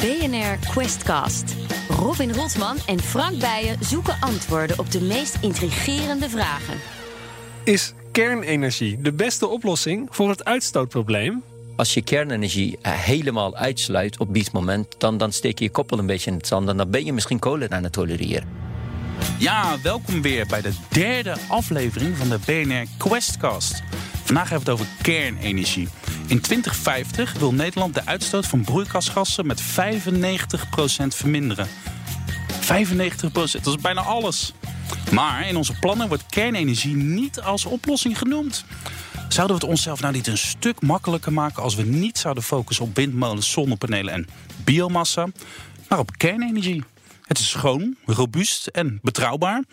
BNR 0.00 0.70
Questcast. 0.70 1.54
Robin 1.88 2.32
Rotman 2.32 2.76
en 2.86 3.00
Frank 3.00 3.38
Bijen 3.38 3.76
zoeken 3.80 4.16
antwoorden 4.20 4.78
op 4.78 4.90
de 4.90 5.00
meest 5.00 5.38
intrigerende 5.40 6.28
vragen. 6.28 6.74
Is 7.64 7.94
kernenergie 8.12 9.00
de 9.00 9.12
beste 9.12 9.46
oplossing 9.46 10.08
voor 10.10 10.28
het 10.28 10.44
uitstootprobleem? 10.44 11.42
Als 11.76 11.94
je 11.94 12.02
kernenergie 12.02 12.78
eh, 12.82 12.92
helemaal 12.92 13.56
uitsluit 13.56 14.18
op 14.18 14.34
dit 14.34 14.52
moment, 14.52 14.94
dan, 14.98 15.18
dan 15.18 15.32
steek 15.32 15.58
je 15.58 15.64
je 15.64 15.70
koppel 15.70 15.98
een 15.98 16.06
beetje 16.06 16.30
in 16.30 16.36
het 16.36 16.46
zand 16.46 16.68
en 16.68 16.76
dan 16.76 16.90
ben 16.90 17.04
je 17.04 17.12
misschien 17.12 17.38
kolen 17.38 17.70
aan 17.70 17.82
het 17.82 17.92
tolereren. 17.92 18.48
Ja, 19.38 19.76
welkom 19.82 20.22
weer 20.22 20.46
bij 20.46 20.60
de 20.60 20.72
derde 20.88 21.34
aflevering 21.48 22.16
van 22.16 22.28
de 22.28 22.38
BNR 22.46 22.84
Questcast. 22.98 23.82
Vandaag 24.30 24.48
hebben 24.48 24.66
we 24.66 24.82
het 24.82 24.90
over 24.90 25.02
kernenergie. 25.02 25.88
In 26.26 26.40
2050 26.40 27.32
wil 27.32 27.52
Nederland 27.52 27.94
de 27.94 28.06
uitstoot 28.06 28.46
van 28.46 28.64
broeikasgassen 28.64 29.46
met 29.46 29.62
95% 29.62 29.64
verminderen. 31.08 31.68
95%, 31.68 31.72
dat 33.32 33.66
is 33.66 33.76
bijna 33.80 34.00
alles. 34.00 34.52
Maar 35.12 35.48
in 35.48 35.56
onze 35.56 35.78
plannen 35.78 36.08
wordt 36.08 36.26
kernenergie 36.26 36.96
niet 36.96 37.40
als 37.40 37.64
oplossing 37.64 38.18
genoemd. 38.18 38.64
Zouden 39.28 39.56
we 39.56 39.62
het 39.62 39.72
onszelf 39.72 40.00
nou 40.00 40.14
niet 40.14 40.26
een 40.26 40.38
stuk 40.38 40.82
makkelijker 40.82 41.32
maken 41.32 41.62
als 41.62 41.74
we 41.74 41.82
niet 41.82 42.18
zouden 42.18 42.42
focussen 42.42 42.84
op 42.84 42.96
windmolens, 42.96 43.50
zonnepanelen 43.50 44.12
en 44.12 44.26
biomassa, 44.64 45.28
maar 45.88 45.98
op 45.98 46.16
kernenergie? 46.16 46.84
Het 47.24 47.38
is 47.38 47.48
schoon, 47.48 47.96
robuust 48.04 48.66
en 48.66 48.98
betrouwbaar. 49.02 49.64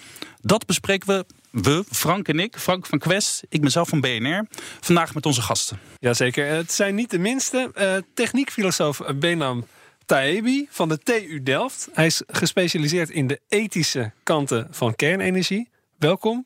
Dat 0.42 0.66
bespreken 0.66 1.08
we 1.08 1.26
we, 1.52 1.84
Frank 1.92 2.28
en 2.28 2.40
ik, 2.40 2.58
Frank 2.58 2.86
van 2.86 3.00
Quest, 3.00 3.44
ik 3.50 3.62
ben 3.62 3.72
zelf 3.72 3.90
van 3.90 4.02
BNR, 4.02 4.46
vandaag 4.80 5.14
met 5.14 5.26
onze 5.26 5.42
gasten. 5.42 5.80
Jazeker, 6.00 6.48
het 6.48 6.72
zijn 6.72 6.96
niet 6.96 7.10
de 7.10 7.20
minste. 7.20 7.72
Uh, 7.76 7.96
techniekfilosoof 8.14 9.02
Benam 9.16 9.66
Taebi 10.06 10.68
van 10.70 10.90
de 10.90 10.98
TU 10.98 11.44
Delft. 11.44 11.90
Hij 11.94 12.06
is 12.06 12.22
gespecialiseerd 12.28 13.10
in 13.10 13.28
de 13.28 13.40
ethische 13.48 14.12
kanten 14.24 14.68
van 14.72 14.96
kernenergie. 14.96 15.70
Welkom. 15.98 16.46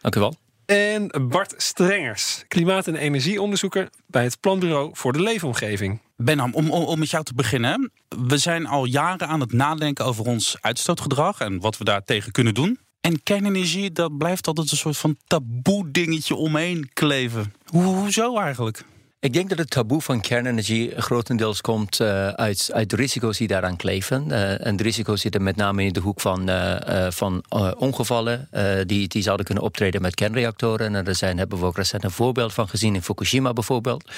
Dank 0.00 0.16
u 0.16 0.20
wel. 0.20 0.34
En 0.64 1.28
Bart 1.28 1.54
Strengers, 1.56 2.44
klimaat- 2.48 2.86
en 2.86 2.96
energieonderzoeker 2.96 3.88
bij 4.06 4.24
het 4.24 4.40
Planbureau 4.40 4.90
voor 4.92 5.12
de 5.12 5.22
Leefomgeving. 5.22 6.00
Benham, 6.16 6.54
om, 6.54 6.70
om, 6.70 6.82
om 6.82 6.98
met 6.98 7.10
jou 7.10 7.24
te 7.24 7.34
beginnen. 7.34 7.92
We 8.28 8.38
zijn 8.38 8.66
al 8.66 8.84
jaren 8.84 9.28
aan 9.28 9.40
het 9.40 9.52
nadenken 9.52 10.04
over 10.04 10.24
ons 10.24 10.56
uitstootgedrag 10.60 11.40
en 11.40 11.60
wat 11.60 11.78
we 11.78 11.84
daartegen 11.84 12.32
kunnen 12.32 12.54
doen. 12.54 12.78
En 13.02 13.22
kernenergie, 13.22 13.92
dat 13.92 14.18
blijft 14.18 14.46
altijd 14.46 14.70
een 14.70 14.76
soort 14.76 14.96
van 14.96 15.16
taboe 15.26 15.90
dingetje 15.90 16.34
omheen 16.34 16.90
kleven. 16.92 17.54
hoezo 17.70 18.38
eigenlijk? 18.38 18.84
Ik 19.22 19.32
denk 19.32 19.48
dat 19.48 19.58
het 19.58 19.70
taboe 19.70 20.00
van 20.00 20.20
kernenergie 20.20 21.00
grotendeels 21.00 21.60
komt 21.60 22.00
uh, 22.00 22.28
uit, 22.28 22.70
uit 22.72 22.90
de 22.90 22.96
risico's 22.96 23.38
die 23.38 23.48
daaraan 23.48 23.76
kleven. 23.76 24.26
Uh, 24.28 24.66
en 24.66 24.76
de 24.76 24.82
risico's 24.82 25.20
zitten 25.20 25.42
met 25.42 25.56
name 25.56 25.84
in 25.84 25.92
de 25.92 26.00
hoek 26.00 26.20
van, 26.20 26.50
uh, 26.50 26.76
van 27.10 27.44
ongevallen 27.76 28.48
die, 28.86 29.08
die 29.08 29.22
zouden 29.22 29.46
kunnen 29.46 29.64
optreden 29.64 30.02
met 30.02 30.14
kernreactoren. 30.14 30.94
En 30.94 31.04
daar 31.04 31.14
zijn, 31.14 31.38
hebben 31.38 31.58
we 31.58 31.64
ook 31.64 31.76
recent 31.76 32.04
een 32.04 32.10
voorbeeld 32.10 32.52
van 32.52 32.68
gezien 32.68 32.94
in 32.94 33.02
Fukushima 33.02 33.52
bijvoorbeeld. 33.52 34.10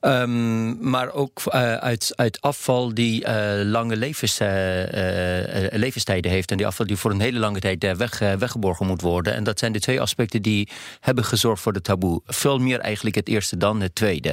Um, 0.00 0.90
maar 0.90 1.12
ook 1.12 1.48
uit, 1.80 2.12
uit 2.16 2.40
afval 2.40 2.94
die 2.94 3.32
lange 3.64 3.96
levens, 3.96 4.38
levenstijden 5.70 6.30
heeft. 6.30 6.50
En 6.50 6.56
die 6.56 6.66
afval 6.66 6.86
die 6.86 6.96
voor 6.96 7.10
een 7.10 7.20
hele 7.20 7.38
lange 7.38 7.58
tijd 7.58 7.96
weg, 7.96 8.18
weggeborgen 8.18 8.86
moet 8.86 9.00
worden. 9.00 9.34
En 9.34 9.44
dat 9.44 9.58
zijn 9.58 9.72
de 9.72 9.80
twee 9.80 10.00
aspecten 10.00 10.42
die 10.42 10.68
hebben 11.00 11.24
gezorgd 11.24 11.62
voor 11.62 11.72
de 11.72 11.80
taboe. 11.80 12.20
Veel 12.26 12.58
meer 12.58 12.80
eigenlijk 12.80 13.16
het 13.16 13.28
eerste 13.28 13.56
dan 13.56 13.80
het 13.80 13.94
tweede. 13.94 14.26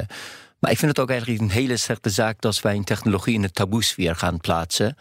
Maar 0.60 0.72
ik 0.72 0.78
vind 0.78 0.92
het 0.92 1.00
ook 1.00 1.10
eigenlijk 1.10 1.42
een 1.42 1.50
hele 1.50 1.78
slechte 1.78 2.10
zaak 2.10 2.46
als 2.46 2.62
wij 2.62 2.76
een 2.76 2.84
technologie 2.84 3.34
in 3.34 3.42
de 3.42 3.52
taboesfeer 3.52 4.16
gaan 4.16 4.38
plaatsen. 4.38 4.98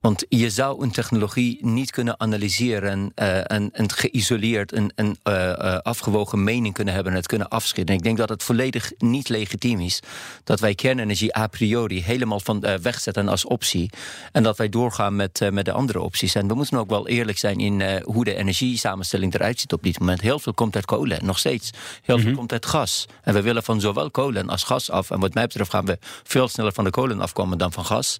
Want 0.00 0.24
je 0.28 0.50
zou 0.50 0.82
een 0.82 0.90
technologie 0.90 1.66
niet 1.66 1.90
kunnen 1.90 2.20
analyseren 2.20 3.12
uh, 3.16 3.50
en, 3.50 3.70
en 3.72 3.92
geïsoleerd 3.92 4.72
een, 4.72 4.92
een 4.94 5.16
uh, 5.28 5.34
uh, 5.34 5.78
afgewogen 5.92 6.44
mening 6.44 6.74
kunnen 6.74 6.94
hebben 6.94 7.12
en 7.12 7.18
het 7.18 7.26
kunnen 7.26 7.48
afschieten. 7.48 7.94
Ik 7.94 8.02
denk 8.02 8.16
dat 8.16 8.28
het 8.28 8.42
volledig 8.42 8.92
niet 8.98 9.28
legitiem 9.28 9.80
is 9.80 10.00
dat 10.44 10.60
wij 10.60 10.74
kernenergie 10.74 11.36
a 11.36 11.46
priori 11.46 12.02
helemaal 12.02 12.40
van 12.40 12.60
wegzetten 12.82 13.28
als 13.28 13.44
optie. 13.44 13.90
En 14.32 14.42
dat 14.42 14.56
wij 14.56 14.68
doorgaan 14.68 15.16
met, 15.16 15.50
met 15.50 15.64
de 15.64 15.72
andere 15.72 16.00
opties. 16.00 16.34
En 16.34 16.48
we 16.48 16.54
moeten 16.54 16.78
ook 16.78 16.90
wel 16.90 17.08
eerlijk 17.08 17.38
zijn 17.38 17.60
in 17.60 18.02
hoe 18.02 18.24
de 18.24 18.34
energiesamenstelling 18.34 19.34
eruit 19.34 19.60
ziet 19.60 19.72
op 19.72 19.82
dit 19.82 19.98
moment. 19.98 20.20
Heel 20.20 20.38
veel 20.38 20.54
komt 20.54 20.74
uit 20.74 20.84
kolen, 20.84 21.24
nog 21.24 21.38
steeds. 21.38 21.70
Heel 21.70 22.00
veel 22.02 22.16
mm 22.16 22.24
-hmm. 22.24 22.34
komt 22.34 22.52
uit 22.52 22.66
gas. 22.66 23.06
En 23.22 23.34
we 23.34 23.42
willen 23.42 23.62
van 23.62 23.80
zowel 23.80 24.10
kolen 24.10 24.48
als 24.48 24.62
gas 24.62 24.90
af. 24.90 25.10
En 25.10 25.20
wat 25.20 25.34
mij 25.34 25.46
betreft 25.46 25.70
gaan 25.70 25.84
we 25.84 25.98
veel 26.22 26.48
sneller 26.48 26.72
van 26.72 26.84
de 26.84 26.90
kolen 26.90 27.20
afkomen 27.20 27.58
dan 27.58 27.72
van 27.72 27.84
gas. 27.84 28.16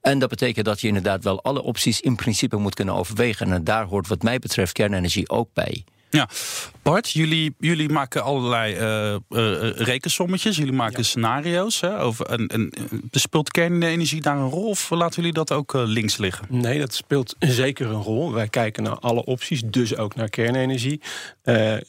En 0.00 0.18
dat 0.18 0.28
betekent 0.28 0.66
dat 0.66 0.80
je 0.80 0.86
inderdaad 0.86 1.24
wel 1.24 1.42
alle 1.42 1.62
opties 1.62 2.00
in 2.00 2.16
principe 2.16 2.56
moet 2.56 2.74
kunnen 2.74 2.94
overwegen. 2.94 3.52
En 3.52 3.64
daar 3.64 3.84
hoort 3.84 4.08
wat 4.08 4.22
mij 4.22 4.38
betreft 4.38 4.72
kernenergie 4.72 5.28
ook 5.28 5.48
bij. 5.52 5.84
Ja, 6.10 6.28
Bart, 6.82 7.10
jullie, 7.10 7.54
jullie 7.58 7.88
maken 7.88 8.22
allerlei 8.22 8.74
uh, 8.74 9.18
uh, 9.30 9.70
rekensommetjes, 9.70 10.56
jullie 10.56 10.72
maken 10.72 10.98
ja. 10.98 11.04
scenario's. 11.04 11.80
Hè, 11.80 12.00
over, 12.00 12.26
en, 12.26 12.46
en, 12.46 12.72
speelt 13.10 13.50
kernenergie 13.50 14.20
daar 14.20 14.36
een 14.36 14.48
rol 14.48 14.68
of 14.68 14.90
laten 14.90 15.16
jullie 15.16 15.32
dat 15.32 15.52
ook 15.52 15.74
uh, 15.74 15.82
links 15.84 16.16
liggen? 16.16 16.46
Nee, 16.48 16.78
dat 16.78 16.94
speelt 16.94 17.36
zeker 17.38 17.86
een 17.86 18.02
rol. 18.02 18.32
Wij 18.32 18.48
kijken 18.48 18.82
naar 18.82 18.98
alle 18.98 19.24
opties, 19.24 19.62
dus 19.64 19.96
ook 19.96 20.14
naar 20.14 20.28
kernenergie. 20.28 21.00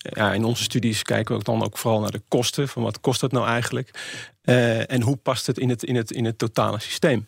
ja, 0.02 0.34
in 0.34 0.44
onze 0.44 0.64
studies 0.64 1.04
kijken 1.04 1.34
we 1.34 1.40
ook 1.40 1.46
dan 1.46 1.64
ook 1.64 1.78
vooral 1.78 2.00
naar 2.00 2.12
de 2.12 2.22
kosten. 2.28 2.68
Van 2.68 2.84
wat 2.84 3.00
kost 3.00 3.22
het 3.22 3.32
nou 3.32 3.48
eigenlijk? 3.48 3.90
en 4.88 5.02
hoe 5.02 5.16
past 5.16 5.48
het 5.48 5.58
in 5.58 5.70
het, 5.70 5.84
in 5.84 5.96
het, 5.96 6.12
in 6.12 6.26
het 6.26 6.38
totale 6.38 6.80
systeem? 6.80 7.28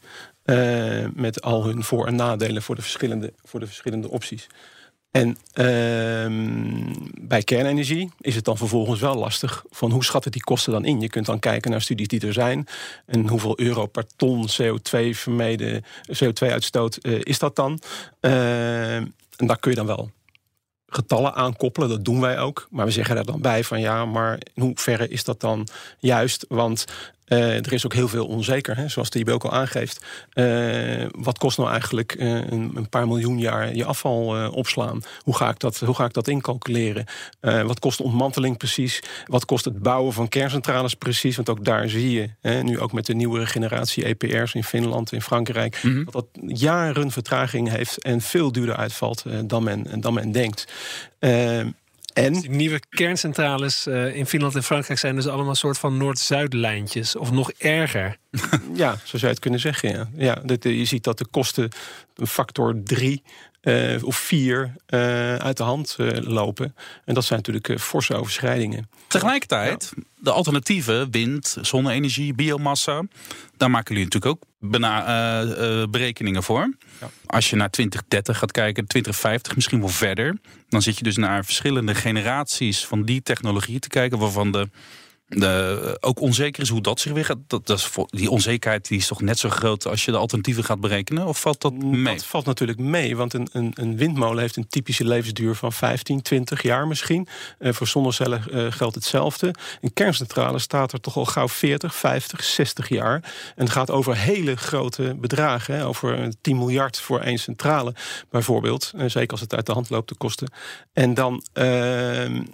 Met 1.14 1.42
al 1.42 1.66
hun 1.66 1.84
voor- 1.84 2.08
en 2.08 2.16
nadelen 2.16 2.62
voor 2.62 2.76
de 2.76 2.82
verschillende, 2.82 3.34
voor 3.44 3.60
de 3.60 3.68
verschillende 3.68 4.10
opties. 4.10 4.48
En 5.14 5.28
uh, 5.30 5.36
bij 7.22 7.44
kernenergie 7.44 8.12
is 8.20 8.36
het 8.36 8.46
dan 8.46 8.58
vervolgens 8.58 9.00
wel 9.00 9.16
lastig 9.16 9.64
van 9.70 9.92
hoe 9.92 10.04
schatten 10.04 10.32
die 10.32 10.44
kosten 10.44 10.72
dan 10.72 10.86
in. 10.86 11.02
Je 11.02 11.10
kunt 11.10 11.26
dan 11.26 11.40
kijken 11.40 11.72
naar 11.72 11.82
studies 11.82 12.08
die 12.08 12.28
er 12.28 12.34
zijn 12.34 12.68
en 13.06 13.28
hoeveel 13.28 13.60
euro 13.60 13.86
per 13.86 14.06
ton 14.16 14.48
CO2 14.50 15.10
vermeden 15.10 15.84
CO2-uitstoot 16.12 17.00
uh, 17.02 17.20
is 17.24 17.40
dat 17.40 17.56
dan. 17.56 17.80
Uh, 18.22 18.96
en 18.96 19.14
daar 19.38 19.60
kun 19.60 19.72
je 19.72 19.78
dan 19.78 19.86
wel 19.86 20.12
getallen 20.88 21.34
aankoppelen. 21.34 21.90
Dat 21.90 22.06
doen 22.06 22.20
wij 22.20 22.40
ook. 22.40 22.68
Maar 22.70 22.86
we 22.86 22.92
zeggen 22.92 23.18
er 23.18 23.26
dan 23.26 23.42
bij 23.42 23.64
van 23.64 23.80
ja, 23.80 24.06
maar 24.06 24.40
in 24.54 24.64
hoeverre 24.64 25.08
is 25.08 25.24
dat 25.24 25.40
dan 25.40 25.68
juist? 26.00 26.46
Want 26.50 26.86
er 27.36 27.74
is 27.74 27.86
ook 27.86 27.94
heel 27.94 28.08
veel 28.08 28.26
onzeker, 28.26 28.78
hè, 28.78 28.88
zoals 28.88 29.10
de 29.10 29.32
ook 29.32 29.44
al 29.44 29.52
aangeeft. 29.52 30.06
Uh, 30.34 31.06
wat 31.12 31.38
kost 31.38 31.58
nou 31.58 31.70
eigenlijk 31.70 32.16
uh, 32.16 32.30
een, 32.30 32.72
een, 32.76 32.90
paar 32.90 33.08
miljoen 33.08 33.40
jaar 33.40 33.76
je 33.76 33.86
afval 33.86 34.52
opslaan? 34.52 35.02
Hoe 35.20 35.36
ga 35.36 35.50
ik 35.50 35.60
dat, 35.60 35.80
hoe 35.80 35.96
ga 35.96 36.06
ik 36.06 36.14
dat 36.14 36.28
incalculeren? 36.28 37.06
wat 37.40 37.80
kost 37.80 37.98
de 37.98 38.04
ontmanteling 38.04 38.58
precies? 38.58 39.02
Wat 39.26 39.46
kost 39.46 39.66
het 39.66 39.80
bouwen 39.80 40.14
van 40.14 40.30
kerncentrales 40.30 40.94
precies? 40.94 41.36
Want 41.36 41.50
ook 41.50 41.66
daar 41.66 41.90
zie 41.90 42.12
je, 42.12 42.30
hè, 42.42 42.64
nu 42.64 42.80
ook 42.80 42.94
met 42.94 43.06
de 43.06 43.14
nieuwere 43.14 43.46
generatie 43.46 44.06
EPR's 44.06 44.54
in 44.54 44.64
Finland, 44.64 45.12
in 45.12 45.22
Frankrijk, 45.22 45.80
mm 45.84 45.92
-hmm. 45.92 46.04
dat 46.04 46.14
dat 46.14 46.60
jaren 46.60 47.12
vertraging 47.12 47.70
heeft 47.70 48.02
en 48.02 48.22
veel 48.22 48.52
duurder 48.52 48.76
uitvalt 48.76 49.24
dan, 49.46 49.64
men, 49.64 50.02
dan 50.02 50.14
men 50.14 50.32
denkt. 50.32 50.72
En? 52.14 52.34
Die 52.34 52.50
nieuwe 52.50 52.82
kerncentrales 52.90 53.88
uh, 53.88 54.16
in 54.16 54.26
Finland 54.26 54.56
en 54.56 54.64
Frankrijk 54.64 55.00
zijn 55.00 55.16
dus 55.16 55.28
allemaal 55.28 55.50
een 55.50 55.56
soort 55.56 55.78
van 55.78 55.98
Noord-Zuid-lijntjes. 55.98 57.16
Of 57.16 57.32
nog 57.32 57.52
erger. 57.52 58.18
ja, 58.74 58.92
zo 58.92 59.18
zou 59.18 59.22
je 59.22 59.28
het 59.28 59.40
kunnen 59.40 59.60
zeggen. 59.60 59.90
Ja. 59.90 60.10
Ja, 60.16 60.42
dat, 60.46 60.64
je 60.64 60.86
ziet 60.86 61.04
dat 61.04 61.18
de 61.18 61.26
kosten 61.32 61.70
een 62.16 62.28
factor 62.28 62.82
drie 62.84 63.24
uh, 63.64 64.04
of 64.04 64.16
vier 64.16 64.74
uh, 64.90 65.36
uit 65.36 65.58
de 65.58 65.64
hand 65.64 65.96
uh, 66.00 66.18
lopen. 66.22 66.76
En 67.06 67.14
dat 67.14 67.26
zijn 67.26 67.42
natuurlijk 67.46 67.82
forse 67.82 68.16
overschrijdingen. 68.16 68.90
Tegelijkertijd, 69.08 69.94
ja. 69.96 70.04
de 70.20 70.32
alternatieven, 70.32 71.12
wind, 71.12 71.58
zonne-energie, 71.62 72.34
biomassa, 72.34 73.04
daar 73.58 73.70
maken 73.70 73.96
jullie 73.96 74.10
natuurlijk 74.12 74.36
ook 74.36 75.92
berekeningen 75.92 76.44
voor. 76.44 76.74
Als 77.26 77.50
je 77.50 77.56
naar 77.56 77.70
2030 77.70 78.38
gaat 78.38 78.52
kijken, 78.52 78.88
2050 78.88 79.56
misschien 79.56 79.80
wel 79.80 79.90
verder, 79.90 80.38
dan 80.70 80.82
zit 80.82 80.98
je 80.98 81.04
dus 81.04 81.18
naar 81.18 81.46
verschillende 81.46 81.96
generaties 81.96 82.86
van 82.86 83.04
die 83.04 83.22
technologie 83.22 83.80
te 83.80 83.88
kijken, 83.88 84.20
waarvan 84.20 84.52
de 84.52 84.70
de, 85.28 85.98
ook 86.00 86.20
onzeker 86.20 86.62
is 86.62 86.70
hoe 86.70 86.82
dat 86.82 87.00
zich 87.00 87.12
weer 87.12 87.26
gaat. 87.26 87.38
Dat, 87.48 87.68
dat 87.68 87.78
is 87.78 87.90
die 88.06 88.30
onzekerheid 88.30 88.88
die 88.88 88.98
is 88.98 89.08
toch 89.08 89.22
net 89.22 89.40
zo 89.40 89.50
groot 89.50 89.88
als 89.88 90.06
je 90.06 90.12
de 90.12 90.18
alternatieven 90.18 90.64
gaat 90.64 90.80
berekenen? 90.80 91.28
Of 91.28 91.40
valt 91.40 91.62
dat 91.62 91.74
mee? 91.74 92.16
Dat 92.16 92.26
valt 92.26 92.46
natuurlijk 92.46 92.80
mee, 92.80 93.16
want 93.16 93.34
een, 93.34 93.48
een, 93.52 93.72
een 93.76 93.98
windmolen 93.98 94.40
heeft 94.40 94.56
een 94.56 94.68
typische 94.68 95.06
levensduur 95.06 95.56
van 95.56 95.74
15, 95.74 96.22
20 96.22 96.62
jaar 96.62 96.88
misschien. 96.88 97.28
Uh, 97.60 97.74
voor 97.74 97.88
zonnecellen 97.88 98.44
uh, 98.52 98.72
geldt 98.72 98.96
hetzelfde. 98.96 99.54
Een 99.82 99.94
kerncentrale 99.94 100.60
staat 100.60 100.94
er 100.94 101.00
toch 101.00 101.18
al 101.18 101.26
gauw 101.26 101.48
40, 101.48 101.96
50, 101.96 102.44
60 102.44 102.90
jaar. 102.90 103.14
En 103.56 103.64
het 103.64 103.70
gaat 103.70 103.92
over 103.92 104.18
hele 104.18 104.56
grote 104.56 105.16
bedragen. 105.20 105.76
Hè, 105.76 105.86
over 105.86 106.34
10 106.42 106.58
miljard 106.58 107.00
voor 107.00 107.20
één 107.20 107.40
centrale 107.40 107.94
bijvoorbeeld. 108.30 108.92
Uh, 108.96 109.04
zeker 109.08 109.32
als 109.32 109.42
het 109.42 109.54
uit 109.56 109.66
de 109.66 109.72
hand 109.72 109.90
loopt, 109.90 110.10
de 110.10 110.16
kosten. 110.16 110.52
En 110.94 111.14
dan 111.14 111.44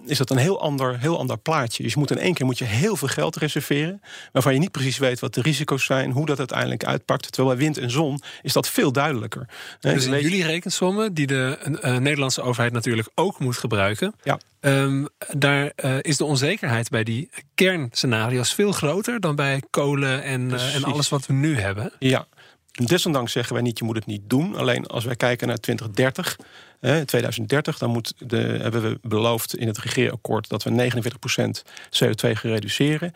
is 0.06 0.18
dat 0.18 0.30
een 0.30 0.36
heel 0.36 0.60
ander, 0.60 0.98
heel 0.98 1.18
ander 1.18 1.38
plaatje. 1.38 1.82
Dus 1.82 1.92
je 1.92 1.98
moet 1.98 2.10
in 2.10 2.18
één 2.18 2.34
keer 2.34 2.46
moet 2.46 2.58
je 2.58 2.59
je 2.60 2.66
heel 2.66 2.96
veel 2.96 3.08
geld 3.08 3.36
reserveren, 3.36 4.02
waarvan 4.32 4.52
je 4.52 4.58
niet 4.58 4.70
precies 4.70 4.98
weet 4.98 5.20
wat 5.20 5.34
de 5.34 5.42
risico's 5.42 5.84
zijn, 5.84 6.10
hoe 6.10 6.26
dat 6.26 6.38
uiteindelijk 6.38 6.84
uitpakt. 6.84 7.32
Terwijl 7.32 7.56
bij 7.56 7.64
wind 7.64 7.78
en 7.78 7.90
zon 7.90 8.20
is 8.42 8.52
dat 8.52 8.68
veel 8.68 8.92
duidelijker. 8.92 9.48
Dus 9.80 10.06
in 10.06 10.20
jullie 10.20 10.44
rekensommen, 10.44 11.14
die 11.14 11.26
de 11.26 11.58
uh, 11.84 11.96
Nederlandse 11.96 12.42
overheid 12.42 12.72
natuurlijk 12.72 13.08
ook 13.14 13.38
moet 13.38 13.56
gebruiken, 13.56 14.14
ja. 14.22 14.38
Um, 14.60 15.08
daar 15.28 15.72
uh, 15.84 15.96
is 16.00 16.16
de 16.16 16.24
onzekerheid 16.24 16.90
bij 16.90 17.04
die 17.04 17.30
kernscenario's 17.54 18.54
veel 18.54 18.72
groter 18.72 19.20
dan 19.20 19.36
bij 19.36 19.62
kolen 19.70 20.22
en, 20.22 20.50
uh, 20.50 20.74
en 20.74 20.84
alles 20.84 21.08
wat 21.08 21.26
we 21.26 21.32
nu 21.32 21.58
hebben. 21.58 21.92
Ja, 21.98 22.26
desondanks 22.72 23.32
zeggen 23.32 23.54
wij 23.54 23.62
niet, 23.62 23.78
je 23.78 23.84
moet 23.84 23.96
het 23.96 24.06
niet 24.06 24.22
doen. 24.26 24.56
Alleen 24.56 24.86
als 24.86 25.04
wij 25.04 25.16
kijken 25.16 25.48
naar 25.48 25.56
2030, 25.56 26.36
eh, 26.80 27.00
2030, 27.00 27.78
dan 27.78 27.90
moet 27.90 28.12
de, 28.18 28.36
hebben 28.36 28.82
we 28.82 28.98
beloofd 29.02 29.56
in 29.56 29.66
het 29.66 29.78
regeerakkoord 29.78 30.48
dat 30.48 30.62
we 30.62 30.70
49% 30.70 31.62
CO2 32.04 32.30
gaan 32.30 32.50
reduceren. 32.50 33.12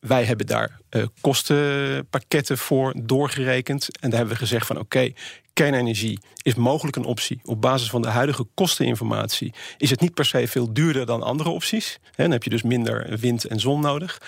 Wij 0.00 0.24
hebben 0.24 0.46
daar 0.46 0.80
uh, 0.90 1.04
kostenpakketten 1.20 2.58
voor 2.58 2.94
doorgerekend. 3.02 3.98
En 3.98 4.10
daar 4.10 4.18
hebben 4.18 4.36
we 4.36 4.42
gezegd 4.42 4.66
van 4.66 4.78
oké, 4.78 5.12
kernenergie 5.52 6.18
is 6.44 6.54
mogelijk 6.54 6.96
een 6.96 7.04
optie. 7.04 7.40
Op 7.44 7.60
basis 7.60 7.90
van 7.90 8.02
de 8.02 8.08
huidige 8.08 8.46
kosteninformatie 8.54 9.52
is 9.78 9.90
het 9.90 10.00
niet 10.00 10.14
per 10.14 10.24
se 10.24 10.48
veel 10.48 10.72
duurder 10.72 11.06
dan 11.06 11.22
andere 11.22 11.48
opties. 11.48 11.98
dan 12.16 12.30
heb 12.30 12.42
je 12.42 12.50
dus 12.50 12.62
minder 12.62 13.18
wind 13.18 13.44
en 13.44 13.60
zon 13.60 13.80
nodig. 13.80 14.20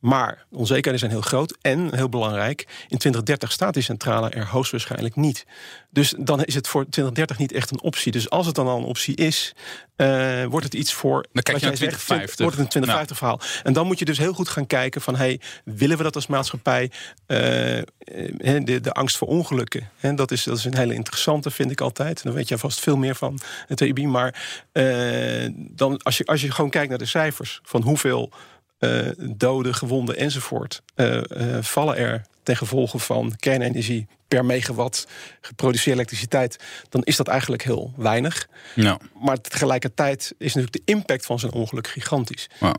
Maar 0.00 0.46
de 0.50 0.56
onzekerheden 0.56 0.98
zijn 0.98 1.10
heel 1.10 1.20
groot 1.20 1.58
en 1.60 1.94
heel 1.94 2.08
belangrijk. 2.08 2.60
In 2.60 2.98
2030 2.98 3.52
staat 3.52 3.74
die 3.74 3.82
centrale 3.82 4.28
er 4.28 4.46
hoogstwaarschijnlijk 4.46 5.16
niet. 5.16 5.46
Dus 5.90 6.14
dan 6.18 6.44
is 6.44 6.54
het 6.54 6.68
voor 6.68 6.82
2030 6.82 7.38
niet 7.38 7.52
echt 7.52 7.70
een 7.70 7.82
optie. 7.82 8.12
Dus 8.12 8.30
als 8.30 8.46
het 8.46 8.54
dan 8.54 8.66
al 8.66 8.78
een 8.78 8.84
optie 8.84 9.16
is, 9.16 9.54
uh, 9.96 10.44
wordt 10.44 10.64
het 10.64 10.74
iets 10.74 10.92
voor. 10.92 11.26
Dan 11.32 11.42
kijk 11.42 11.58
je 11.58 11.66
naar 11.66 11.74
2050. 11.74 12.28
Zegt, 12.28 12.38
wordt 12.38 12.56
het 12.56 12.64
een 12.64 12.70
2050 12.70 13.16
verhaal. 13.16 13.40
En 13.62 13.72
dan 13.72 13.86
moet 13.86 13.98
je 13.98 14.04
dus 14.04 14.18
heel 14.18 14.32
goed 14.32 14.48
gaan 14.48 14.66
kijken 14.66 15.00
van 15.00 15.16
hey, 15.16 15.40
willen 15.64 15.96
we 15.96 16.02
dat 16.02 16.14
als 16.14 16.26
maatschappij? 16.26 16.90
Uh, 17.26 17.36
de, 17.36 18.78
de 18.82 18.92
angst 18.92 19.16
voor 19.16 19.28
ongelukken. 19.28 19.90
En 20.00 20.16
dat 20.16 20.30
is, 20.30 20.44
dat 20.44 20.58
is 20.58 20.64
een 20.64 20.76
hele 20.76 20.94
interessante, 20.94 21.50
vind 21.60 21.72
ik 21.72 21.80
altijd. 21.80 22.22
Dan 22.22 22.32
weet 22.32 22.48
je 22.48 22.58
vast 22.58 22.80
veel 22.80 22.96
meer 22.96 23.14
van 23.14 23.38
het 23.66 23.78
TIB. 23.78 23.98
Maar 23.98 24.34
uh, 24.72 25.50
dan, 25.54 26.02
als, 26.02 26.18
je, 26.18 26.24
als 26.24 26.40
je 26.40 26.50
gewoon 26.50 26.70
kijkt 26.70 26.88
naar 26.88 26.98
de 26.98 27.04
cijfers 27.04 27.60
van 27.62 27.82
hoeveel 27.82 28.30
uh, 28.78 29.08
doden, 29.18 29.74
gewonden 29.74 30.16
enzovoort 30.16 30.82
uh, 30.96 31.22
vallen 31.60 31.96
er 31.96 32.22
ten 32.42 32.56
gevolge 32.56 32.98
van 32.98 33.36
kernenergie 33.36 34.06
per 34.28 34.44
megawatt 34.44 35.06
geproduceerde 35.40 36.00
elektriciteit, 36.00 36.58
dan 36.88 37.02
is 37.02 37.16
dat 37.16 37.28
eigenlijk 37.28 37.62
heel 37.62 37.92
weinig. 37.96 38.48
Ja. 38.74 38.98
Maar 39.20 39.40
tegelijkertijd 39.40 40.34
is 40.38 40.54
natuurlijk 40.54 40.72
de 40.72 40.92
impact 40.92 41.26
van 41.26 41.38
zo'n 41.38 41.52
ongeluk 41.52 41.88
gigantisch. 41.88 42.48
Ja. 42.60 42.74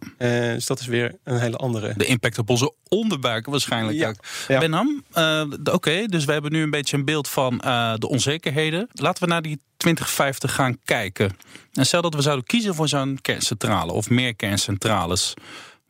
dus 0.54 0.66
dat 0.66 0.80
is 0.80 0.86
weer 0.86 1.16
een 1.24 1.40
hele 1.40 1.58
andere. 1.58 1.94
De 1.98 2.06
impact 2.06 2.38
op 2.38 2.50
onze 2.50 2.74
onderbuiken 2.88 3.52
waarschijnlijk 3.52 3.98
Ja. 4.48 4.60
Benham, 4.60 5.04
uh, 5.16 5.44
oké, 5.72 6.06
dus 6.06 6.26
we 6.26 6.32
hebben 6.32 6.52
nu 6.52 6.62
een 6.62 6.70
beetje 6.70 6.98
een 6.98 7.06
beeld 7.06 7.28
van 7.28 7.62
uh, 7.66 7.94
de 7.98 8.08
onzekerheden. 8.08 8.88
Laten 8.92 9.24
we 9.24 9.30
naar 9.30 9.42
die 9.42 9.60
2050 9.78 10.56
gaan 10.56 10.78
kijken. 10.84 11.38
En 11.74 11.86
stel 11.86 12.02
dat 12.02 12.14
we 12.14 12.22
zouden 12.22 12.46
kiezen 12.46 12.76
voor 12.76 12.88
zo'n 12.88 13.20
kerncentrale 13.22 13.92
of 13.92 14.10
meer 14.10 14.36
kerncentrales. 14.36 15.34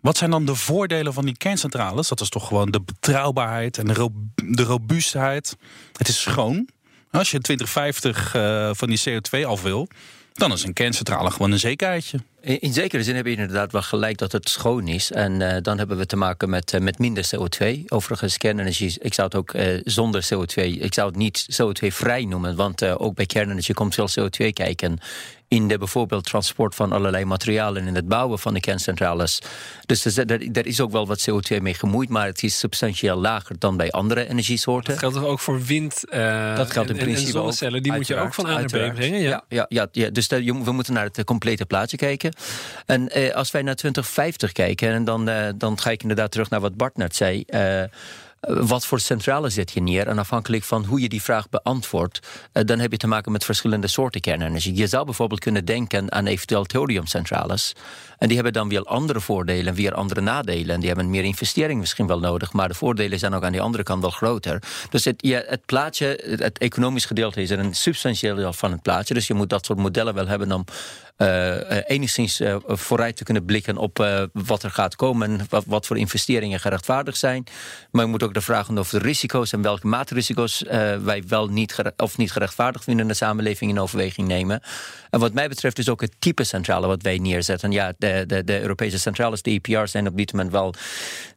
Wat 0.01 0.18
zijn 0.18 0.30
dan 0.31 0.45
de 0.45 0.56
voordelen 0.56 1.13
van 1.13 1.25
die 1.25 1.38
kerncentrales? 1.38 2.07
Dat 2.07 2.21
is 2.21 2.30
toch 2.30 2.48
gewoon 2.48 2.71
de 2.71 2.81
betrouwbaarheid 2.81 3.77
en 3.77 3.86
de, 3.86 3.94
ro 3.94 4.12
de 4.36 4.63
robuustheid. 4.63 5.57
Het 5.98 6.07
is 6.07 6.21
schoon. 6.21 6.69
Als 7.12 7.31
je 7.31 7.39
2050 7.39 8.36
uh, 8.36 8.69
van 8.74 8.89
die 8.89 9.01
CO2 9.09 9.45
af 9.45 9.62
wil, 9.62 9.88
dan 10.33 10.51
is 10.51 10.63
een 10.63 10.74
kerncentrale 10.74 11.31
gewoon 11.31 11.51
een 11.51 11.59
zekerheidje. 11.59 12.19
In 12.42 12.74
zekere 12.74 13.03
zin 13.03 13.15
heb 13.15 13.25
je 13.25 13.31
inderdaad 13.31 13.71
wel 13.71 13.81
gelijk 13.81 14.18
dat 14.18 14.31
het 14.31 14.50
schoon 14.50 14.88
is. 14.88 15.12
En 15.12 15.39
uh, 15.39 15.56
dan 15.62 15.77
hebben 15.77 15.98
we 15.98 16.06
te 16.06 16.15
maken 16.15 16.50
met, 16.50 16.74
uh, 16.74 16.80
met 16.81 17.00
minder 17.00 17.30
CO2. 17.36 17.83
Overigens, 17.88 18.38
kernenergie, 18.38 18.95
ik 19.00 19.13
zou 19.13 19.27
het 19.27 19.38
ook 19.38 19.53
zonder 19.83 20.27
CO2, 20.33 20.63
ik 20.63 20.94
zou 20.94 21.07
het 21.07 21.18
niet 21.18 21.62
CO2-vrij 21.62 22.25
noemen. 22.25 22.56
Want 22.56 22.83
ook 22.83 23.15
bij 23.15 23.25
kernenergie 23.25 23.75
komt 23.75 23.94
veel 23.94 24.09
CO2 24.09 24.48
kijken. 24.53 25.00
In 25.53 25.68
de 25.68 25.77
bijvoorbeeld 25.77 26.24
transport 26.24 26.75
van 26.75 26.92
allerlei 26.92 27.25
materialen 27.25 27.88
in 27.88 27.95
het 27.95 28.07
bouwen 28.07 28.39
van 28.39 28.53
de 28.53 28.59
kerncentrales. 28.59 29.42
Dus 29.86 30.18
er, 30.18 30.57
er 30.57 30.65
is 30.65 30.81
ook 30.81 30.92
wel 30.92 31.07
wat 31.07 31.30
CO2 31.30 31.62
mee 31.62 31.74
gemoeid, 31.74 32.09
maar 32.09 32.25
het 32.25 32.44
is 32.44 32.59
substantieel 32.59 33.18
lager 33.18 33.56
dan 33.59 33.77
bij 33.77 33.92
andere 33.92 34.30
energiesoorten. 34.30 34.92
Dat 34.92 35.00
geldt 35.00 35.15
toch 35.15 35.25
ook 35.25 35.39
voor 35.39 35.63
wind 35.63 36.03
uh, 36.09 36.56
dat 36.56 36.71
geldt 36.71 36.89
in 36.89 36.98
en, 36.98 37.03
principe 37.03 37.27
en 37.27 37.33
zonnecellen, 37.33 37.83
die 37.83 37.94
moet 37.94 38.07
je 38.07 38.15
ook 38.15 38.33
van 38.33 38.45
A 38.45 38.50
naar 38.50 38.65
B 38.65 38.69
brengen. 38.69 39.19
Ja, 39.19 39.44
ja, 39.48 39.88
ja, 39.92 40.09
dus 40.09 40.27
we 40.27 40.71
moeten 40.71 40.94
naar 40.94 41.09
het 41.13 41.24
complete 41.24 41.65
plaatje 41.65 41.98
kijken. 41.98 42.33
En 42.86 43.19
uh, 43.19 43.33
als 43.33 43.51
wij 43.51 43.62
naar 43.62 43.75
2050 43.75 44.51
kijken, 44.51 44.89
en 44.89 45.03
dan, 45.03 45.30
uh, 45.30 45.48
dan 45.56 45.80
ga 45.80 45.89
ik 45.89 46.01
inderdaad 46.01 46.31
terug 46.31 46.50
naar 46.50 46.59
wat 46.59 46.75
Bart 46.75 46.98
net 46.98 47.15
zei. 47.15 47.45
Wat 48.41 48.85
voor 48.85 48.99
centrale 48.99 49.49
zet 49.49 49.71
je 49.71 49.81
neer? 49.81 50.07
En 50.07 50.19
afhankelijk 50.19 50.63
van 50.63 50.85
hoe 50.85 51.01
je 51.01 51.09
die 51.09 51.21
vraag 51.21 51.49
beantwoordt, 51.49 52.19
uh, 52.53 52.63
dan 52.65 52.79
heb 52.79 52.91
je 52.91 52.97
te 52.97 53.07
maken 53.07 53.31
met 53.31 53.45
verschillende 53.45 53.88
soorten 53.88 54.21
kernenergie. 54.21 54.75
Je 54.75 54.88
zou 54.88 55.05
bijvoorbeeld 55.05 55.39
kunnen 55.39 55.65
denken 55.65 56.11
aan 56.11 56.25
eventueel 56.25 56.63
thoriumcentrales. 56.63 57.73
En 58.17 58.27
die 58.27 58.35
hebben 58.35 58.53
dan 58.53 58.69
weer 58.69 58.83
andere 58.83 59.19
voordelen 59.19 59.67
en 59.67 59.73
weer 59.73 59.93
andere 59.93 60.21
nadelen. 60.21 60.73
En 60.73 60.79
die 60.79 60.88
hebben 60.88 61.09
meer 61.09 61.23
investering 61.23 61.79
misschien 61.79 62.07
wel 62.07 62.19
nodig. 62.19 62.53
Maar 62.53 62.67
de 62.67 62.73
voordelen 62.73 63.19
zijn 63.19 63.33
ook 63.33 63.43
aan 63.43 63.51
die 63.51 63.61
andere 63.61 63.83
kant 63.83 64.01
wel 64.01 64.09
groter. 64.09 64.63
Dus 64.89 65.05
het, 65.05 65.21
het 65.47 65.65
plaatje, 65.65 66.38
het 66.38 66.57
economisch 66.57 67.05
gedeelte 67.05 67.41
is 67.41 67.49
er 67.49 67.59
een 67.59 67.73
substantieel 67.73 68.35
deel 68.35 68.53
van 68.53 68.71
het 68.71 68.81
plaatje. 68.81 69.13
Dus 69.13 69.27
je 69.27 69.33
moet 69.33 69.49
dat 69.49 69.65
soort 69.65 69.79
modellen 69.79 70.13
wel 70.13 70.27
hebben 70.27 70.51
om 70.51 70.65
enigszins 71.88 72.42
uh, 72.42 72.56
vooruit 72.66 73.16
te 73.16 73.24
kunnen 73.24 73.46
blikken 73.46 73.78
op 73.78 73.98
wat 74.34 74.63
er 74.63 74.72
gaat 74.72 74.96
komen 74.96 75.40
en 75.40 75.46
wat, 75.50 75.63
wat, 75.68 75.86
voor 75.86 75.98
investeringen 75.98 76.60
gerechtvaardigd 76.60 77.18
zijn. 77.18 77.44
Maar 77.92 78.06
je 78.06 78.12
moet 78.12 78.24
ook 78.24 78.34
de 78.34 78.42
vragen 78.42 78.78
over 78.78 79.00
de 79.00 79.06
risico's 79.06 79.52
en 79.54 79.62
welke 79.62 79.88
maatrisico's 79.88 80.63
wij 81.04 81.24
wel 81.28 81.48
niet 81.48 81.75
of 81.98 82.18
niet 82.18 82.31
gerechtvaardigd 82.31 82.84
vinden 82.84 83.04
in 83.04 83.12
de 83.12 83.18
samenleving 83.18 83.72
in 83.72 83.80
overweging 83.80 84.28
nemen. 84.28 84.62
En 85.10 85.19
wat 85.19 85.34
mij 85.34 85.48
betreft 85.48 85.80
is 85.80 85.90
ook 85.90 86.02
het 86.02 86.16
type 86.19 86.44
centrale 86.44 86.88
wat 86.88 87.02
wij 87.02 87.18
neerzetten. 87.18 87.72
Ja, 87.72 87.94
de, 87.98 88.24
de, 88.28 88.44
de 88.44 88.62
Europese 88.62 89.00
centrales, 89.00 89.42
de 89.42 89.52
EPR's 89.52 89.92
zijn 89.92 90.08
op 90.08 90.18
dit 90.18 90.31
moment 90.31 90.52
wel 90.52 90.74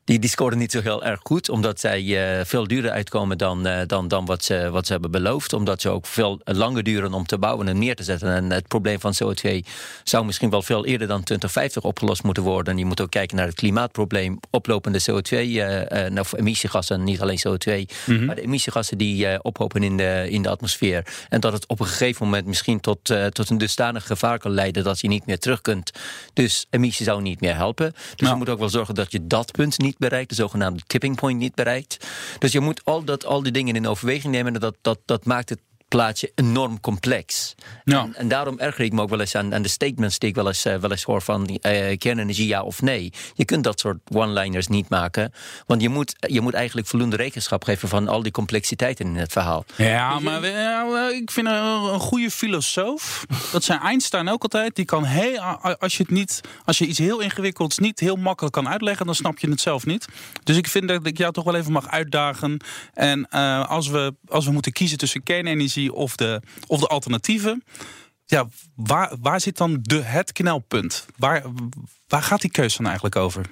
die, 0.04 0.28
scoren 0.28 0.58
niet 0.58 0.72
zo 0.72 0.80
heel 0.80 1.04
erg 1.04 1.20
goed, 1.22 1.48
omdat 1.48 1.80
zij 1.80 2.44
veel 2.46 2.66
duurder 2.66 2.90
uitkomen 2.90 3.38
dan, 3.38 3.68
dan, 3.86 4.08
dan 4.08 4.24
wat, 4.24 4.44
ze, 4.44 4.70
wat 4.70 4.86
ze 4.86 4.92
hebben 4.92 5.10
beloofd. 5.10 5.52
Omdat 5.52 5.80
ze 5.80 5.88
ook 5.88 6.06
veel 6.06 6.40
langer 6.44 6.82
duren 6.82 7.12
om 7.14 7.26
te 7.26 7.38
bouwen 7.38 7.68
en 7.68 7.78
neer 7.78 7.94
te 7.94 8.02
zetten. 8.02 8.34
En 8.34 8.50
het 8.50 8.68
probleem 8.68 9.00
van 9.00 9.14
CO2 9.22 9.63
zou 10.02 10.24
misschien 10.24 10.50
wel 10.50 10.62
veel 10.62 10.86
eerder 10.86 11.06
dan 11.08 11.22
2050 11.22 11.82
opgelost 11.82 12.22
moeten 12.22 12.42
worden. 12.42 12.78
Je 12.78 12.84
moet 12.84 13.00
ook 13.00 13.10
kijken 13.10 13.36
naar 13.36 13.46
het 13.46 13.54
klimaatprobleem, 13.54 14.38
oplopende 14.50 15.00
CO2, 15.00 15.38
uh, 15.38 16.20
of 16.20 16.32
emissiegassen, 16.32 17.04
niet 17.04 17.20
alleen 17.20 17.38
CO2, 17.48 17.72
mm 17.72 17.86
-hmm. 18.04 18.24
maar 18.24 18.34
de 18.34 18.42
emissiegassen 18.42 18.98
die 18.98 19.42
ophopen 19.42 19.82
in 19.82 19.96
de, 19.96 20.26
in 20.30 20.42
de 20.42 20.48
atmosfeer. 20.48 21.06
En 21.28 21.40
dat 21.40 21.52
het 21.52 21.66
op 21.66 21.80
een 21.80 21.86
gegeven 21.86 22.24
moment 22.24 22.46
misschien 22.46 22.80
tot, 22.80 22.98
tot 23.30 23.50
een 23.50 23.58
dusdanig 23.58 24.06
gevaar 24.06 24.38
kan 24.38 24.50
leiden 24.50 24.84
dat 24.84 25.00
je 25.00 25.08
niet 25.08 25.26
meer 25.26 25.38
terug 25.38 25.60
kunt. 25.60 25.90
Dus 26.32 26.66
emissie 26.70 27.04
zou 27.04 27.22
niet 27.22 27.40
meer 27.40 27.54
helpen. 27.54 27.92
Dus 27.92 28.14
Nou. 28.16 28.32
je 28.32 28.38
moet 28.38 28.48
ook 28.48 28.58
wel 28.58 28.68
zorgen 28.68 28.94
dat 28.94 29.12
je 29.12 29.26
dat 29.26 29.52
punt 29.52 29.78
niet 29.78 29.98
bereikt, 29.98 30.28
de 30.28 30.34
zogenaamde 30.34 30.82
tipping 30.86 31.16
point 31.16 31.38
niet 31.38 31.54
bereikt. 31.54 32.06
Dus 32.38 32.52
je 32.52 32.60
moet 32.60 32.84
al, 32.84 33.04
dat, 33.04 33.24
al 33.24 33.42
die 33.42 33.52
dingen 33.52 33.76
in 33.76 33.86
overweging 33.86 34.32
nemen. 34.32 34.60
Dat, 34.60 34.76
dat, 34.80 34.98
dat 35.04 35.24
maakt 35.24 35.48
het 35.48 35.60
plaatje 35.94 36.32
enorm 36.34 36.80
complex. 36.80 37.54
Ja. 37.84 38.02
En, 38.02 38.14
en, 38.14 38.28
daarom 38.28 38.58
erger 38.58 38.84
ik 38.84 38.92
me 38.92 39.02
ook 39.02 39.08
wel 39.08 39.20
eens 39.20 39.34
aan, 39.34 39.54
aan 39.54 39.62
de 39.62 39.68
statements 39.68 40.18
die 40.18 40.28
ik 40.28 40.34
wel 40.34 40.46
eens, 40.46 40.66
uh, 40.66 40.74
wel 40.74 40.90
eens 40.90 41.02
hoor 41.02 41.22
van 41.22 41.48
uh, 41.50 41.96
kernenergie 41.98 42.46
ja 42.46 42.62
of 42.62 42.82
nee. 42.82 43.12
Je 43.34 43.44
kunt 43.44 43.64
dat 43.64 43.80
soort 43.80 43.98
one-liners 44.12 44.66
niet 44.66 44.88
maken. 44.88 45.32
Want 45.66 45.82
je 45.82 45.88
moet, 45.88 46.14
je 46.18 46.40
moet 46.40 46.54
eigenlijk 46.54 46.86
voldoende 46.86 47.16
rekenschap 47.16 47.64
geven 47.64 47.88
van 47.88 48.08
al 48.08 48.22
die 48.22 48.32
complexiteiten 48.32 49.06
in 49.06 49.16
het 49.16 49.32
verhaal. 49.32 49.64
Ja, 49.76 50.18
maar 50.18 50.40
we, 50.40 50.46
ja, 50.46 51.08
ik 51.08 51.30
vind 51.30 51.46
een, 51.46 51.54
een 51.54 52.00
goede 52.00 52.30
filosoof. 52.30 53.24
Dat 53.52 53.64
zijn 53.64 53.80
Einstein 53.80 54.28
ook 54.28 54.42
altijd. 54.42 54.76
Die 54.76 54.84
kan 54.84 55.04
heel, 55.04 55.40
als 55.78 55.96
je 55.96 56.02
het 56.02 56.12
niet, 56.12 56.40
als 56.64 56.78
je 56.78 56.86
iets 56.86 56.98
heel 56.98 57.20
ingewikkelds 57.20 57.78
niet 57.78 58.00
heel 58.00 58.16
makkelijk 58.16 58.54
kan 58.54 58.68
uitleggen, 58.68 59.06
dan 59.06 59.14
snap 59.14 59.38
je 59.38 59.50
het 59.50 59.60
zelf 59.60 59.86
niet. 59.86 60.06
Dus 60.44 60.56
ik 60.56 60.68
vind 60.68 60.88
dat 60.88 61.06
ik 61.06 61.18
jou 61.18 61.32
toch 61.32 61.44
wel 61.44 61.54
even 61.54 61.72
mag 61.72 61.88
uitdagen. 61.88 62.60
En 62.94 63.26
uh, 63.30 63.70
als, 63.70 63.88
we, 63.88 64.14
als 64.28 64.44
we 64.44 64.52
moeten 64.52 64.72
kiezen 64.72 64.98
tussen 64.98 65.22
kernenergie 65.22 65.83
of 65.92 66.16
de, 66.16 66.42
of 66.66 66.80
de 66.80 66.86
alternatieven. 66.86 67.64
Ja, 68.26 68.48
waar, 68.74 69.12
waar 69.20 69.40
zit 69.40 69.56
dan 69.56 69.78
de, 69.82 70.02
het 70.02 70.32
knelpunt? 70.32 71.06
Waar, 71.16 71.42
waar 72.08 72.22
gaat 72.22 72.40
die 72.40 72.50
keuze 72.50 72.76
dan 72.76 72.86
eigenlijk 72.86 73.16
over? 73.16 73.44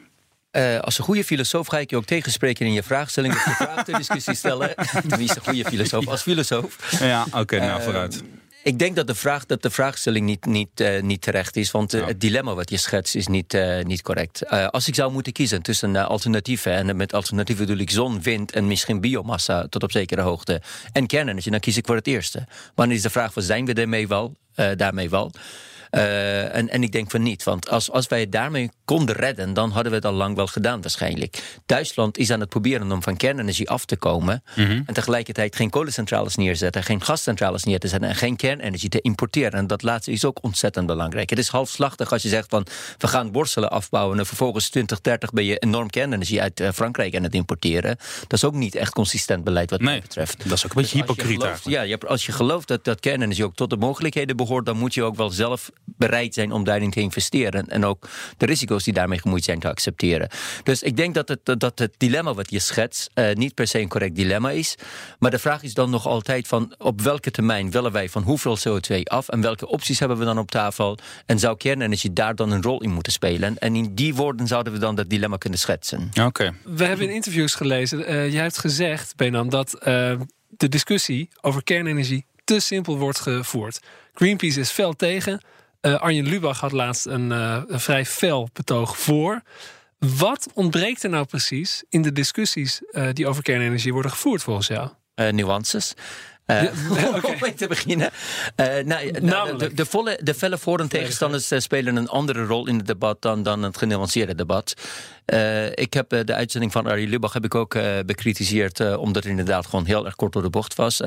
Uh, 0.53 0.79
als 0.79 0.99
een 0.99 1.05
goede 1.05 1.25
filosoof 1.25 1.67
ga 1.67 1.79
ik 1.79 1.91
je 1.91 1.97
ook 1.97 2.05
tegenspreken 2.05 2.67
in 2.67 2.73
je 2.73 2.83
vraagstelling. 2.83 3.35
of 3.35 3.45
je 3.45 3.51
vraag 3.65 3.85
ter 3.85 3.97
discussie 3.97 4.35
stellen. 4.35 4.75
Wie 5.17 5.29
is 5.29 5.37
een 5.37 5.43
goede 5.43 5.65
filosoof? 5.65 6.09
Als 6.09 6.23
filosoof. 6.23 6.99
Ja, 7.01 7.25
oké, 7.29 7.39
okay, 7.39 7.59
nou 7.59 7.79
uh, 7.79 7.85
vooruit. 7.85 8.23
Ik 8.65 8.79
denk 8.79 8.97
dat 8.97 9.07
de, 9.07 9.15
vraag, 9.15 9.47
dat 9.47 9.63
de 9.63 9.71
vraagstelling 9.71 10.27
niet, 10.27 10.45
niet, 10.45 10.81
uh, 10.81 11.03
niet 11.03 11.23
terecht 11.23 11.57
is. 11.57 11.71
Want 11.71 11.95
uh, 11.95 12.01
ja. 12.01 12.07
het 12.07 12.21
dilemma 12.21 12.55
wat 12.55 12.71
je 12.71 12.77
schetst 12.77 13.15
is 13.15 13.27
niet, 13.27 13.55
uh, 13.55 13.85
niet 13.85 14.03
correct. 14.03 14.49
als 14.49 14.89
ik 14.89 14.95
zou 14.95 15.13
moeten 15.13 15.33
kiezen 15.33 15.63
tussen 15.63 15.97
alternatieven... 15.97 16.73
en 16.73 16.97
met 16.97 17.15
alternatieven 17.15 17.67
bedoel 17.67 17.83
ik 17.83 17.91
zon, 17.91 18.23
wind 18.23 18.53
en 18.53 18.67
misschien 18.67 19.01
biomassa... 19.01 19.67
tot 19.67 19.83
op 19.83 19.91
zekere 19.91 20.21
hoogte, 20.21 20.63
en 20.93 21.07
kernenergie... 21.07 21.51
dan 21.51 21.61
kies 21.61 21.77
ik 21.77 21.87
voor 21.87 21.97
het 21.97 22.07
eerste. 22.07 22.39
Maar 22.75 22.87
dan 22.87 22.91
is 22.91 23.03
de 23.03 23.11
vraag, 23.11 23.33
van, 23.33 23.43
zijn 23.43 23.65
we 23.65 23.75
daarmee 23.75 24.09
wel? 24.09 24.35
daarmee 24.77 25.11
wel? 25.11 25.33
Uh, 25.97 26.55
en, 26.55 26.69
en 26.69 26.83
ik 26.83 26.93
denk 26.93 27.11
van 27.11 27.23
niet. 27.23 27.43
Want 27.43 27.69
als, 27.71 27.91
als 27.91 28.07
wij 28.07 28.21
het 28.21 28.33
daarmee 28.33 28.71
konden 28.85 29.15
redden, 29.15 29.55
dan 29.55 29.71
hadden 29.71 29.91
we 29.91 29.97
het 29.97 30.07
al 30.07 30.13
lang 30.13 30.37
wel 30.37 30.47
gedaan 30.47 30.81
waarschijnlijk. 30.83 31.43
Duitsland 31.67 32.19
is 32.19 32.31
aan 32.31 32.41
het 32.41 32.49
proberen 32.49 32.93
om 32.93 33.03
van 33.03 33.17
kernenergie 33.17 33.71
af 33.71 33.85
te 33.85 33.97
komen. 33.97 34.43
En 34.87 34.95
tegelijkertijd 34.95 35.57
geen 35.57 35.71
kolencentrales 35.71 36.37
neerzetten, 36.37 36.83
geen 36.83 37.03
gascentrales 37.03 37.65
neer 37.65 37.79
te 37.79 37.89
zetten 37.89 38.09
en 38.09 38.15
geen 38.17 38.37
kernenergie 38.37 38.89
te 38.89 39.01
importeren. 39.01 39.53
En 39.53 39.67
dat 39.67 39.83
laatste 39.83 40.11
is 40.13 40.25
ook 40.25 40.39
ontzettend 40.43 40.87
belangrijk. 40.87 41.31
Het 41.31 41.39
is 41.39 41.49
halfslachtig 41.49 42.13
als 42.13 42.23
je 42.23 42.29
zegt 42.29 42.49
van 42.49 42.67
we 42.99 43.07
gaan 43.09 43.33
worstelen 43.33 43.71
afbouwen 43.71 44.19
en 44.19 44.27
vervolgens 44.27 44.69
2030 44.69 45.31
ben 45.31 45.45
je 45.45 45.59
enorm 45.59 45.91
kernenergie 45.91 46.41
uit 46.43 46.61
uh, 46.61 46.69
Frankrijk 46.75 47.17
aan 47.17 47.23
het 47.23 47.35
importeren. 47.35 47.97
Dat 48.21 48.33
is 48.33 48.45
ook 48.45 48.55
niet 48.55 48.75
echt 48.75 48.93
consistent 48.93 49.45
beleid 49.45 49.71
wat 49.71 49.81
nee, 49.81 49.95
dat 49.95 50.03
betreft. 50.03 50.39
Dat 50.49 50.53
is 50.53 50.65
ook 50.67 50.75
een 50.75 50.83
beetje 50.83 50.99
Dus 50.99 51.07
hypocriet 51.07 51.41
gelooft- 51.43 51.69
Ja, 51.69 51.97
als 52.07 52.27
je 52.27 52.33
gelooft 52.33 52.69
dat, 52.69 52.85
dat 52.85 53.01
kernenergie 53.01 53.45
ook 53.45 53.55
tot 53.55 53.71
de 53.71 53.77
mogelijkheden 53.77 54.37
behoort, 54.37 54.67
dan 54.67 54.77
moet 54.77 54.95
je 54.95 55.03
ook 55.03 55.17
wel 55.17 55.31
zelf 55.31 55.71
bereid 55.85 56.35
zijn 56.35 56.53
om 56.53 56.65
daarin 56.65 56.91
te 56.91 57.01
investeren. 57.01 57.69
En 57.69 57.85
ook 57.85 58.09
de 58.37 58.47
risico's 58.47 58.85
die 58.85 58.93
daarmee 58.93 59.19
gemoeid 59.19 59.45
zijn 59.45 59.59
te 59.59 59.69
accepteren. 59.69 60.29
Dus 60.63 60.83
ik 60.83 60.97
denk 60.97 61.15
dat 61.15 61.29
het, 61.29 61.61
dat 61.61 61.79
het 61.79 61.95
dilemma 61.97 62.35
wat 62.35 62.51
je 62.51 62.59
schetst 62.59 63.11
eh, 63.15 63.35
niet 63.35 63.55
per 63.55 63.67
se 63.67 63.79
een 63.79 63.89
correct 63.89 64.17
dilemma 64.17 64.51
is. 64.51 64.75
Maar 65.19 65.31
de 65.31 65.39
vraag 65.39 65.63
is 65.63 65.75
dan 65.75 65.91
nog 65.91 66.07
altijd 66.07 66.49
van 66.49 66.75
op 66.79 67.01
welke 67.01 67.31
termijn 67.31 67.71
willen 67.71 67.93
wij 67.93 68.09
van 68.09 68.23
hoeveel 68.23 68.59
CO2 68.59 69.03
af 69.03 69.29
en 69.29 69.41
welke 69.41 69.67
opties 69.69 69.99
hebben 69.99 70.19
we 70.19 70.25
dan 70.25 70.39
op 70.39 70.51
tafel? 70.51 70.99
En 71.27 71.39
zou 71.39 71.57
kernenergie 71.57 72.13
daar 72.13 72.35
dan 72.35 72.51
een 72.51 72.63
rol 72.63 72.83
in 72.83 72.91
moeten 72.91 73.13
spelen? 73.13 73.59
En 73.59 73.77
in 73.77 73.95
die 73.95 74.15
woorden 74.15 74.47
zouden 74.47 74.73
we 74.73 74.79
dan 74.79 74.95
dat 74.95 75.11
dilemma 75.11 75.37
kunnen 75.37 75.59
schetsen. 75.59 76.11
Oké. 76.21 76.55
We 76.65 76.85
hebben 76.85 77.09
in 77.09 77.15
interviews 77.15 77.55
gelezen, 77.55 78.07
eh 78.07 78.33
jij 78.33 78.43
hebt 78.43 78.59
gezegd, 78.59 79.17
Benam, 79.17 79.51
dat 79.51 79.75
eh, 79.75 80.21
de 80.49 80.69
discussie 80.69 81.29
over 81.41 81.65
kernenergie 81.65 82.25
te 82.45 82.61
simpel 82.61 82.99
wordt 82.99 83.21
gevoerd. 83.21 83.81
Greenpeace 84.15 84.61
is 84.61 84.71
fel 84.71 84.93
tegen. 84.93 85.41
Eh, 85.83 85.95
Arjen 85.95 86.29
Lubach 86.29 86.61
had 86.61 86.73
laatst 86.73 87.07
een, 87.07 87.33
eh, 87.33 87.63
een 87.67 87.81
vrij 87.81 88.05
fel 88.07 88.49
betoog 88.53 88.99
voor. 88.99 89.43
Wat 89.99 90.49
ontbreekt 90.55 91.03
er 91.03 91.11
nou 91.11 91.27
precies 91.27 91.85
in 91.89 92.03
de 92.03 92.13
discussies 92.13 92.81
eh, 92.91 93.09
die 93.13 93.27
over 93.27 93.43
kernenergie 93.43 93.93
worden 93.93 94.11
gevoerd 94.11 94.43
volgens 94.43 94.67
jou? 94.67 94.89
nuances. 95.15 95.95
Om 97.23 97.35
mee 97.41 97.55
te 97.55 97.67
beginnen. 97.67 98.11
Nou, 98.85 99.11
nou, 99.21 99.59
de, 99.59 99.75
de, 99.75 99.87
volle, 99.87 100.19
de 100.23 100.35
felle 100.35 100.59
voor- 100.59 100.81
en 100.81 100.89
tegenstanders 100.89 101.53
spelen 101.57 101.97
een 101.97 102.09
andere 102.09 102.45
rol 102.45 102.67
in 102.67 102.77
het 102.77 102.87
debat 102.87 103.23
dan, 103.23 103.43
dan 103.43 103.63
het 103.63 103.77
genuanceerde 103.77 104.35
debat. 104.35 104.75
Ik 105.75 105.95
heb 105.95 106.09
de 106.09 106.35
uitzending 106.35 106.73
van 106.73 106.87
Arie 106.87 107.09
Lubach 107.09 107.33
heb 107.33 107.45
ik 107.45 107.55
ook 107.55 107.79
bekritiseerd, 108.07 108.97
omdat 108.97 109.23
het 109.23 109.31
inderdaad 109.31 109.67
gewoon 109.67 109.85
heel 109.85 110.05
erg 110.05 110.17
kort 110.17 110.33
door 110.33 110.43
de 110.43 110.51
bocht 110.51 110.75
was. 110.75 111.01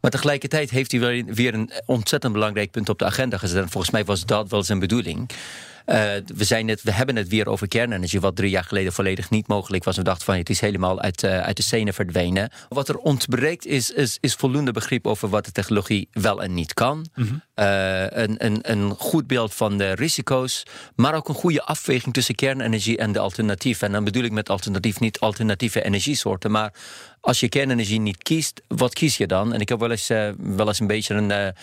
Maar 0.00 0.10
tegelijkertijd 0.10 0.70
heeft 0.70 0.92
hij 0.92 1.24
weer 1.24 1.54
een 1.54 1.70
ontzettend 1.86 2.32
belangrijk 2.32 2.70
punt 2.70 2.88
op 2.88 2.98
de 2.98 3.04
agenda 3.04 3.38
gezet. 3.38 3.62
En 3.62 3.70
volgens 3.70 3.92
mij 3.92 4.04
was 4.04 4.26
dat 4.26 4.50
wel 4.50 4.62
zijn 4.62 4.78
bedoeling. 4.78 5.30
Eh, 5.88 6.10
we, 6.34 6.44
zijn 6.44 6.68
het, 6.68 6.82
we 6.82 6.92
hebben 6.92 7.16
het 7.16 7.28
weer 7.28 7.48
over 7.48 7.68
kernenergie, 7.68 8.20
wat 8.20 8.36
drie 8.36 8.50
jaar 8.50 8.64
geleden 8.64 8.92
volledig 8.92 9.30
niet 9.30 9.48
mogelijk 9.48 9.84
was. 9.84 9.96
We 9.96 10.02
dachten 10.02 10.24
van 10.24 10.36
het 10.36 10.50
is 10.50 10.60
helemaal 10.60 11.00
uit, 11.00 11.22
eh, 11.22 11.40
uit 11.40 11.56
de 11.56 11.62
scène 11.62 11.92
verdwenen. 11.92 12.50
Wat 12.68 12.88
er 12.88 12.96
ontbreekt 12.96 13.66
is, 13.66 13.90
is, 13.90 14.18
is 14.20 14.34
voldoende 14.34 14.72
begrip 14.72 15.06
over 15.06 15.28
wat 15.28 15.44
de 15.44 15.52
technologie 15.52 16.08
wel 16.12 16.42
en 16.42 16.54
niet 16.54 16.74
kan. 16.74 17.06
Eh, 17.54 18.02
een, 18.02 18.44
een, 18.44 18.58
een 18.62 18.94
goed 18.98 19.26
beeld 19.26 19.54
van 19.54 19.78
de 19.78 19.92
risico's, 19.92 20.62
maar 20.94 21.14
ook 21.14 21.28
een 21.28 21.34
goede 21.34 21.62
afweging 21.62 22.14
tussen 22.14 22.34
kernenergie 22.34 22.98
en 22.98 23.12
de 23.12 23.18
alternatieven. 23.18 23.86
En 23.86 23.92
dan 23.92 24.04
bedoel 24.04 24.24
ik 24.24 24.32
met 24.32 24.48
alternatief 24.48 25.00
niet 25.00 25.20
alternatieve 25.20 25.84
energiesoorten, 25.84 26.50
maar 26.50 26.72
als 27.20 27.40
je 27.40 27.48
kernenergie 27.48 28.00
niet 28.00 28.22
kiest, 28.22 28.62
wat 28.66 28.94
kies 28.94 29.16
je 29.16 29.26
dan? 29.26 29.52
En 29.52 29.60
ik 29.60 29.68
heb 29.68 29.80
wel 29.80 29.90
eens, 29.90 30.08
wel 30.36 30.66
eens 30.66 30.80
een 30.80 30.86
beetje 30.86 31.14
een. 31.14 31.54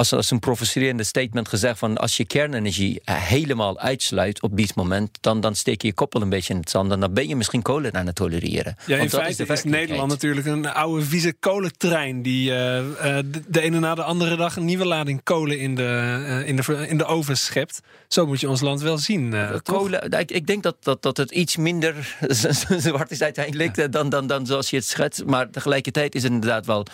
Als, 0.00 0.12
als 0.12 0.30
een 0.30 0.38
provocerende 0.38 1.04
statement 1.04 1.48
gezegd 1.48 1.78
van 1.78 1.96
als 1.96 2.16
je 2.16 2.24
kernenergie 2.24 3.00
eh, 3.04 3.14
helemaal 3.14 3.78
uitsluit 3.78 4.42
op 4.42 4.56
dit 4.56 4.74
moment, 4.74 5.18
dan, 5.20 5.40
dan 5.40 5.54
steek 5.54 5.82
je 5.82 5.88
je 5.88 5.94
koppel 5.94 6.22
een 6.22 6.28
beetje 6.28 6.54
in 6.54 6.60
het 6.60 6.70
zand 6.70 6.92
en 6.92 7.00
dan 7.00 7.12
ben 7.12 7.28
je 7.28 7.36
misschien 7.36 7.62
kolen 7.62 7.94
aan 7.94 8.06
het 8.06 8.14
tolereren. 8.14 8.76
Ja, 8.86 8.96
in 8.96 9.10
feite 9.10 9.46
is. 9.46 9.64
Nederland 9.64 10.08
natuurlijk 10.08 10.46
een 10.46 10.66
oude 10.66 11.04
vieze 11.04 11.34
kolentrein 11.40 12.22
die 12.22 12.50
eh, 12.50 12.78
eh, 12.78 13.24
de, 13.30 13.42
de 13.46 13.60
ene 13.60 13.78
na 13.78 13.94
de 13.94 14.02
andere 14.02 14.36
dag 14.36 14.56
een 14.56 14.64
nieuwe 14.64 14.86
lading 14.86 15.22
kolen 15.22 15.58
in 15.58 15.74
de, 15.74 16.42
in 16.46 16.56
de, 16.56 16.86
in 16.88 16.98
de 16.98 17.04
oven 17.04 17.36
schept. 17.36 17.80
Zo 18.08 18.26
moet 18.26 18.40
je 18.40 18.48
ons 18.48 18.60
land 18.60 18.80
wel 18.80 18.98
zien. 18.98 19.34
Kolen, 19.62 20.10
nou, 20.10 20.22
ik, 20.22 20.30
ik 20.30 20.46
denk 20.46 20.62
dat, 20.62 20.76
dat, 20.80 21.02
dat 21.02 21.16
het 21.16 21.30
iets 21.30 21.56
minder 21.56 22.16
zwart 22.78 23.10
is 23.10 23.22
uiteindelijk 23.22 23.92
dan, 23.92 24.08
dan, 24.08 24.26
dan 24.26 24.46
zoals 24.46 24.70
je 24.70 24.76
het 24.76 24.86
schetst. 24.86 25.24
Maar 25.24 25.50
tegelijkertijd 25.50 26.14
is 26.14 26.22
het 26.22 26.32
inderdaad 26.32 26.66
wel. 26.66 26.86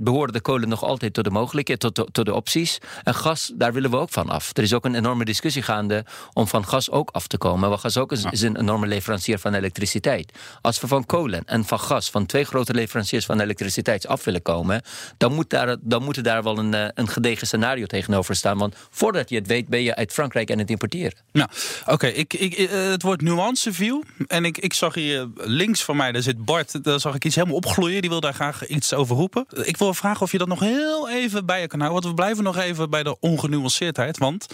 Behoren 0.00 0.32
de 0.32 0.40
kolen 0.40 0.68
nog 0.68 0.84
altijd 0.84 1.14
tot 1.14 1.24
de 1.24 1.30
mogelijkheden, 1.30 1.92
tot, 1.92 1.94
tot, 1.94 2.14
tot 2.14 2.24
de 2.24 2.36
opties. 2.38 2.78
En 3.04 3.14
gas, 3.14 3.52
daar 3.54 3.72
willen 3.72 3.90
we 3.90 3.96
ook 3.96 4.10
van 4.10 4.28
af. 4.28 4.50
Er 4.56 4.62
is 4.62 4.74
ook 4.74 4.84
een 4.84 4.94
enorme 4.94 5.24
discussie 5.24 5.62
gaande 5.62 6.04
om 6.32 6.46
van 6.46 6.66
gas 6.66 6.90
ook 6.90 7.10
af 7.10 7.26
te 7.26 7.38
komen. 7.38 7.68
Want 7.68 7.80
gas 7.80 7.96
ook 7.96 8.12
is, 8.12 8.24
is 8.24 8.42
een 8.42 8.56
enorme 8.56 8.86
leverancier 8.86 9.38
van 9.38 9.54
elektriciteit. 9.54 10.32
Als 10.60 10.80
we 10.80 10.86
van 10.86 11.06
kolen 11.06 11.44
en 11.44 11.64
van 11.64 11.80
gas, 11.80 12.10
van 12.10 12.26
twee 12.26 12.44
grote 12.44 12.74
leveranciers 12.74 13.24
van 13.24 13.40
elektriciteit 13.40 14.06
af 14.06 14.24
willen 14.24 14.42
komen, 14.42 14.82
dan 15.16 15.34
moet 15.34 15.50
daar, 15.50 15.76
dan 15.80 16.02
moet 16.04 16.16
er 16.16 16.22
daar 16.22 16.42
wel 16.42 16.58
een, 16.58 16.74
eh, 16.74 16.88
een 16.94 17.08
gedegen 17.08 17.46
scenario 17.46 17.86
tegenover 17.86 18.36
staan. 18.36 18.58
Want 18.58 18.74
voordat 18.90 19.28
je 19.28 19.36
het 19.36 19.46
weet, 19.46 19.68
ben 19.68 19.82
je 19.82 19.94
uit 19.94 20.12
Frankrijk 20.12 20.50
aan 20.50 20.58
het 20.58 20.70
importeren. 20.70 21.18
Nou, 21.32 21.48
oké, 21.86 22.06
ik, 22.06 22.34
ik, 22.34 22.54
eh, 22.54 22.90
het 22.90 23.02
woord 23.02 23.20
nuance 23.20 23.72
viel. 23.72 24.04
En 24.26 24.44
ik, 24.44 24.58
ik 24.58 24.72
zag 24.72 24.94
hier 24.94 25.20
eh, 25.20 25.26
links 25.34 25.84
van 25.84 25.96
mij, 25.96 26.12
daar 26.12 26.22
zit 26.22 26.44
Bart. 26.44 26.84
Daar 26.84 27.00
zag 27.00 27.14
ik 27.14 27.24
iets 27.24 27.34
helemaal 27.34 27.56
opgloeien. 27.56 28.00
Die 28.00 28.10
wil 28.10 28.20
daar 28.20 28.34
graag 28.34 28.66
iets 28.66 28.94
over 28.94 29.16
roepen. 29.16 29.46
Ik 29.62 29.76
wil 29.76 29.94
vragen 29.94 30.22
of 30.22 30.32
je 30.32 30.38
dat 30.38 30.48
nog 30.48 30.60
heel 30.60 31.08
even 31.08 31.46
bij 31.46 31.60
je 31.60 31.66
kan 31.66 31.80
houden. 31.80 32.02
Want 32.02 32.14
we 32.14 32.22
blijven 32.22 32.27
nog 32.36 32.56
even 32.56 32.90
bij 32.90 33.02
de 33.02 33.16
ongenuanceerdheid. 33.20 34.18
Want 34.18 34.46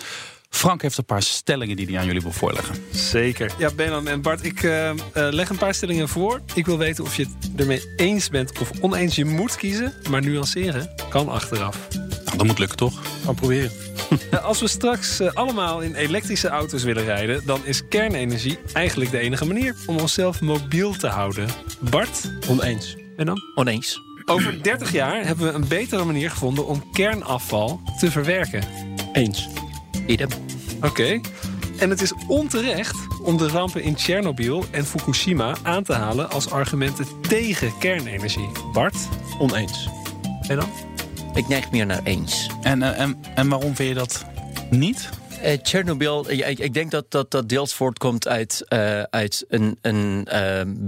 Frank 0.54 0.82
heeft 0.82 0.98
een 0.98 1.04
paar 1.04 1.22
stellingen 1.22 1.76
die 1.76 1.86
hij 1.86 1.98
aan 1.98 2.06
jullie 2.06 2.20
wil 2.20 2.32
voorleggen. 2.32 2.74
Zeker. 2.90 3.52
Ja, 3.58 3.70
Benan 3.76 4.08
en 4.08 4.22
Bart, 4.22 4.44
ik 4.44 4.62
eh, 4.62 4.90
eh, 4.90 4.96
leg 5.12 5.48
een 5.48 5.58
paar 5.58 5.74
stellingen 5.74 6.08
voor. 6.08 6.40
Ik 6.54 6.66
wil 6.66 6.78
weten 6.78 7.04
of 7.04 7.16
je 7.16 7.22
het 7.22 7.60
ermee 7.60 7.82
eens 7.96 8.28
bent 8.28 8.58
of 8.58 8.70
oneens. 8.80 9.14
Je 9.14 9.24
moet 9.24 9.56
kiezen, 9.56 9.92
maar 10.10 10.22
nuanceren 10.22 10.90
kan 11.08 11.28
achteraf. 11.28 11.88
Nou, 12.24 12.36
dat 12.36 12.46
moet 12.46 12.58
lukken, 12.58 12.76
toch? 12.76 13.00
Gaan 13.24 13.34
proberen. 13.34 13.70
Als 14.42 14.60
we 14.60 14.68
straks 14.68 15.20
eh, 15.20 15.32
allemaal 15.32 15.80
in 15.80 15.94
elektrische 15.94 16.48
auto's 16.48 16.82
willen 16.82 17.04
rijden, 17.04 17.46
dan 17.46 17.60
is 17.64 17.88
kernenergie 17.88 18.58
eigenlijk 18.72 19.10
de 19.10 19.18
enige 19.18 19.44
manier 19.44 19.76
om 19.86 19.96
onszelf 19.96 20.40
mobiel 20.40 20.92
te 20.92 21.06
houden. 21.06 21.48
Bart, 21.80 22.30
Oneens. 22.48 22.96
en 23.16 23.26
dan? 23.26 23.40
Oneens. 23.54 24.13
Over 24.26 24.62
30 24.62 24.92
jaar 24.92 25.26
hebben 25.26 25.46
we 25.46 25.52
een 25.52 25.68
betere 25.68 26.04
manier 26.04 26.30
gevonden 26.30 26.66
om 26.66 26.90
kernafval 26.92 27.80
te 27.98 28.10
verwerken. 28.10 28.62
Eens. 29.12 29.48
Idem. 30.06 30.28
Oké. 30.82 31.20
En 31.78 31.90
het 31.90 32.00
is 32.00 32.12
onterecht 32.28 32.96
om 33.22 33.36
de 33.36 33.48
rampen 33.48 33.82
in 33.82 33.94
Tsjernobyl 33.94 34.64
en 34.70 34.86
Fukushima 34.86 35.54
aan 35.62 35.82
te 35.82 35.92
halen 35.92 36.30
als 36.30 36.50
argumenten 36.50 37.06
tegen 37.20 37.78
kernenergie. 37.78 38.48
Bart, 38.72 38.96
Oneens. 39.38 39.88
en 40.48 40.56
dan? 40.56 40.68
Ik 41.34 41.48
neig 41.48 41.70
meer 41.70 41.86
naar 41.86 42.00
eens. 42.04 42.50
En, 42.62 42.82
eh, 42.82 43.00
en, 43.00 43.16
en 43.34 43.48
waarom 43.48 43.74
vind 43.74 43.88
je 43.88 43.94
dat 43.94 44.24
niet? 44.70 45.08
Eh, 45.44 45.58
Chernobyl, 45.62 46.28
eh, 46.28 46.48
ik, 46.48 46.58
ik 46.58 46.74
denk 46.74 46.90
dat, 46.90 47.10
dat 47.10 47.30
dat 47.30 47.48
deels 47.48 47.74
voortkomt 47.74 48.28
uit, 48.28 48.64
eh, 48.68 49.02
uit 49.02 49.44
een, 49.48 49.78
een 49.80 50.26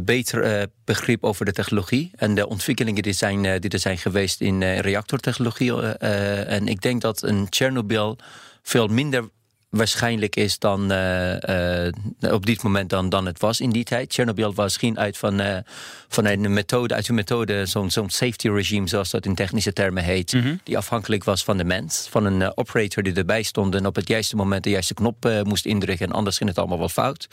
beter 0.04 0.68
begrip 0.84 1.24
over 1.24 1.44
de 1.44 1.52
technologie 1.52 2.10
en 2.16 2.34
de 2.34 2.48
ontwikkelingen 2.48 3.02
die, 3.02 3.12
zijn, 3.12 3.60
die 3.60 3.70
er 3.70 3.78
zijn 3.78 3.98
geweest 3.98 4.40
in 4.40 4.62
reactortechnologie. 4.62 5.82
en 5.92 6.68
ik 6.68 6.80
denk 6.80 7.00
dat 7.00 7.22
een 7.22 7.46
Chernobyl 7.50 8.18
veel 8.62 8.86
minder 8.86 9.28
waarschijnlijk 9.76 10.36
is 10.36 10.58
dan 10.58 10.90
eh, 10.90 11.86
eh, 11.86 11.92
op 12.30 12.46
dit 12.46 12.62
moment 12.62 12.90
dan, 12.90 13.08
dan 13.08 13.26
het 13.26 13.40
was 13.40 13.60
in 13.60 13.70
die 13.70 13.84
tijd. 13.84 14.12
Chernobyl 14.14 14.54
was 14.54 14.76
geen 14.76 14.98
uit 14.98 15.18
van, 15.18 15.40
eh, 15.40 15.56
van 16.08 16.24
een 16.24 16.52
methode, 16.52 16.94
uit 16.94 17.08
een 17.08 17.14
methode, 17.14 17.66
zo'n 17.66 17.90
zo'n 17.90 18.10
safety 18.10 18.48
regime, 18.48 18.88
zoals 18.88 19.10
dat 19.10 19.26
in 19.26 19.34
technische 19.34 19.72
termen 19.72 20.02
heet, 20.02 20.36
die 20.64 20.76
afhankelijk 20.76 21.24
was 21.24 21.44
van 21.44 21.56
de 21.56 21.64
mens, 21.64 22.06
van 22.10 22.24
een 22.24 22.56
operator 22.56 23.02
die 23.02 23.14
erbij 23.14 23.42
stond 23.42 23.74
en 23.74 23.86
op 23.86 23.94
het 23.94 24.08
juiste 24.08 24.36
moment 24.36 24.64
de 24.64 24.70
juiste 24.70 24.94
knop 24.94 25.30
moest 25.42 25.66
indrukken 25.66 26.06
en 26.06 26.12
anders 26.12 26.36
ging 26.36 26.48
het 26.48 26.58
allemaal 26.58 26.78
wel 26.78 26.88
fout. 26.88 27.28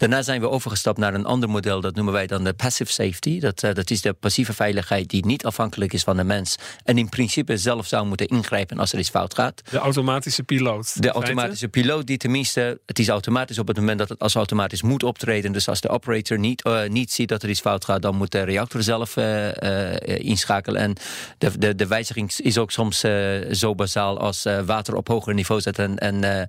Daarna 0.00 0.22
zijn 0.22 0.40
we 0.40 0.48
overgestapt 0.48 0.98
naar 0.98 1.14
een 1.14 1.24
ander 1.24 1.48
model, 1.48 1.80
dat 1.80 1.94
noemen 1.94 2.12
wij 2.12 2.26
dan 2.26 2.44
de 2.44 2.52
passive 2.52 2.92
safety. 2.92 3.40
Dat, 3.40 3.62
eh, 3.62 3.74
dat 3.74 3.90
is 3.90 4.00
de 4.00 4.12
passieve 4.12 4.52
veiligheid 4.52 5.08
die 5.08 5.26
niet 5.26 5.44
afhankelijk 5.44 5.92
is 5.92 6.02
van 6.02 6.16
de 6.16 6.24
mens 6.24 6.56
en 6.84 6.98
in 6.98 7.08
principe 7.08 7.56
zelf 7.56 7.86
zou 7.86 8.06
moeten 8.06 8.26
ingrijpen 8.26 8.78
als 8.78 8.92
er 8.92 8.98
iets 8.98 9.08
fout 9.08 9.34
gaat. 9.34 9.62
De 9.70 9.78
automatische 9.78 10.42
piloot. 10.42 11.02
De 11.02 11.10
automatische 11.10 11.68
piloot 11.68 12.06
die 12.06 12.16
tenminste, 12.16 12.80
het 12.86 12.98
is 12.98 13.08
automatisch 13.08 13.58
op 13.58 13.68
het 13.68 13.76
moment 13.76 13.98
dat 13.98 14.08
het 14.08 14.18
als 14.18 14.34
automatisch 14.34 14.82
moet 14.82 15.02
optreden. 15.02 15.52
Dus 15.52 15.68
als 15.68 15.80
de 15.80 15.88
operator 15.88 16.38
niet, 16.38 16.62
eh, 16.62 16.88
niet 16.88 17.12
ziet 17.12 17.28
dat 17.28 17.42
er 17.42 17.48
iets 17.48 17.60
fout 17.60 17.84
gaat, 17.84 18.02
dan 18.02 18.16
moet 18.16 18.32
de 18.32 18.42
reactor 18.42 18.82
zelf 18.82 19.16
eh, 19.16 19.98
inschakelen. 20.18 20.80
En 20.80 20.96
de, 21.38 21.58
de, 21.58 21.74
de 21.74 21.86
wijziging 21.86 22.32
is 22.36 22.58
ook 22.58 22.70
soms 22.70 23.04
zo 23.50 23.74
bazaal 23.74 24.18
als 24.18 24.46
water 24.64 24.94
op 24.94 25.08
hoger 25.08 25.34
niveau 25.34 25.60
zetten 25.60 25.98
en, 25.98 26.48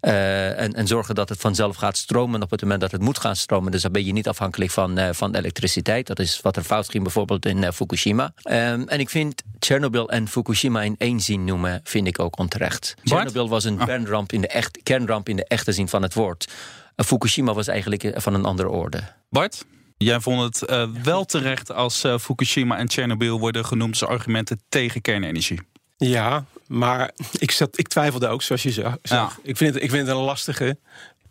eh, 0.00 0.60
en, 0.60 0.72
en 0.72 0.86
zorgen 0.86 1.14
dat 1.14 1.28
het 1.28 1.40
vanzelf 1.40 1.76
gaat 1.76 1.96
stromen 1.96 2.42
op 2.42 2.50
het 2.50 2.62
moment 2.62 2.80
dat 2.80 2.89
dat 2.90 3.00
het 3.00 3.08
moet 3.08 3.18
gaan 3.18 3.36
stromen. 3.36 3.72
Dus 3.72 3.82
dan 3.82 3.92
ben 3.92 4.04
je 4.04 4.12
niet 4.12 4.28
afhankelijk 4.28 4.70
van, 4.70 4.98
uh, 4.98 5.08
van 5.12 5.34
elektriciteit. 5.34 6.06
Dat 6.06 6.18
is 6.18 6.40
wat 6.40 6.56
er 6.56 6.62
fout 6.62 6.90
ging 6.90 7.02
bijvoorbeeld 7.02 7.46
in 7.46 7.62
uh, 7.62 7.70
Fukushima. 7.70 8.32
Um, 8.44 8.88
en 8.88 9.00
ik 9.00 9.10
vind 9.10 9.42
Chernobyl 9.58 10.10
en 10.10 10.28
Fukushima 10.28 10.82
in 10.82 10.94
één 10.98 11.20
zin 11.20 11.44
noemen, 11.44 11.80
vind 11.84 12.06
ik 12.06 12.18
ook 12.18 12.38
onterecht. 12.38 12.94
Chernobyl 13.04 13.48
was 13.48 13.64
een 13.64 13.78
kernramp 13.78 14.32
in, 14.32 14.40
de 14.40 14.48
echt, 14.48 14.78
kernramp 14.82 15.28
in 15.28 15.36
de 15.36 15.44
echte 15.44 15.72
zin 15.72 15.88
van 15.88 16.02
het 16.02 16.14
woord. 16.14 16.52
Fukushima 16.96 17.54
was 17.54 17.66
eigenlijk 17.66 18.12
van 18.14 18.34
een 18.34 18.44
andere 18.44 18.68
orde. 18.68 19.02
Bart? 19.28 19.64
Jij 19.96 20.20
vond 20.20 20.42
het 20.42 20.70
uh, 20.70 20.88
wel 21.02 21.24
terecht 21.24 21.72
als 21.72 22.04
uh, 22.04 22.18
Fukushima 22.18 22.78
en 22.78 22.90
Chernobyl 22.90 23.38
worden 23.38 23.64
genoemd 23.64 24.00
als 24.00 24.10
argumenten 24.10 24.60
tegen 24.68 25.00
kernenergie. 25.00 25.60
Ja, 25.96 26.44
maar 26.66 27.10
ik, 27.38 27.50
zat, 27.50 27.78
ik 27.78 27.88
twijfelde 27.88 28.28
ook, 28.28 28.42
zoals 28.42 28.62
je 28.62 28.70
zag. 28.70 28.96
Ja. 29.02 29.30
Ik, 29.42 29.56
vind 29.56 29.74
het, 29.74 29.82
ik 29.82 29.90
vind 29.90 30.06
het 30.06 30.16
een 30.16 30.22
lastige. 30.22 30.78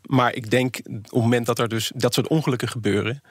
Maar 0.09 0.33
ik 0.33 0.49
denk 0.49 0.79
op 0.85 1.03
het 1.03 1.11
moment 1.11 1.45
dat 1.45 1.59
er 1.59 1.67
dus 1.67 1.91
dat 1.95 2.13
soort 2.13 2.27
ongelukken 2.27 2.67
gebeuren, 2.67 3.21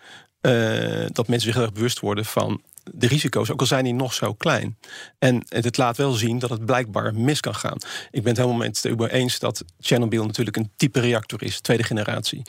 uh, 0.42 1.06
dat 1.12 1.28
mensen 1.28 1.46
zich 1.46 1.54
heel 1.54 1.62
erg 1.62 1.72
bewust 1.72 2.00
worden 2.00 2.24
van 2.24 2.62
de 2.92 3.06
risico's, 3.06 3.50
ook 3.50 3.60
al 3.60 3.66
zijn 3.66 3.84
die 3.84 3.94
nog 3.94 4.14
zo 4.14 4.34
klein. 4.34 4.78
En 5.18 5.42
het 5.48 5.76
laat 5.76 5.96
wel 5.96 6.12
zien 6.12 6.38
dat 6.38 6.50
het 6.50 6.64
blijkbaar 6.64 7.14
mis 7.14 7.40
kan 7.40 7.54
gaan. 7.54 7.78
Ik 8.10 8.22
ben 8.22 8.28
het 8.28 8.36
helemaal 8.36 8.58
met 8.58 8.82
het 8.82 9.10
eens 9.10 9.38
dat 9.38 9.64
Chernobyl 9.80 10.24
natuurlijk 10.24 10.56
een 10.56 10.70
type 10.76 11.00
reactor 11.00 11.42
is, 11.42 11.60
tweede 11.60 11.82
generatie. 11.82 12.42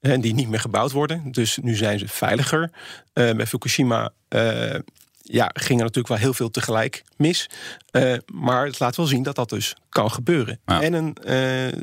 En 0.00 0.20
die 0.20 0.34
niet 0.34 0.48
meer 0.48 0.60
gebouwd 0.60 0.92
worden. 0.92 1.32
Dus 1.32 1.58
nu 1.62 1.74
zijn 1.74 1.98
ze 1.98 2.08
veiliger. 2.08 2.70
Uh, 3.14 3.30
bij 3.30 3.46
Fukushima 3.46 4.12
uh, 4.28 4.74
ja, 5.22 5.50
ging 5.52 5.78
er 5.78 5.84
natuurlijk 5.84 6.08
wel 6.08 6.16
heel 6.16 6.34
veel 6.34 6.50
tegelijk 6.50 7.04
mis. 7.16 7.50
Uh, 7.92 8.14
maar 8.32 8.66
het 8.66 8.78
laat 8.78 8.96
wel 8.96 9.06
zien 9.06 9.22
dat 9.22 9.34
dat 9.34 9.48
dus 9.48 9.76
kan 9.88 10.10
gebeuren. 10.10 10.60
Ja. 10.66 10.82
En 10.82 10.92
een 10.92 11.16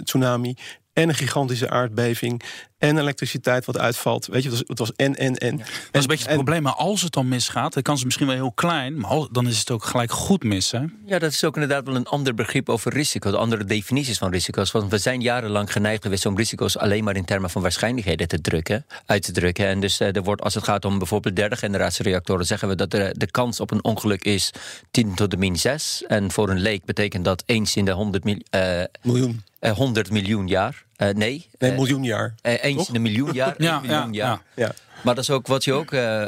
tsunami 0.04 0.56
en 0.94 1.10
een 1.10 1.16
gigantische 1.16 1.70
aardbeving 1.70 2.44
en 2.78 2.98
elektriciteit 2.98 3.66
wat 3.66 3.78
uitvalt. 3.78 4.26
Weet 4.26 4.44
je, 4.44 4.50
het 4.50 4.58
was, 4.58 4.68
het 4.68 4.80
was 4.80 4.92
en, 4.96 5.16
en, 5.16 5.36
en. 5.36 5.58
Dat 5.58 5.68
is 5.92 6.02
een 6.02 6.08
beetje 6.08 6.26
het 6.26 6.34
probleem. 6.34 6.62
Maar 6.62 6.74
als 6.74 7.02
het 7.02 7.12
dan 7.12 7.28
misgaat, 7.28 7.74
dan 7.74 7.84
kan 7.84 7.98
ze 7.98 8.06
misschien 8.06 8.28
wel 8.28 8.36
heel 8.36 8.52
klein, 8.52 9.00
maar 9.00 9.28
dan 9.32 9.48
is 9.48 9.60
het 9.60 9.72
ook 9.72 9.84
gelijk 9.84 10.12
goed 10.12 10.44
mis. 10.44 10.72
Hè? 10.72 10.80
Ja, 11.06 11.20
dat 11.20 11.32
is 11.32 11.44
ook 11.44 11.54
inderdaad 11.54 11.86
wel 11.86 11.96
een 11.96 12.06
ander 12.06 12.34
begrip 12.34 12.70
over 12.70 12.94
risico. 12.94 13.32
De 13.32 13.38
andere 13.38 13.66
definities 13.66 14.18
van 14.18 14.32
risico's. 14.32 14.72
Want 14.72 14.92
we 14.92 14.98
zijn 14.98 15.22
jarenlang 15.22 15.72
geneigd 15.72 16.04
geweest 16.04 16.26
om 16.26 16.38
risico's 16.38 16.78
alleen 16.78 17.04
maar 17.04 17.16
in 17.16 17.26
termen 17.26 17.50
van 17.50 17.62
waarschijnlijkheden 17.62 18.28
te 18.28 18.42
drukken, 18.42 18.86
uit 19.06 19.24
te 19.24 19.32
drukken. 19.32 19.68
En 19.68 19.80
dus 19.80 20.02
uh, 20.02 20.16
er 20.16 20.24
wordt, 20.24 20.42
als 20.42 20.54
het 20.54 20.64
gaat 20.64 20.86
om 20.86 20.98
bijvoorbeeld 20.98 21.36
derde 21.36 21.56
generatie 21.56 22.04
reactoren, 22.04 22.46
zeggen 22.46 22.68
we 22.68 22.76
dat 22.76 22.92
de, 22.92 23.16
de 23.18 23.32
kans 23.32 23.60
op 23.60 23.72
een 23.72 23.84
ongeluk 23.84 24.24
is 24.24 24.52
10 24.92 25.16
tot 25.16 25.32
de 25.32 25.38
min 25.38 25.58
6. 25.58 26.04
En 26.08 26.32
voor 26.32 26.50
een 26.50 26.60
leek 26.60 26.86
betekent 26.86 27.26
dat 27.26 27.44
eens 27.46 27.76
in 27.76 27.86
de 27.86 27.92
100 27.92 28.24
mil, 28.24 28.38
uh, 28.56 28.84
miljoen. 29.02 29.42
Uh, 29.64 29.72
100 29.72 30.12
miljoen 30.12 30.48
jaar. 30.48 30.84
Uh, 30.98 31.10
nee. 31.10 31.50
Nee, 31.58 31.72
miljoen 31.72 32.04
jaar. 32.04 32.36
Uh, 32.42 32.64
eens 32.64 32.88
in 32.88 32.96
een 32.96 33.02
miljoen 33.02 33.34
jaar. 33.34 33.56
ja, 33.64 33.80
miljoen 33.80 34.14
ja, 34.14 34.26
jaar. 34.26 34.42
Ja. 34.56 34.74
Maar 35.04 35.16
dat 35.16 35.24
is 35.24 35.30
ook 35.30 35.48
wat 35.48 35.64
je 35.64 35.74
ook, 35.74 35.92
uh, 35.92 36.28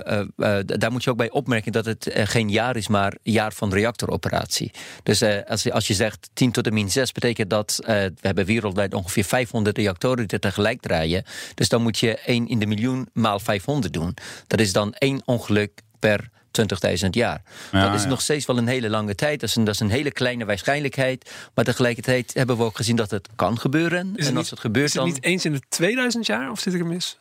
daar 0.66 0.92
moet 0.92 1.04
je 1.04 1.10
ook 1.10 1.18
bij 1.18 1.30
opmerken 1.30 1.72
dat 1.72 1.86
het 1.86 2.10
geen 2.14 2.50
jaar 2.50 2.76
is, 2.76 2.88
maar 2.88 3.18
jaar 3.22 3.54
van 3.54 3.74
reactoroperatie. 3.74 4.72
Dus 5.04 5.24
als, 5.48 5.64
je, 5.64 5.74
als 5.74 5.88
je 5.88 5.94
zegt 5.94 6.30
10 6.34 6.52
tot 6.52 6.64
de 6.64 6.72
min 6.72 6.92
6, 6.92 7.12
betekent 7.12 7.50
dat 7.50 7.80
we 7.86 8.14
hebben 8.22 8.46
wereldwijd 8.46 8.94
ongeveer 8.94 9.24
500 9.24 9.78
reactoren 9.78 10.28
die 10.28 10.40
tegelijk 10.40 10.82
draaien. 10.82 11.24
Dus 11.54 11.70
dan 11.70 11.82
moet 11.82 12.00
je 12.00 12.18
1 12.18 12.48
in 12.48 12.60
de 12.60 12.66
miljoen 12.66 13.10
maal 13.14 13.40
500 13.40 13.94
doen. 13.94 14.14
Dat 14.48 14.60
is 14.60 14.74
dan 14.74 14.94
één 14.94 15.22
ongeluk 15.26 15.82
per 16.00 16.30
20.000 16.62 17.10
jaar. 17.10 17.42
Ja, 17.72 17.86
dat 17.86 17.96
is 17.96 18.04
ja. 18.04 18.08
nog 18.08 18.22
steeds 18.22 18.46
wel 18.46 18.58
een 18.58 18.68
hele 18.68 18.90
lange 18.90 19.16
tijd. 19.16 19.40
Dat 19.40 19.50
is, 19.50 19.56
een, 19.56 19.64
dat 19.64 19.74
is 19.74 19.80
een 19.80 19.90
hele 19.90 20.12
kleine 20.12 20.46
waarschijnlijkheid. 20.46 21.32
Maar 21.54 21.66
tegelijkertijd 21.66 22.34
hebben 22.34 22.58
we 22.58 22.64
ook 22.64 22.76
gezien 22.76 22.96
dat 22.96 23.12
het 23.12 23.28
kan 23.36 23.60
gebeuren. 23.60 24.14
Is 24.16 24.28
en 24.28 24.32
als 24.32 24.42
niet, 24.42 24.50
het 24.50 24.60
gebeurt 24.60 24.88
is 24.88 24.94
het 24.94 25.04
dan... 25.04 25.14
niet 25.14 25.24
eens 25.24 25.46
in 25.46 25.54
de 25.54 25.62
2000 25.70 26.26
jaar? 26.26 26.52
Of 26.52 26.60
zit 26.60 26.74
ik 26.74 26.80
er 26.80 26.86
mis? 26.86 27.18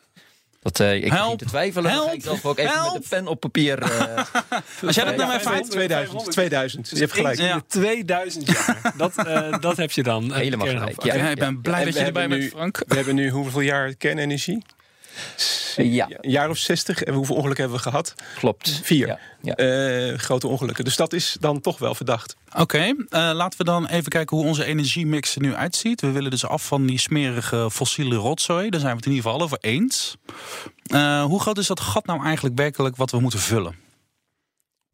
Dat, 0.65 0.81
uh, 0.81 0.95
ik 0.95 1.13
help, 1.13 1.31
niet 1.31 1.39
te 1.39 1.45
twijfelen. 1.45 1.91
Help, 1.91 2.13
ik 2.13 2.23
zelf 2.23 2.45
ook 2.45 2.59
even 2.59 2.73
help. 2.73 2.93
met 2.93 3.03
de 3.03 3.09
pen 3.09 3.27
op 3.27 3.41
papier. 3.41 3.83
Uh, 3.83 4.17
Als 4.87 4.95
jij 4.95 5.05
dat 5.05 5.17
naar 5.17 5.27
mij 5.27 5.41
vraagt. 5.41 5.71
2000. 5.71 6.31
2000. 6.31 6.91
Je 6.91 6.97
hebt 6.97 7.13
gelijk. 7.13 7.39
In 7.39 7.47
de 7.47 7.63
2000 7.67 8.47
jaar. 8.47 8.93
dat, 8.97 9.27
uh, 9.27 9.59
dat 9.61 9.77
heb 9.77 9.91
je 9.91 10.03
dan. 10.03 10.35
Helemaal 10.35 10.67
gelijk. 10.67 11.03
Ja, 11.03 11.15
ja, 11.15 11.29
ik 11.29 11.39
ben 11.39 11.61
blij 11.61 11.79
En 11.79 11.85
dat 11.85 11.95
je 11.95 12.01
erbij 12.01 12.29
bent, 12.29 12.45
Frank. 12.45 12.83
We 12.87 12.95
hebben 12.95 13.15
nu 13.15 13.31
hoeveel 13.31 13.61
jaar 13.61 13.95
kernenergie? 13.95 14.63
Ja. 15.77 16.07
Een 16.21 16.31
jaar 16.31 16.51
of 16.51 16.57
60. 16.59 17.03
En 17.03 17.15
hoeveel 17.15 17.35
ongelukken 17.35 17.65
hebben 17.65 17.83
we 17.83 17.91
gehad? 17.91 18.15
Klopt. 18.39 18.81
Vier. 18.83 19.07
Ja, 19.07 19.19
ja. 19.43 19.55
Eh, 19.55 20.19
grote 20.19 20.49
ongelukken. 20.49 20.85
Dus 20.85 20.97
dat 20.97 21.13
is 21.13 21.37
dan 21.41 21.61
toch 21.61 21.79
wel 21.79 21.95
verdacht. 21.95 22.37
Oké, 22.59 22.79
eh, 22.79 22.95
laten 23.35 23.59
we 23.59 23.65
dan 23.65 23.87
even 23.87 24.11
kijken 24.11 24.37
hoe 24.37 24.47
onze 24.47 24.65
energiemix 24.65 25.35
er 25.35 25.41
nu 25.41 25.55
uitziet. 25.55 26.01
We 26.01 26.11
willen 26.11 26.31
dus 26.31 26.47
af 26.47 26.67
van 26.67 26.87
die 26.87 26.99
smerige 26.99 27.71
fossiele 27.71 28.15
rotzooi. 28.15 28.71
Daar 28.71 28.81
zijn 28.81 28.93
we 28.93 28.99
het 28.99 29.07
in 29.07 29.13
ieder 29.13 29.31
geval 29.31 29.45
over 29.45 29.59
eens. 29.61 30.17
Eh, 30.85 31.25
hoe 31.25 31.41
groot 31.41 31.59
is 31.59 31.67
dat 31.67 31.81
gat 31.81 32.07
nou 32.07 32.25
eigenlijk 32.25 32.57
werkelijk 32.57 32.97
wat 32.97 33.11
we 33.11 33.21
moeten 33.21 33.39
vullen? 33.41 33.83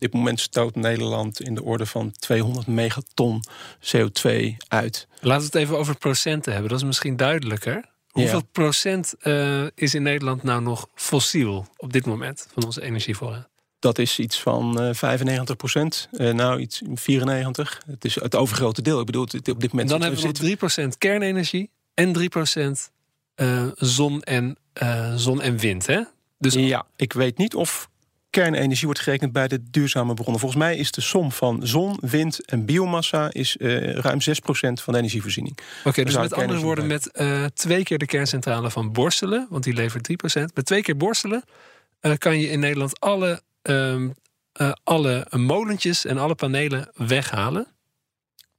Op 0.01 0.07
dit 0.07 0.15
moment 0.15 0.41
stoot 0.41 0.75
Nederland 0.75 1.41
in 1.41 1.55
de 1.55 1.63
orde 1.63 1.87
van 1.87 2.13
200 2.13 2.67
megaton 2.67 3.45
CO2 3.81 4.57
uit. 4.69 5.09
Laten 5.21 5.41
we 5.41 5.47
het 5.47 5.55
even 5.55 5.79
over 5.79 5.97
procenten 5.97 6.53
hebben. 6.53 6.71
Dat 6.71 6.81
is 6.81 6.87
misschien 6.87 7.17
duidelijker. 7.17 7.89
Hoeveel 8.21 8.45
procent 8.53 9.15
uh, 9.23 9.67
is 9.75 9.95
in 9.95 10.03
Nederland 10.03 10.43
nou 10.43 10.63
nog 10.63 10.89
fossiel 10.95 11.67
op 11.77 11.93
dit 11.93 12.07
moment 12.07 12.47
van 12.53 12.65
onze 12.65 12.83
energievoorraad? 12.83 13.49
Dat 13.79 13.99
is 13.99 14.19
iets 14.19 14.41
van 14.41 14.83
uh, 14.83 14.95
95 14.95 15.57
procent. 15.57 16.09
Uh, 16.13 16.33
nou, 16.33 16.61
iets 16.61 16.83
94. 16.95 17.83
Het 17.87 18.05
is 18.05 18.15
het 18.15 18.35
overgrote 18.35 18.83
deel. 18.83 19.01
Ik 19.01 19.07
bedoel, 19.07 19.25
het, 19.25 19.49
op 19.49 19.61
dit 19.61 19.71
moment 19.73 19.89
Dan 19.89 20.03
hebben 20.03 20.21
we 20.21 20.57
nog 20.61 20.85
3% 20.93 20.99
kernenergie 20.99 21.71
en 21.95 22.17
3% 22.19 22.21
uh, 23.37 23.67
zon, 23.75 24.23
en, 24.23 24.57
zon 25.17 25.43
en 25.43 25.57
wind. 25.57 25.87
Hè? 25.87 26.03
Dus 26.39 26.55
Ja, 26.55 26.87
ik 26.97 27.13
weet 27.13 27.39
niet 27.39 27.55
of 27.55 27.91
kernenergie 28.31 28.87
wordt 28.87 29.01
gerekend 29.01 29.33
bij 29.33 29.49
de 29.49 29.71
duurzame 29.71 30.15
bronnen. 30.15 30.41
Volgens 30.41 30.61
mij 30.63 30.77
is 30.77 30.91
de 30.91 31.01
som 31.01 31.33
van 31.33 31.67
zon, 31.67 31.99
wind 32.01 32.45
en 32.45 32.65
biomassa 32.65 33.33
is 33.33 33.57
uh, 33.59 33.93
ruim 33.95 34.19
6% 34.21 34.23
van 34.53 34.93
de 34.93 34.99
energievoorziening. 34.99 35.59
Oké, 35.79 35.89
okay, 35.89 36.05
dus 36.05 36.17
met 36.17 36.33
andere 36.33 36.61
woorden, 36.61 36.87
met 36.87 37.11
uh, 37.13 37.45
twee 37.45 37.83
keer 37.83 37.99
de 37.99 38.07
kerncentrale 38.07 38.71
van 38.71 38.93
Borselen, 38.93 39.47
want 39.51 39.65
die 39.65 39.75
levert 39.75 40.11
3%. 40.41 40.43
Met 40.55 40.67
twee 40.67 40.83
keer 40.83 40.97
Borselen 40.97 41.45
uh, 42.01 42.13
kan 42.19 42.39
je 42.39 42.49
in 42.49 42.61
Nederland 42.61 43.01
alle, 43.01 43.43
um, 43.63 44.15
alle 44.85 45.27
molentjes 45.31 46.05
en 46.05 46.19
alle 46.19 46.35
panelen 46.35 46.91
weghalen. 46.95 47.67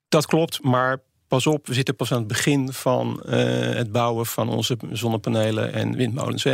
Dat 0.10 0.26
klopt, 0.26 0.64
maar 0.64 0.98
pas 1.32 1.48
op, 1.48 1.68
we 1.68 1.74
zitten 1.74 1.96
pas 1.96 2.12
aan 2.12 2.18
het 2.18 2.28
begin 2.28 2.74
van 2.74 3.24
uh, 3.26 3.34
het 3.74 3.92
bouwen 3.92 4.26
van 4.26 4.50
onze 4.50 4.78
zonnepanelen 4.92 5.74
en 5.74 5.96
windmolens. 5.96 6.46
Uh, 6.46 6.54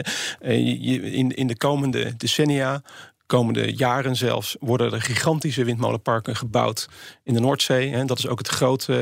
in, 1.17 1.35
in 1.35 1.47
de 1.47 1.57
komende 1.57 2.15
decennia, 2.17 2.81
komende 3.25 3.75
jaren 3.75 4.15
zelfs, 4.15 4.55
worden 4.59 4.93
er 4.93 5.01
gigantische 5.01 5.63
windmolenparken 5.63 6.35
gebouwd 6.35 6.89
in 7.23 7.33
de 7.33 7.39
Noordzee. 7.39 7.91
En 7.91 8.07
dat 8.07 8.17
is 8.17 8.27
ook 8.27 8.37
het 8.37 8.47
grote, 8.47 8.93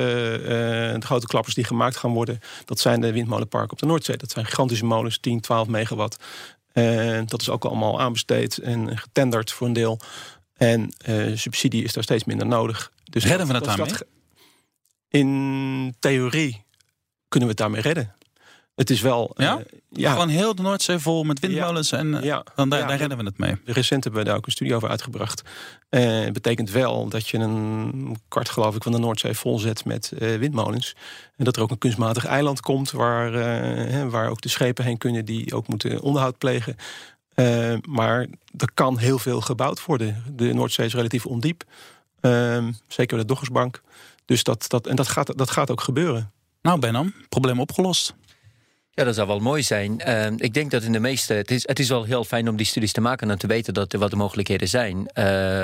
uh, 0.41 0.47
de 0.99 1.05
grote 1.05 1.27
klappers 1.27 1.55
die 1.55 1.63
gemaakt 1.63 1.97
gaan 1.97 2.13
worden. 2.13 2.39
Dat 2.65 2.79
zijn 2.79 3.01
de 3.01 3.11
windmolenparken 3.11 3.71
op 3.71 3.79
de 3.79 3.85
Noordzee. 3.85 4.17
Dat 4.17 4.31
zijn 4.31 4.45
gigantische 4.45 4.85
molens, 4.85 5.19
10, 5.19 5.41
12 5.41 5.67
megawatt. 5.67 6.17
dat 7.25 7.41
is 7.41 7.49
ook 7.49 7.65
allemaal 7.65 7.99
aanbesteed 7.99 8.57
en 8.57 8.97
getenderd 8.97 9.51
voor 9.51 9.67
een 9.67 9.73
deel. 9.73 9.99
En 10.57 10.93
subsidie 11.33 11.83
is 11.83 11.93
daar 11.93 12.03
steeds 12.03 12.23
minder 12.23 12.47
nodig. 12.47 12.91
Dus 13.03 13.25
redden 13.25 13.47
we 13.47 13.53
het 13.53 13.63
daarmee? 13.63 13.93
In 15.15 15.95
theorie 15.99 16.63
kunnen 17.27 17.49
we 17.49 17.55
het 17.55 17.57
daarmee 17.57 17.81
redden. 17.81 18.13
Het 18.75 18.89
is 18.89 19.01
wel. 19.01 19.31
Ja? 19.35 19.57
Uh, 19.57 19.63
ja. 19.89 20.11
Gewoon 20.11 20.27
heel 20.27 20.55
de 20.55 20.61
Noordzee 20.61 20.97
vol 20.97 21.23
met 21.23 21.39
windmolens 21.39 21.89
ja. 21.89 21.97
en 21.97 22.07
uh, 22.07 22.23
ja. 22.23 22.45
dan 22.55 22.69
daar, 22.69 22.87
daar, 22.87 22.97
redden 22.97 23.17
we 23.17 23.23
het 23.23 23.37
mee. 23.37 23.55
Recent 23.65 24.03
hebben 24.03 24.21
we 24.21 24.27
daar 24.27 24.37
ook 24.37 24.45
een 24.45 24.51
studie 24.51 24.75
over 24.75 24.89
uitgebracht. 24.89 25.41
Uh, 25.89 26.23
het 26.23 26.33
betekent 26.33 26.71
wel 26.71 27.09
dat 27.09 27.27
je 27.27 27.37
een 27.37 28.17
kwart, 28.27 28.49
geloof 28.49 28.75
ik, 28.75 28.83
van 28.83 28.91
de 28.91 28.97
Noordzee 28.97 29.33
volzet 29.33 29.85
met 29.85 30.11
windmolens. 30.17 30.95
En 31.35 31.45
dat 31.45 31.55
er 31.55 31.61
ook 31.61 31.71
een 31.71 31.77
kunstmatig 31.77 32.25
eiland 32.25 32.61
komt 32.61 32.91
waar, 32.91 33.33
hè, 33.33 34.09
waar 34.09 34.29
ook 34.29 34.41
de 34.41 34.49
schepen 34.49 34.85
heen 34.85 34.97
kunnen 34.97 35.25
die 35.25 35.55
ook 35.55 35.67
moeten 35.67 36.01
onderhoud 36.01 36.37
plegen. 36.37 36.75
maar 37.89 38.27
er 38.57 38.69
kan 38.73 38.97
heel 38.97 39.19
veel 39.19 39.41
gebouwd 39.41 39.85
worden. 39.85 40.23
De 40.35 40.53
Noordzee 40.53 40.85
is 40.85 40.93
relatief 40.93 41.25
ondiep. 41.25 41.63
zeker 42.87 43.17
de 43.17 43.25
Doggersbank. 43.25 43.81
Dus 44.25 44.43
dat, 44.43 44.65
dat, 44.67 44.87
en 44.87 44.95
dat 44.95 45.07
gaat, 45.07 45.37
dat 45.37 45.51
gaat 45.51 45.71
ook 45.71 45.81
gebeuren. 45.81 46.31
Nou, 46.61 46.79
Benham, 46.79 47.13
probleem 47.29 47.59
opgelost. 47.59 48.15
Ja, 48.95 49.03
dat 49.03 49.15
zou 49.15 49.27
wel 49.27 49.39
mooi 49.39 49.63
zijn. 49.63 50.01
Uh, 50.07 50.25
ik 50.37 50.53
denk 50.53 50.71
dat 50.71 50.83
in 50.83 50.91
de 50.91 50.99
meeste. 50.99 51.33
Het 51.33 51.51
is, 51.51 51.67
het 51.67 51.79
is 51.79 51.89
wel 51.89 52.03
heel 52.03 52.23
fijn 52.23 52.49
om 52.49 52.55
die 52.55 52.65
studies 52.65 52.91
te 52.91 53.01
maken 53.01 53.29
en 53.29 53.37
te 53.37 53.47
weten 53.47 53.73
dat, 53.73 53.93
wat 53.93 54.09
de 54.09 54.15
mogelijkheden 54.15 54.67
zijn. 54.67 54.97
Uh, 54.97 55.05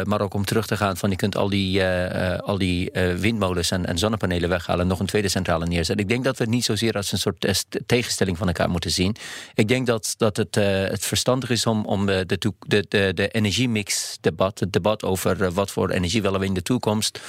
maar 0.04 0.22
ook 0.22 0.34
om 0.34 0.46
terug 0.46 0.68
te 0.68 0.78
gaan 0.78 0.98
van 0.98 1.10
je 1.10 1.16
kunt 1.16 1.36
al 1.38 1.50
die, 1.50 1.80
uh, 1.80 2.38
al 2.38 2.58
die 2.58 2.92
windmolens 3.18 3.72
en, 3.72 3.86
en, 3.86 3.98
zonnepanelen 3.98 4.50
weghalen 4.50 4.82
en 4.82 4.88
nog 4.88 5.00
een 5.00 5.06
tweede 5.06 5.28
centrale 5.28 5.66
neerzetten. 5.66 6.06
Ik 6.06 6.12
denk 6.12 6.24
dat 6.24 6.38
we 6.38 6.44
het 6.44 6.54
niet 6.54 6.66
zozeer 6.66 6.94
als 6.94 7.12
een 7.12 7.18
soort 7.18 7.66
tegenstelling 7.86 8.38
van 8.38 8.48
elkaar 8.48 8.70
moeten 8.70 8.92
zien. 8.92 9.16
Ik 9.54 9.68
denk 9.68 9.88
dat, 9.88 10.14
dat 10.18 10.38
het, 10.38 10.56
het 10.56 11.06
verstandig 11.06 11.50
is 11.50 11.66
om, 11.66 11.86
om 11.86 12.06
de, 12.06 12.26
de, 12.26 12.86
de, 12.88 13.14
de 13.14 13.28
energiemix 13.28 14.18
debat, 14.22 14.60
het 14.60 14.74
debat 14.74 15.04
over 15.04 15.52
wat 15.52 15.72
voor 15.72 15.90
energie 15.90 16.22
willen 16.22 16.40
we 16.40 16.46
in 16.46 16.54
de 16.54 16.62
toekomst 16.62 17.20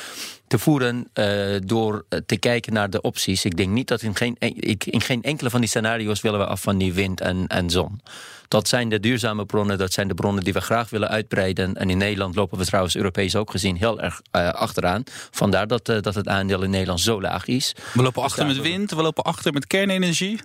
te 0.52 0.58
voeren 0.58 1.08
uh, 1.14 1.56
door 1.64 2.04
te 2.26 2.36
kijken 2.36 2.72
naar 2.72 2.90
de 2.90 3.00
opties. 3.00 3.44
Ik 3.44 3.56
denk 3.56 3.70
niet 3.70 3.88
dat 3.88 4.02
in 4.02 4.16
geen, 4.16 4.36
in 4.78 5.00
geen 5.00 5.22
enkele 5.22 5.50
van 5.50 5.60
die 5.60 5.68
scenario's 5.68 6.02
scenario's 6.02 6.20
willen 6.20 6.38
we 6.38 6.46
af 6.46 6.60
van 6.60 6.78
die 6.78 6.92
wind 6.92 7.20
en, 7.20 7.46
en 7.46 7.70
zon. 7.70 8.00
Dat 8.48 8.68
zijn 8.68 8.88
de 8.88 9.00
duurzame 9.00 9.46
bronnen, 9.46 9.78
dat 9.78 9.92
zijn 9.92 10.08
de 10.08 10.14
bronnen 10.14 10.44
die 10.44 10.52
we 10.52 10.60
graag 10.60 10.90
willen 10.90 11.08
uitbreiden. 11.08 11.76
En 11.76 11.90
in 11.90 11.98
Nederland 11.98 12.34
lopen 12.34 12.58
we 12.58 12.64
trouwens 12.64 12.96
Europees 12.96 13.36
ook 13.36 13.50
gezien 13.50 13.76
heel 13.76 14.00
erg 14.00 14.20
uh, 14.36 14.48
achteraan. 14.48 15.02
Vandaar 15.30 15.66
dat, 15.66 15.88
uh, 15.88 16.00
dat 16.00 16.14
het 16.14 16.28
aandeel 16.28 16.62
in 16.62 16.70
Nederland 16.70 17.00
zo 17.00 17.20
laag 17.20 17.46
is. 17.46 17.74
We 17.92 18.02
lopen 18.02 18.22
achter 18.22 18.46
met 18.46 18.60
wind, 18.60 18.90
we 18.90 19.02
lopen 19.02 19.24
achter 19.24 19.52
met 19.52 19.66
kernenergie. 19.66 20.40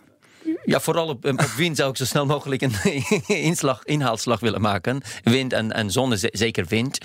Ja, 0.66 0.80
vooral 0.80 1.08
op, 1.08 1.26
op, 1.26 1.42
wind 1.42 1.78
zou 1.78 1.90
ik 1.90 1.98
zo 1.98 2.06
snel 2.06 2.26
mogelijk 2.26 2.62
een 2.62 2.74
inslag, 3.52 3.84
inhaalslag 3.84 4.40
willen 4.40 4.62
maken. 4.62 5.02
Wind 5.24 5.54
en, 5.54 5.72
en 5.72 5.92
zon, 5.92 6.14
zeker 6.18 6.66
wind. 6.66 6.98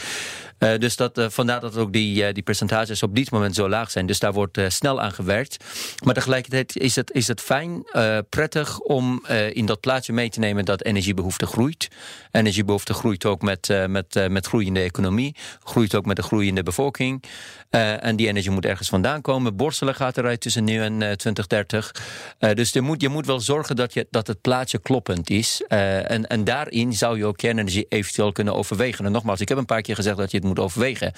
Uh, 0.62 0.78
dus 0.78 0.96
dat, 0.96 1.18
uh, 1.18 1.26
vandaar 1.28 1.60
dat 1.60 1.76
ook 1.76 1.92
die, 1.92 2.26
uh, 2.26 2.32
die 2.32 2.42
percentages 2.42 3.02
op 3.02 3.14
dit 3.14 3.30
moment 3.30 3.54
zo 3.54 3.68
laag 3.68 3.90
zijn. 3.90 4.06
Dus 4.06 4.18
daar 4.18 4.32
wordt 4.32 4.60
snel 4.68 5.00
aan 5.00 5.12
gewerkt. 5.12 5.64
Maar 6.04 6.14
tegelijkertijd 6.14 6.76
is 6.76 6.96
het, 6.96 7.10
is 7.12 7.26
het 7.26 7.40
fijn, 7.40 7.84
prettig 8.28 8.78
om 8.78 9.26
in 9.52 9.66
dat 9.66 9.80
plaatje 9.80 10.12
mee 10.12 10.28
te 10.28 10.38
nemen 10.38 10.64
dat 10.64 10.84
energiebehoefte 10.84 11.46
groeit. 11.46 11.88
Energiebehoefte 12.30 12.94
groeit 12.94 13.24
ook 13.24 13.42
met, 13.42 13.86
met, 13.86 14.28
met 14.28 14.46
groeiende 14.46 14.80
economie, 14.80 15.36
groeit 15.64 15.94
ook 15.94 16.06
met 16.06 16.16
de 16.16 16.22
groeiende 16.22 16.62
bevolking. 16.62 17.24
en 17.70 18.16
die 18.16 18.28
energie 18.28 18.50
moet 18.50 18.66
ergens 18.66 18.88
vandaan 18.88 19.20
komen. 19.20 19.56
Borstelen 19.56 19.94
gaat 19.94 20.18
eruit 20.18 20.40
tussen 20.40 20.64
nu 20.64 20.80
en 20.80 20.98
2030. 20.98 21.94
dus 22.38 22.72
je 22.72 22.80
moet, 22.80 23.00
je 23.00 23.08
moet 23.08 23.26
wel 23.26 23.40
zorgen 23.40 23.76
dat, 23.76 23.94
je, 23.94 24.06
dat 24.10 24.26
het 24.26 24.40
plaatje 24.40 24.78
kloppend 24.78 25.30
is. 25.30 25.62
en, 25.68 26.26
en 26.26 26.44
daarin 26.44 26.92
zou 26.92 27.18
je 27.18 27.26
ook 27.26 27.36
kernenergie 27.36 27.86
eventueel 27.88 28.32
kunnen 28.32 28.54
overwegen. 28.54 29.04
En 29.04 29.12
nogmaals, 29.12 29.40
ik 29.40 29.48
heb 29.48 29.58
een 29.58 29.64
paar 29.64 29.82
keer 29.82 29.94
gezegd 29.94 30.16
dat 30.16 30.30
je 30.30 30.36
het 30.36 30.46
overwegen. 30.58 31.12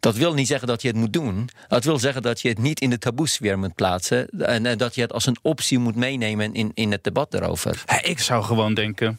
Dat 0.00 0.16
wil 0.16 0.34
niet 0.34 0.46
zeggen 0.46 0.68
dat 0.68 0.82
je 0.82 0.88
het 0.88 0.96
moet 0.96 1.12
doen. 1.12 1.50
Dat 1.68 1.84
wil 1.84 1.98
zeggen 1.98 2.22
dat 2.22 2.40
je 2.40 2.48
het 2.48 2.58
niet 2.58 2.80
in 2.80 2.90
de 2.90 2.98
taboesfeer 2.98 3.58
moet 3.58 3.74
plaatsen. 3.74 4.28
En 4.28 4.78
dat 4.78 4.94
je 4.94 5.00
het 5.00 5.12
als 5.12 5.26
een 5.26 5.38
optie 5.42 5.78
moet 5.78 5.96
meenemen 5.96 6.54
in, 6.54 6.70
in 6.74 6.92
het 6.92 7.04
debat 7.04 7.30
daarover. 7.30 7.84
Ik 8.02 8.18
zou 8.18 8.44
gewoon 8.44 8.74
denken 8.74 9.18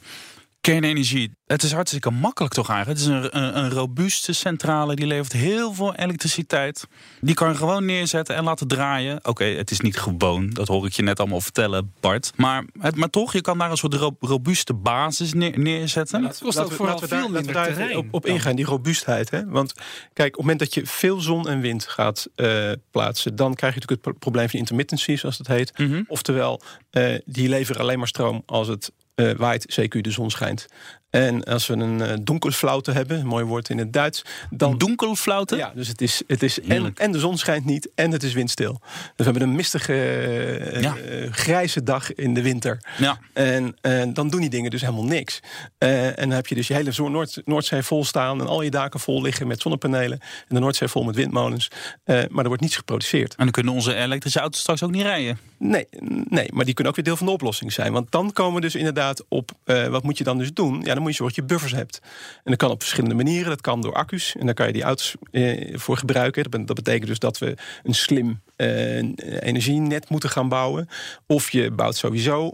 kernenergie, 0.62 1.32
het 1.46 1.64
is 1.64 1.72
hartstikke 1.72 2.10
makkelijk 2.10 2.54
toch 2.54 2.70
eigenlijk. 2.70 3.00
Het 3.00 3.10
is 3.10 3.16
een, 3.16 3.38
een, 3.38 3.58
een, 3.58 3.70
robuuste 3.70 4.34
centrale, 4.34 4.96
die 4.96 5.08
levert 5.08 5.34
heel 5.34 5.74
veel 5.74 5.96
elektriciteit. 5.96 6.88
Die 7.22 7.36
kan 7.36 7.50
je 7.50 7.56
gewoon 7.56 7.86
neerzetten 7.86 8.36
en 8.36 8.44
laten 8.44 8.68
draaien. 8.68 9.20
Oké, 9.26 9.44
het 9.44 9.72
is 9.72 9.80
niet 9.80 9.98
gewoon, 9.98 10.50
dat 10.50 10.68
hoor 10.68 10.86
ik 10.86 10.94
je 10.94 11.02
net 11.02 11.20
allemaal 11.20 11.42
vertellen, 11.42 11.94
Bart. 12.00 12.32
Maar, 12.36 12.66
het, 12.80 12.96
maar 12.96 13.10
toch, 13.10 13.34
je 13.34 13.42
kan 13.42 13.58
daar 13.58 13.72
een 13.72 13.78
soort 13.78 14.14
robuuste 14.20 14.74
basis 14.74 15.34
neer, 15.34 15.60
neerzetten. 15.60 16.24
Het 16.24 16.40
kost 16.42 16.60
ook 16.60 16.72
vooral 16.72 17.00
veel 17.00 17.30
minder 17.30 17.54
daar 17.54 17.96
op, 17.96 18.08
op 18.12 18.26
ingaan, 18.26 18.56
die 18.56 18.66
robuustheid. 18.66 19.30
Hè? 19.30 19.46
Want 19.46 19.74
kijk, 20.14 20.28
op 20.28 20.34
het 20.34 20.42
moment 20.42 20.60
dat 20.60 20.74
je 20.74 20.86
veel 20.86 21.20
zon 21.20 21.48
en 21.48 21.62
wind 21.62 21.88
gaat 21.88 22.28
uh, 22.36 22.72
plaatsen... 22.92 23.36
dan 23.36 23.56
krijg 23.56 23.74
je 23.74 23.80
natuurlijk 23.80 24.08
het 24.08 24.20
probleem 24.20 24.50
van 24.50 24.60
intermittency, 24.60 25.16
zoals 25.16 25.38
dat 25.38 25.48
heet. 25.48 25.78
Mm 25.78 25.88
-hmm. 25.88 26.06
Oftewel, 26.08 26.62
uh, 26.92 27.18
die 27.26 27.50
leveren 27.50 27.82
alleen 27.82 27.98
maar 27.98 28.08
stroom 28.08 28.44
als 28.46 28.68
het 28.68 28.92
uh, 29.22 29.32
waait, 29.38 29.80
CQ 29.80 30.02
de 30.02 30.12
zon 30.12 30.30
schijnt. 30.30 30.68
En 31.12 31.44
als 31.44 31.68
we 31.68 31.74
een 31.74 32.00
uh, 32.00 32.14
donkerflaute 32.22 32.92
hebben, 32.92 33.20
een 33.20 33.26
mooi 33.26 33.46
woord 33.46 33.70
in 33.70 33.78
het 33.78 33.94
Duits. 33.94 34.22
Dan, 34.50 34.78
donkerflaute? 34.78 35.56
Ja, 35.56 35.72
dus 35.76 35.88
het 35.88 36.02
is, 36.02 36.22
het 36.28 36.44
is 36.44 36.62
en, 36.62 36.94
en, 36.96 37.12
de 37.12 37.20
zon 37.20 37.38
schijnt 37.38 37.66
niet 37.66 37.90
en 37.96 38.12
het 38.12 38.24
is 38.24 38.34
windstil. 38.34 38.80
Dus 38.82 39.12
we 39.16 39.24
hebben 39.24 39.42
een 39.42 39.56
mistige, 39.56 39.94
uh, 39.94 40.82
ja. 40.82 40.96
uh, 40.98 41.32
grijze 41.32 41.84
dag 41.84 42.14
in 42.14 42.34
de 42.34 42.42
winter. 42.42 42.80
Ja. 42.98 43.20
En 43.34 44.14
dan 44.14 44.30
doen 44.30 44.40
die 44.40 44.50
dingen 44.50 44.72
dus 44.72 44.82
helemaal 44.82 45.04
niks. 45.04 45.40
en 45.78 46.14
dan 46.16 46.30
heb 46.30 46.48
je 46.48 46.56
dus 46.56 46.68
je 46.68 46.74
hele 46.74 47.10
Noord, 47.10 47.42
Noordzee 47.46 47.84
vol 47.84 48.06
staan 48.06 48.42
en 48.42 48.48
al 48.48 48.62
je 48.62 48.72
daken 48.72 49.00
vol 49.00 49.22
liggen 49.22 49.48
met 49.48 49.62
zonnepanelen. 49.62 50.20
En 50.22 50.56
de 50.56 50.60
Noordzee 50.60 50.88
vol 50.88 51.04
met 51.04 51.16
windmolens. 51.16 51.68
maar 52.06 52.44
er 52.44 52.48
wordt 52.48 52.62
niets 52.62 52.76
geproduceerd. 52.76 53.36
En 53.36 53.44
dan 53.44 53.52
kunnen 53.52 53.74
onze 53.74 53.96
elektrische 53.96 54.40
auto's 54.40 54.60
straks 54.60 54.84
ook 54.84 54.92
niet 54.92 55.02
rijden? 55.02 55.51
Nee, 55.64 55.88
nee, 56.30 56.50
maar 56.54 56.66
die 56.66 56.74
kunnen 56.74 56.94
ook 56.94 56.96
weer 56.96 57.06
deel 57.06 57.18
van 57.18 57.26
de 57.26 57.34
oplossing 57.34 57.74
zijn. 57.74 57.94
Want 57.94 58.12
dan 58.12 58.34
komen 58.34 58.56
we 58.56 58.62
dus 58.62 58.76
inderdaad 58.76 59.26
op, 59.28 59.52
wat 59.90 60.04
moet 60.04 60.18
je 60.18 60.24
dan 60.24 60.38
dus 60.38 60.54
doen? 60.54 60.82
Ja, 60.84 60.94
dan 60.94 61.02
moet 61.02 61.12
je 61.12 61.18
zorgen 61.18 61.36
dat 61.36 61.50
je 61.50 61.54
buffers 61.54 61.72
hebt. 61.72 62.02
En 62.36 62.52
dat 62.52 62.56
kan 62.56 62.70
op 62.70 62.82
verschillende 62.82 63.16
manieren. 63.16 63.50
Dat 63.50 63.62
kan 63.62 63.82
door 63.82 63.94
accu's. 63.94 64.36
En 64.36 64.46
daar 64.46 64.54
kan 64.54 64.68
je 64.68 64.74
die 64.74 64.84
auto's 64.84 65.16
eh, 65.32 65.78
voor 65.78 65.98
gebruiken. 65.98 66.66
Dat, 66.66 66.76
betekent 66.76 67.08
dus 67.08 67.20
dat 67.20 67.38
we 67.38 67.58
een 67.84 67.94
slim 67.94 68.42
uh, 68.58 68.98
energienet 69.40 70.10
moeten 70.10 70.30
gaan 70.30 70.50
bouwen. 70.50 70.90
Of 71.26 71.50
je 71.50 71.72
bouwt 71.72 71.96
sowieso 71.96 72.52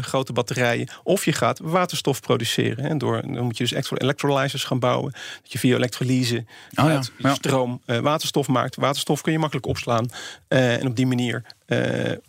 grote 0.00 0.32
batterijen. 0.32 0.88
Of 1.02 1.24
je 1.24 1.32
gaat 1.32 1.58
waterstof 1.62 2.20
produceren. 2.20 2.84
En 2.84 2.98
door, 2.98 3.22
dan 3.22 3.44
moet 3.44 3.56
je 3.56 3.62
dus 3.62 3.72
extra 3.72 3.96
electrolyzers 3.96 4.64
gaan 4.64 4.78
bouwen. 4.78 5.12
Dat 5.42 5.52
je 5.52 5.58
via 5.58 5.76
elektrolyse 5.76 6.44
oh 6.74 7.02
ja, 7.18 7.32
stroom 7.34 7.82
waterstof 7.86 8.48
maakt. 8.48 8.76
Waterstof 8.76 9.20
kun 9.20 9.32
je 9.32 9.38
makkelijk 9.38 9.66
opslaan. 9.66 10.08
en 10.48 10.86
op 10.86 10.96
die 10.96 11.06
manier 11.06 11.42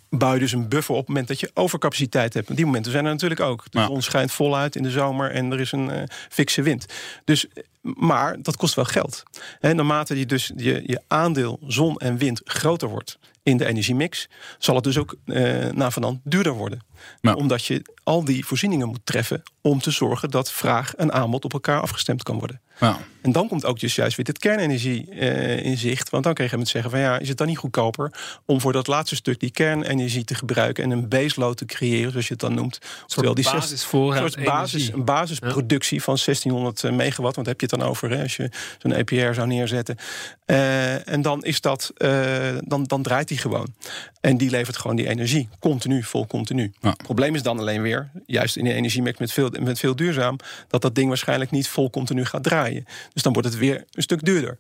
bouw 0.10 0.34
je 0.34 0.39
dus 0.39 0.51
een 0.51 0.67
buffer 0.67 0.93
op 0.93 0.99
het 0.99 1.08
moment 1.08 1.27
dat 1.27 1.39
je 1.39 1.51
overcapaciteit 1.54 2.34
hebt. 2.34 2.49
En 2.49 2.56
die 2.56 2.65
momenten 2.65 2.91
zijn 2.91 3.06
er 3.06 3.12
natuurlijk 3.12 3.41
ook. 3.41 3.63
De 3.69 3.84
zon 3.84 4.01
schijnt 4.01 4.32
voluit 4.32 4.75
in 4.75 4.84
de 4.84 4.89
zomer 4.89 5.32
en 5.32 5.51
er 5.51 5.60
is 5.60 5.71
een 5.71 5.89
uh, 5.89 6.04
fikse 6.30 6.62
wind. 6.62 6.86
Dus, 7.23 7.47
maar 7.82 8.41
dat 8.41 8.58
kost 8.58 8.75
wel 8.75 8.86
geld. 8.86 9.23
En 9.60 9.75
naarmate 9.75 10.19
je 10.19 10.25
dus 10.25 10.51
je, 10.56 10.84
je 10.86 11.01
aandeel 11.08 11.60
zon 11.67 11.97
en 11.97 12.17
wind 12.17 12.41
groter 12.43 12.88
wordt 12.88 13.19
in 13.43 13.58
de 13.58 13.65
energiemix, 13.65 14.30
zal 14.58 14.75
het 14.75 14.84
dus 14.84 14.97
ook 14.97 15.15
uh, 15.25 15.69
na 15.69 15.91
vanand 15.91 16.19
duurder 16.23 16.54
worden. 16.54 16.80
Nou. 17.21 17.38
Omdat 17.38 17.65
je 17.65 17.82
al 18.04 18.23
die 18.23 18.45
voorzieningen 18.45 18.88
moet 18.88 18.99
treffen 19.04 19.41
om 19.62 19.80
te 19.80 19.91
zorgen 19.91 20.30
dat 20.30 20.51
vraag 20.51 20.95
en 20.95 21.13
aanbod 21.13 21.45
op 21.45 21.54
elkaar 21.54 21.82
afgestemd 21.82 22.23
kan 22.23 22.38
worden. 22.38 22.62
Ja. 22.80 22.99
En 23.21 23.32
dan 23.32 23.47
komt 23.47 23.65
ook 23.65 23.80
dus 23.80 23.95
juist 23.95 24.15
weer 24.15 24.25
dit 24.25 24.39
kernenergie 24.39 25.08
uh, 25.10 25.65
in 25.65 25.77
zicht. 25.77 26.10
Want 26.10 26.23
dan 26.23 26.34
kun 26.34 26.47
je 26.49 26.58
met 26.58 26.67
zeggen 26.67 26.91
van 26.91 26.99
ja, 26.99 27.19
is 27.19 27.27
het 27.27 27.38
dan 27.38 27.47
niet 27.47 27.58
goedkoper 27.58 28.12
om 28.45 28.62
voor 28.62 28.73
dat 28.73 28.88
laatste 28.88 29.15
stuk 29.15 29.39
die 29.39 29.51
kernenergie 29.51 30.23
te 30.23 30.36
gebruiken 30.36 30.84
en 30.84 30.91
een 30.91 31.10
baseload 31.10 31.58
te 31.58 31.65
creëren, 31.65 32.12
zoals 32.12 32.27
je 32.27 32.34
het 32.34 32.41
dan 32.41 32.54
noemt. 32.54 32.80
Oftewel 33.06 33.34
die 33.34 33.43
basisvoorraad 33.43 34.36
een 34.36 34.43
basis, 34.43 34.91
een 34.91 35.06
basisproductie 35.06 36.04
van 36.04 36.17
1600 36.25 36.91
megawatt. 36.91 37.36
Want 37.36 37.47
heb 37.47 37.62
je 37.62 37.67
het 37.69 37.80
dan 37.80 37.89
over 37.89 38.10
hè, 38.10 38.21
als 38.21 38.36
je 38.36 38.49
zo'n 38.77 38.93
EPR 38.93 39.34
zou 39.34 39.47
neerzetten. 39.47 39.97
Uh, 40.45 41.08
en 41.08 41.21
dan 41.21 41.43
is 41.43 41.62
dat, 41.62 41.91
uh, 41.97 42.58
dan, 42.60 42.84
dan 42.84 43.01
draait 43.01 43.27
die 43.32 43.39
gewoon. 43.39 43.74
En 44.22 44.38
die 44.38 44.50
levert 44.50 44.78
gewoon 44.78 44.96
die 44.96 45.10
energie 45.10 45.50
continu, 45.60 46.04
vol 46.04 46.28
continu. 46.28 46.74
Ja. 46.80 46.89
Het 46.89 47.04
probleem 47.04 47.36
is 47.36 47.44
dan 47.44 47.60
alleen 47.60 47.82
weer, 47.82 48.12
juist 48.26 48.58
in 48.58 48.63
de 48.63 48.74
energiemix 48.74 49.20
met 49.20 49.32
veel, 49.32 49.50
met 49.60 49.80
veel 49.80 49.96
duurzaam, 49.96 50.36
dat 50.67 50.82
dat 50.82 50.96
ding 50.96 51.08
waarschijnlijk 51.08 51.52
niet 51.52 51.67
vol 51.67 51.89
continu 51.89 52.26
gaat 52.26 52.44
draaien. 52.44 52.86
Dus 53.13 53.24
dan 53.24 53.34
wordt 53.34 53.48
het 53.48 53.58
weer 53.58 53.86
een 53.91 54.04
stuk 54.04 54.26
duurder. 54.26 54.58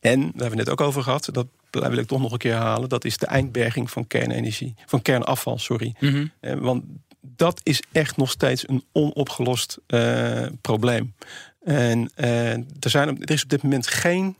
En, 0.00 0.20
daar 0.20 0.30
hebben 0.30 0.50
we 0.50 0.56
net 0.56 0.68
ook 0.68 0.80
over 0.80 1.02
gehad, 1.02 1.28
dat 1.32 1.46
wil 1.70 1.96
ik 1.96 2.06
toch 2.06 2.20
nog 2.20 2.32
een 2.32 2.38
keer 2.38 2.52
herhalen, 2.52 2.88
dat 2.88 3.04
is 3.04 3.18
de 3.18 3.26
eindberging 3.26 3.90
van 3.90 4.06
kernenergie, 4.06 4.74
van 4.86 5.02
kernafval, 5.02 5.58
sorry. 5.58 5.94
Mm 5.98 6.08
-hmm. 6.08 6.30
eh, 6.40 6.54
want 6.54 6.84
dat 7.20 7.60
is 7.62 7.82
echt 7.92 8.16
nog 8.16 8.30
steeds 8.30 8.68
een 8.68 8.84
onopgelost 8.92 9.78
uh, 9.86 10.46
probleem. 10.60 11.14
En 11.62 12.10
uh, 12.16 12.52
er, 12.52 12.90
zijn, 12.90 13.22
er 13.22 13.30
is 13.30 13.42
op 13.42 13.48
dit 13.48 13.62
moment 13.62 13.86
geen 13.86 14.36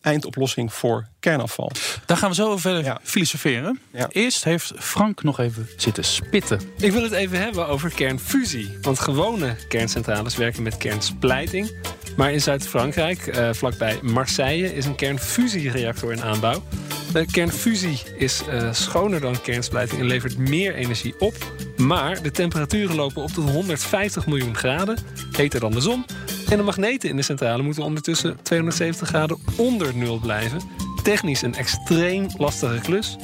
eindoplossing 0.00 0.72
voor 0.72 1.06
kernafval. 1.20 1.70
Daar 2.06 2.16
gaan 2.16 2.28
we 2.28 2.34
zo 2.34 2.56
verder 2.56 2.84
ja. 2.84 3.00
filosoferen. 3.02 3.80
Ja. 3.92 4.08
Eerst 4.12 4.44
heeft 4.44 4.72
Frank 4.78 5.22
nog 5.22 5.38
even 5.38 5.68
zitten 5.76 6.04
spitten. 6.04 6.60
Ik 6.78 6.92
wil 6.92 7.02
het 7.02 7.12
even 7.12 7.38
hebben 7.40 7.68
over 7.68 7.90
kernfusie. 7.94 8.78
Want 8.82 8.98
gewone 8.98 9.56
kerncentrales 9.68 10.36
werken 10.36 10.62
met 10.62 10.76
kernsplijting. 10.76 11.70
Maar 12.16 12.32
in 12.32 12.40
Zuid-Frankrijk, 12.40 13.36
uh, 13.36 13.48
vlakbij 13.52 13.98
Marseille, 14.02 14.74
is 14.74 14.86
een 14.86 14.94
kernfusiereactor 14.94 16.12
in 16.12 16.22
aanbouw. 16.22 16.62
De 17.12 17.26
kernfusie 17.26 18.02
is 18.16 18.42
uh, 18.48 18.72
schoner 18.72 19.20
dan 19.20 19.40
kernsplijting 19.40 20.00
en 20.00 20.06
levert 20.06 20.38
meer 20.38 20.74
energie 20.74 21.14
op. 21.18 21.34
Maar 21.76 22.22
de 22.22 22.30
temperaturen 22.30 22.96
lopen 22.96 23.22
op 23.22 23.30
tot 23.30 23.50
150 23.50 24.26
miljoen 24.26 24.56
graden, 24.56 24.98
heter 25.32 25.60
dan 25.60 25.72
de 25.72 25.80
zon. 25.80 26.04
En 26.48 26.56
de 26.56 26.62
magneten 26.62 27.08
in 27.08 27.16
de 27.16 27.22
centrale 27.22 27.62
moeten 27.62 27.82
ondertussen 27.82 28.36
270 28.42 29.08
graden 29.08 29.38
onder 29.56 29.96
nul 29.96 30.18
blijven. 30.18 30.60
Technisch 31.02 31.42
een 31.42 31.54
extreem 31.54 32.26
lastige 32.36 32.80
klus. 32.80 33.16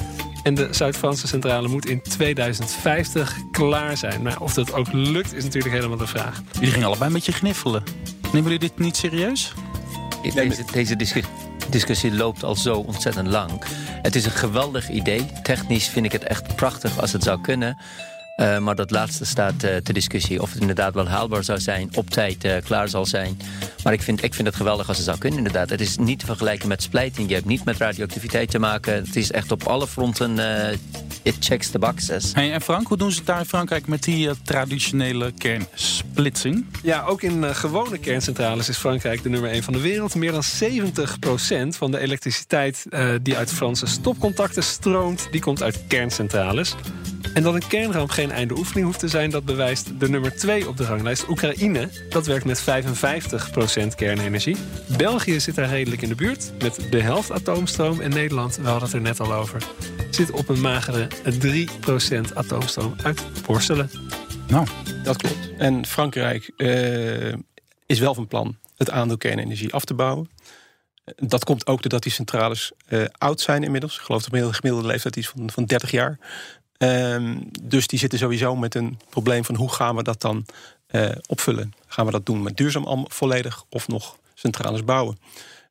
En 0.43 0.55
de 0.55 0.67
Zuid-Franse 0.71 1.27
centrale 1.27 1.67
moet 1.67 1.85
in 1.85 2.01
2050 2.01 3.37
klaar 3.51 3.97
zijn. 3.97 4.21
Maar 4.21 4.41
of 4.41 4.53
dat 4.53 4.73
ook 4.73 4.91
lukt, 4.91 5.33
is 5.33 5.43
natuurlijk 5.43 5.73
helemaal 5.73 5.97
de 5.97 6.07
vraag. 6.07 6.41
Jullie 6.53 6.71
gingen 6.71 6.87
allebei 6.87 7.07
een 7.07 7.15
beetje 7.15 7.31
gniffelen. 7.31 7.83
Nemen 8.31 8.43
jullie 8.43 8.59
dit 8.59 8.79
niet 8.79 8.97
serieus? 8.97 9.53
Deze, 10.33 10.63
deze 10.71 10.95
discussie 10.95 11.39
discussie 11.69 12.13
loopt 12.13 12.43
al 12.43 12.55
zo 12.55 12.75
ontzettend 12.75 13.27
lang. 13.27 13.51
Het 14.01 14.15
is 14.15 14.25
een 14.25 14.31
geweldig 14.31 14.89
idee. 14.89 15.25
Technisch 15.43 15.87
vind 15.87 16.05
ik 16.05 16.11
het 16.11 16.23
echt 16.23 16.55
prachtig 16.55 16.99
als 16.99 17.13
het 17.13 17.23
zou 17.23 17.41
kunnen. 17.41 17.77
Uh, 18.39 18.57
maar 18.57 18.75
dat 18.75 18.91
laatste 18.91 19.25
staat 19.25 19.63
uh, 19.63 19.75
ter 19.75 19.93
discussie. 19.93 20.41
Of 20.41 20.51
het 20.51 20.61
inderdaad 20.61 20.93
wel 20.93 21.07
haalbaar 21.07 21.43
zou 21.43 21.59
zijn, 21.59 21.89
op 21.93 22.09
tijd 22.09 22.45
uh, 22.45 22.53
klaar 22.63 22.89
zal 22.89 23.05
zijn. 23.05 23.39
Maar 23.83 23.93
ik 23.93 24.01
vind, 24.01 24.23
ik 24.23 24.33
vind 24.33 24.47
het 24.47 24.57
geweldig 24.57 24.87
als 24.87 24.97
het 24.97 25.05
zou 25.05 25.17
kunnen, 25.17 25.37
inderdaad. 25.37 25.69
Het 25.69 25.81
is 25.81 25.97
niet 25.97 26.19
te 26.19 26.25
vergelijken 26.25 26.67
met 26.67 26.81
splijting. 26.81 27.29
Je 27.29 27.35
hebt 27.35 27.45
niet 27.45 27.65
met 27.65 27.77
radioactiviteit 27.77 28.51
te 28.51 28.59
maken. 28.59 28.93
Het 28.93 29.15
is 29.15 29.31
echt 29.31 29.51
op 29.51 29.63
alle 29.63 29.87
fronten. 29.87 30.39
it 31.23 31.35
checks 31.39 31.69
the 31.69 31.79
boxes. 31.79 32.33
Hey, 32.33 32.53
en 32.53 32.61
Frank, 32.61 32.87
hoe 32.87 32.97
doen 32.97 33.11
ze 33.11 33.17
het 33.17 33.25
daar 33.25 33.39
in 33.39 33.45
Frankrijk 33.45 33.87
met 33.87 34.03
die 34.03 34.29
traditionele 34.43 35.31
kernsplitsing? 35.37 36.65
Ja, 36.83 37.03
ook 37.03 37.21
in 37.21 37.55
gewone 37.55 37.97
kerncentrales 37.97 38.69
is 38.69 38.77
Frankrijk 38.77 39.23
de 39.23 39.29
nummer 39.29 39.51
1 39.51 39.63
van 39.63 39.73
de 39.73 39.81
wereld. 39.81 40.15
Meer 40.15 40.31
dan 40.31 40.43
70% 40.43 41.77
van 41.77 41.91
de 41.91 41.99
elektriciteit 41.99 42.85
die 43.21 43.37
uit 43.37 43.53
Franse 43.53 43.85
stopcontacten 43.85 44.63
stroomt, 44.63 45.27
die 45.31 45.41
komt 45.41 45.63
uit 45.63 45.79
kerncentrales. 45.87 46.75
En 47.33 47.43
dat 47.43 47.53
een 47.53 47.67
kernramp 47.67 48.09
geen 48.09 48.31
einde 48.31 48.57
oefening 48.57 48.85
hoeft 48.85 48.99
te 48.99 49.07
zijn, 49.07 49.29
dat 49.29 49.45
bewijst 49.45 49.99
de 49.99 50.09
nummer 50.09 50.35
2 50.35 50.67
op 50.67 50.77
de 50.77 50.85
ranglijst. 50.85 51.27
Oekraïne, 51.29 51.89
dat 52.09 52.25
werkt 52.25 52.45
met 52.45 52.61
55% 52.61 53.95
kernenergie. 53.95 54.57
België 54.97 55.39
zit 55.39 55.55
daar 55.55 55.69
redelijk 55.69 56.01
in 56.01 56.09
de 56.09 56.15
buurt, 56.15 56.51
met 56.59 56.87
de 56.89 57.01
helft 57.01 57.31
atoomstroom. 57.31 58.01
En 58.01 58.09
Nederland, 58.09 58.55
we 58.55 58.67
hadden 58.67 58.83
het 58.83 58.93
er 58.93 59.01
net 59.01 59.19
al 59.19 59.33
over, 59.33 59.63
zit 60.09 60.31
op 60.31 60.49
een 60.49 60.61
magere 60.61 61.07
3% 62.29 62.33
atoomstroom 62.33 62.95
uit 63.03 63.23
Borselen. 63.45 63.89
Nou, 64.47 64.67
dat 65.03 65.17
klopt. 65.17 65.51
En 65.57 65.85
Frankrijk 65.85 66.51
uh, 66.57 67.33
is 67.85 67.99
wel 67.99 68.13
van 68.13 68.27
plan 68.27 68.57
het 68.77 68.89
aandeel 68.89 69.17
kernenergie 69.17 69.73
af 69.73 69.85
te 69.85 69.93
bouwen. 69.93 70.29
Dat 71.15 71.43
komt 71.43 71.67
ook 71.67 71.81
doordat 71.81 72.03
die 72.03 72.11
centrales 72.11 72.71
uh, 72.89 73.05
oud 73.17 73.41
zijn 73.41 73.63
inmiddels. 73.63 73.95
Ik 73.95 74.01
geloof 74.01 74.23
dat 74.23 74.41
de 74.41 74.53
gemiddelde 74.53 74.87
leeftijd 74.87 75.17
is 75.17 75.29
van, 75.29 75.51
van 75.51 75.65
30 75.65 75.91
jaar. 75.91 76.19
Um, 76.83 77.49
dus 77.61 77.87
die 77.87 77.99
zitten 77.99 78.19
sowieso 78.19 78.55
met 78.55 78.75
een 78.75 78.99
probleem 79.09 79.45
van 79.45 79.55
hoe 79.55 79.73
gaan 79.73 79.95
we 79.95 80.03
dat 80.03 80.21
dan 80.21 80.45
uh, 80.91 81.09
opvullen? 81.27 81.73
Gaan 81.87 82.05
we 82.05 82.11
dat 82.11 82.25
doen 82.25 82.41
met 82.41 82.57
duurzaam 82.57 83.05
volledig 83.09 83.65
of 83.69 83.87
nog 83.87 84.17
centrales 84.33 84.83
bouwen? 84.83 85.17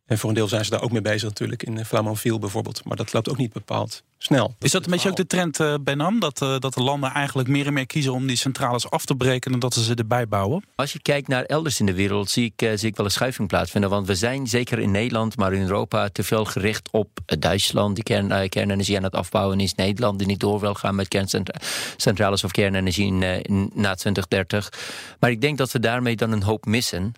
En 0.06 0.18
voor 0.18 0.28
een 0.28 0.34
deel 0.34 0.48
zijn 0.48 0.64
ze 0.64 0.70
daar 0.70 0.82
ook 0.82 0.92
mee 0.92 1.00
bezig 1.00 1.28
natuurlijk 1.28 1.62
in 1.62 1.84
Flamanville 1.84 2.38
bijvoorbeeld. 2.38 2.84
Maar 2.84 2.96
dat 2.96 3.12
loopt 3.12 3.28
ook 3.28 3.36
niet 3.36 3.52
bepaald 3.52 4.02
snel. 4.18 4.54
Is 4.58 4.70
dat 4.70 4.84
een 4.84 4.90
beetje 4.90 5.08
ook 5.08 5.16
de 5.16 5.26
trend, 5.26 5.60
uh, 5.60 5.74
Benham? 5.80 6.20
Dat, 6.20 6.42
uh, 6.42 6.58
dat 6.58 6.74
de 6.74 6.82
landen 6.82 7.10
eigenlijk 7.10 7.48
meer 7.48 7.66
en 7.66 7.72
meer 7.72 7.86
kiezen 7.86 8.12
om 8.12 8.26
die 8.26 8.36
centrales 8.36 8.90
af 8.90 9.04
te 9.04 9.14
breken... 9.14 9.50
dan 9.50 9.60
dat 9.60 9.74
ze 9.74 9.82
ze 9.82 9.94
erbij 9.94 10.28
bouwen? 10.28 10.64
Als 10.74 10.92
je 10.92 11.02
kijkt 11.02 11.28
naar 11.28 11.42
elders 11.44 11.80
in 11.80 11.86
de 11.86 11.94
wereld, 11.94 12.30
zie 12.30 12.44
ik, 12.44 12.62
uh, 12.62 12.70
zie 12.74 12.88
ik 12.88 12.96
wel 12.96 13.06
een 13.06 13.12
schuiving 13.12 13.48
plaatsvinden. 13.48 13.90
Want 13.90 14.06
we 14.06 14.14
zijn 14.14 14.46
zeker 14.46 14.78
in 14.78 14.90
Nederland, 14.90 15.36
maar 15.36 15.52
in 15.52 15.62
Europa... 15.62 16.08
te 16.08 16.22
veel 16.22 16.44
gericht 16.44 16.88
op 16.90 17.08
Duitsland, 17.24 17.94
die 17.94 18.04
kern, 18.04 18.48
kernenergie 18.48 18.96
aan 18.96 19.02
het 19.02 19.14
afbouwen 19.14 19.60
is. 19.60 19.74
Nederland 19.74 20.18
die 20.18 20.26
niet 20.26 20.40
door 20.40 20.60
wil 20.60 20.74
gaan 20.74 20.94
met 20.94 21.08
kerncentrales 21.08 22.44
of 22.44 22.50
kernenergie 22.50 23.06
in, 23.06 23.22
in, 23.22 23.70
na 23.74 23.94
2030. 23.94 24.72
Maar 25.20 25.30
ik 25.30 25.40
denk 25.40 25.58
dat 25.58 25.72
we 25.72 25.80
daarmee 25.80 26.16
dan 26.16 26.32
een 26.32 26.42
hoop 26.42 26.66
missen. 26.66 27.12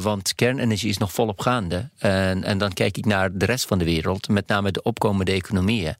want 0.00 0.34
kernenergie 0.34 0.88
is 0.88 0.98
nog 0.98 1.12
volop 1.12 1.40
gaande. 1.40 1.90
En, 1.98 2.44
en 2.44 2.58
dan 2.58 2.72
kijk 2.72 2.96
ik 2.96 3.06
naar 3.06 3.38
de 3.38 3.44
rest 3.44 3.66
van 3.66 3.78
de 3.78 3.84
wereld, 3.84 4.28
met 4.28 4.46
name 4.46 4.70
de 4.70 4.82
opkomende 4.82 5.32
economieën. 5.32 5.96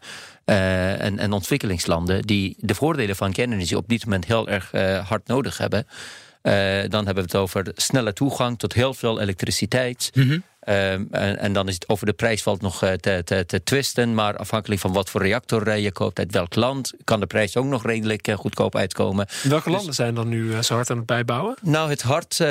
Uh, 0.47 1.01
en, 1.01 1.19
en, 1.19 1.33
ontwikkelingslanden 1.33 2.23
die 2.23 2.57
de 2.59 2.75
voordelen 2.75 3.17
van 3.17 3.33
kernenergie 3.33 3.77
op 3.77 3.89
dit 3.89 4.05
moment 4.05 4.25
heel 4.25 4.49
erg 4.49 4.73
uh, 4.73 5.09
hard 5.09 5.27
nodig 5.27 5.59
hebben. 5.59 5.87
Uh, 6.43 6.53
dan 6.89 7.05
hebben 7.05 7.15
we 7.15 7.31
het 7.31 7.37
over 7.37 7.67
snelle 7.75 8.13
toegang 8.13 8.59
tot 8.59 8.73
heel 8.73 8.95
veel 8.95 9.21
elektriciteit. 9.21 10.11
-hmm. 10.13 10.43
Um, 10.69 11.09
en, 11.11 11.39
en, 11.39 11.53
dan 11.53 11.69
is 11.69 11.75
het 11.75 11.89
over 11.89 12.07
de 12.07 12.13
prijs 12.13 12.43
valt 12.43 12.61
nog 12.61 12.79
te, 12.79 13.23
te, 13.25 13.45
te 13.47 13.63
twisten. 13.63 14.15
Maar 14.15 14.37
afhankelijk 14.37 14.81
van 14.81 14.93
wat 14.93 15.11
voor 15.11 15.23
reactor 15.23 15.77
je 15.77 15.93
koopt 15.93 16.19
uit 16.19 16.33
welk 16.33 16.55
land, 16.55 16.93
kan 17.05 17.21
de 17.21 17.27
prijs 17.27 17.57
ook 17.57 17.65
nog 17.65 17.85
redelijk 17.85 18.33
goedkoop 18.37 18.77
uitkomen. 18.77 19.27
Welke 19.43 19.65
dus, 19.65 19.77
landen 19.77 19.95
zijn 19.95 20.15
dan 20.15 20.29
nu 20.29 20.63
zo 20.63 20.75
hard 20.75 20.91
aan 20.91 20.97
het 20.97 21.07
bijbouwen? 21.07 21.57
Nou, 21.63 21.91
het, 21.91 22.03
hard, 22.03 22.39
uh, 22.39 22.49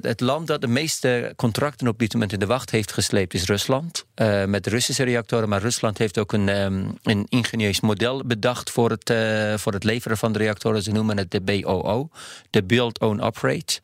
het 0.00 0.20
land 0.20 0.46
dat 0.46 0.60
de 0.60 0.66
meeste 0.66 1.32
contracten 1.36 1.88
op 1.88 1.98
dit 1.98 2.12
moment 2.12 2.32
in 2.32 2.38
de 2.38 2.46
wacht 2.46 2.70
heeft 2.70 2.92
gesleept 2.92 3.34
is 3.34 3.44
Rusland. 3.44 4.04
Uh, 4.16 4.44
met 4.44 4.66
Russische 4.66 5.02
reactoren. 5.02 5.48
Maar 5.48 5.60
Rusland 5.60 5.98
heeft 5.98 6.18
ook 6.18 6.32
een, 6.32 6.48
um, 6.48 6.98
een 7.02 7.26
ingenieus 7.28 7.80
model 7.80 8.24
bedacht 8.26 8.70
voor 8.70 8.90
het, 8.90 9.10
uh, 9.10 9.54
voor 9.56 9.72
het 9.72 9.84
leveren 9.84 10.16
van 10.16 10.32
de 10.32 10.38
reactoren. 10.38 10.82
Ze 10.82 10.92
noemen 10.92 11.16
het 11.16 11.30
de 11.30 11.40
BOO, 11.40 12.08
de 12.50 12.62
Build, 12.62 13.00
Own, 13.00 13.20
Operate. 13.20 13.80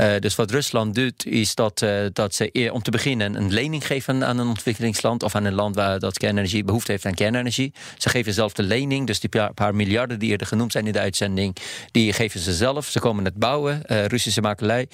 Uh, 0.00 0.18
dus 0.18 0.34
wat 0.34 0.50
Rusland 0.50 0.94
doet, 0.94 1.26
is 1.26 1.54
dat, 1.54 1.82
uh, 1.82 2.06
dat 2.12 2.34
ze 2.34 2.70
om 2.72 2.82
te 2.82 2.90
beginnen 2.90 3.34
een 3.34 3.52
lening 3.52 3.86
geven 3.86 4.24
aan 4.24 4.38
een 4.38 4.46
ontwikkelingsland 4.46 5.22
of 5.22 5.34
aan 5.34 5.44
een 5.44 5.54
land 5.54 5.74
waar 5.74 5.98
dat 5.98 6.18
kernenergie 6.18 6.64
behoefte 6.64 6.90
heeft 6.90 7.06
aan 7.06 7.14
kernenergie. 7.14 7.72
Ze 7.98 8.08
geven 8.08 8.32
zelf 8.32 8.52
de 8.52 8.62
lening, 8.62 9.06
dus 9.06 9.20
die 9.20 9.50
paar, 9.54 9.74
miljarden 9.74 10.18
die 10.18 10.30
eerder 10.30 10.46
genoemd 10.46 10.72
zijn 10.72 10.86
in 10.86 10.92
de 10.92 11.00
uitzending, 11.00 11.56
die 11.90 12.12
geven 12.12 12.40
ze 12.40 12.52
zelf. 12.52 12.86
Ze 12.86 13.00
komen 13.00 13.24
het 13.24 13.34
bouwen, 13.34 13.82
uh, 13.86 14.04
Russische 14.04 14.40
makelij. 14.40 14.88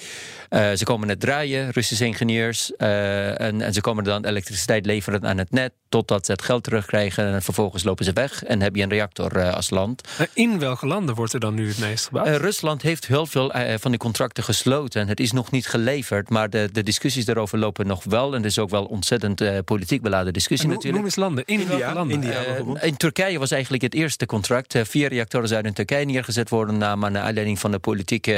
ze 0.49 0.81
komen 0.83 1.09
het 1.09 1.19
draaien, 1.19 1.71
Russische 1.71 2.05
ingenieurs. 2.05 2.75
En, 2.75 3.61
en, 3.61 3.73
ze 3.73 3.81
komen 3.81 4.03
dan 4.03 4.25
elektriciteit 4.25 4.85
leveren 4.85 5.25
aan 5.25 5.37
het 5.37 5.51
net, 5.51 5.71
totdat 5.89 6.25
ze 6.25 6.31
het 6.31 6.41
geld 6.41 6.63
terugkrijgen. 6.63 7.33
En 7.33 7.41
vervolgens 7.41 7.83
lopen 7.83 8.05
ze 8.05 8.13
weg 8.13 8.43
en 8.43 8.61
heb 8.61 8.75
je 8.75 8.83
een 8.83 8.89
reactor 8.89 9.51
als 9.51 9.69
land. 9.69 10.01
In 10.33 10.59
welke 10.59 10.87
landen 10.87 11.15
wordt 11.15 11.33
er 11.33 11.39
dan 11.39 11.53
nu 11.53 11.67
het 11.67 11.79
meest 11.79 12.05
gebouwd? 12.05 12.27
Rusland 12.27 12.81
heeft 12.81 13.07
heel 13.07 13.25
veel 13.25 13.51
van 13.79 13.91
die 13.91 13.99
contracten 13.99 14.43
gesloten. 14.43 15.07
Het 15.07 15.19
is 15.19 15.31
nog 15.31 15.51
niet 15.51 15.67
geleverd, 15.67 16.29
maar 16.29 16.49
de, 16.49 16.69
de 16.71 16.83
discussies 16.83 17.25
daarover 17.25 17.57
lopen 17.57 17.87
nog 17.87 18.03
wel. 18.03 18.35
En 18.35 18.39
er 18.39 18.45
is 18.45 18.59
ook 18.59 18.69
wel 18.69 18.85
ontzettend 18.85 19.41
uh, 19.41 19.57
politiek 19.65 20.01
beladen 20.01 20.33
discussie 20.33 20.67
natuurlijk. 20.67 20.95
Noem 20.95 21.05
eens 21.05 21.15
landen. 21.15 21.45
India, 21.45 21.93
landen? 21.93 22.15
India 22.15 22.43
uh, 22.57 22.83
in 22.83 22.97
Turkije 22.97 23.39
was 23.39 23.51
eigenlijk 23.51 23.83
het 23.83 23.93
eerste 23.93 24.25
contract. 24.25 24.75
Uh, 24.75 24.81
vier 24.83 25.09
reactoren 25.09 25.47
zouden 25.47 25.69
in 25.69 25.75
Turkije 25.75 26.05
neergezet 26.05 26.49
worden... 26.49 26.77
Na, 26.77 26.95
maar 26.95 27.11
naar 27.11 27.23
aanleiding 27.23 27.59
van 27.59 27.71
de 27.71 27.79
politieke, 27.79 28.35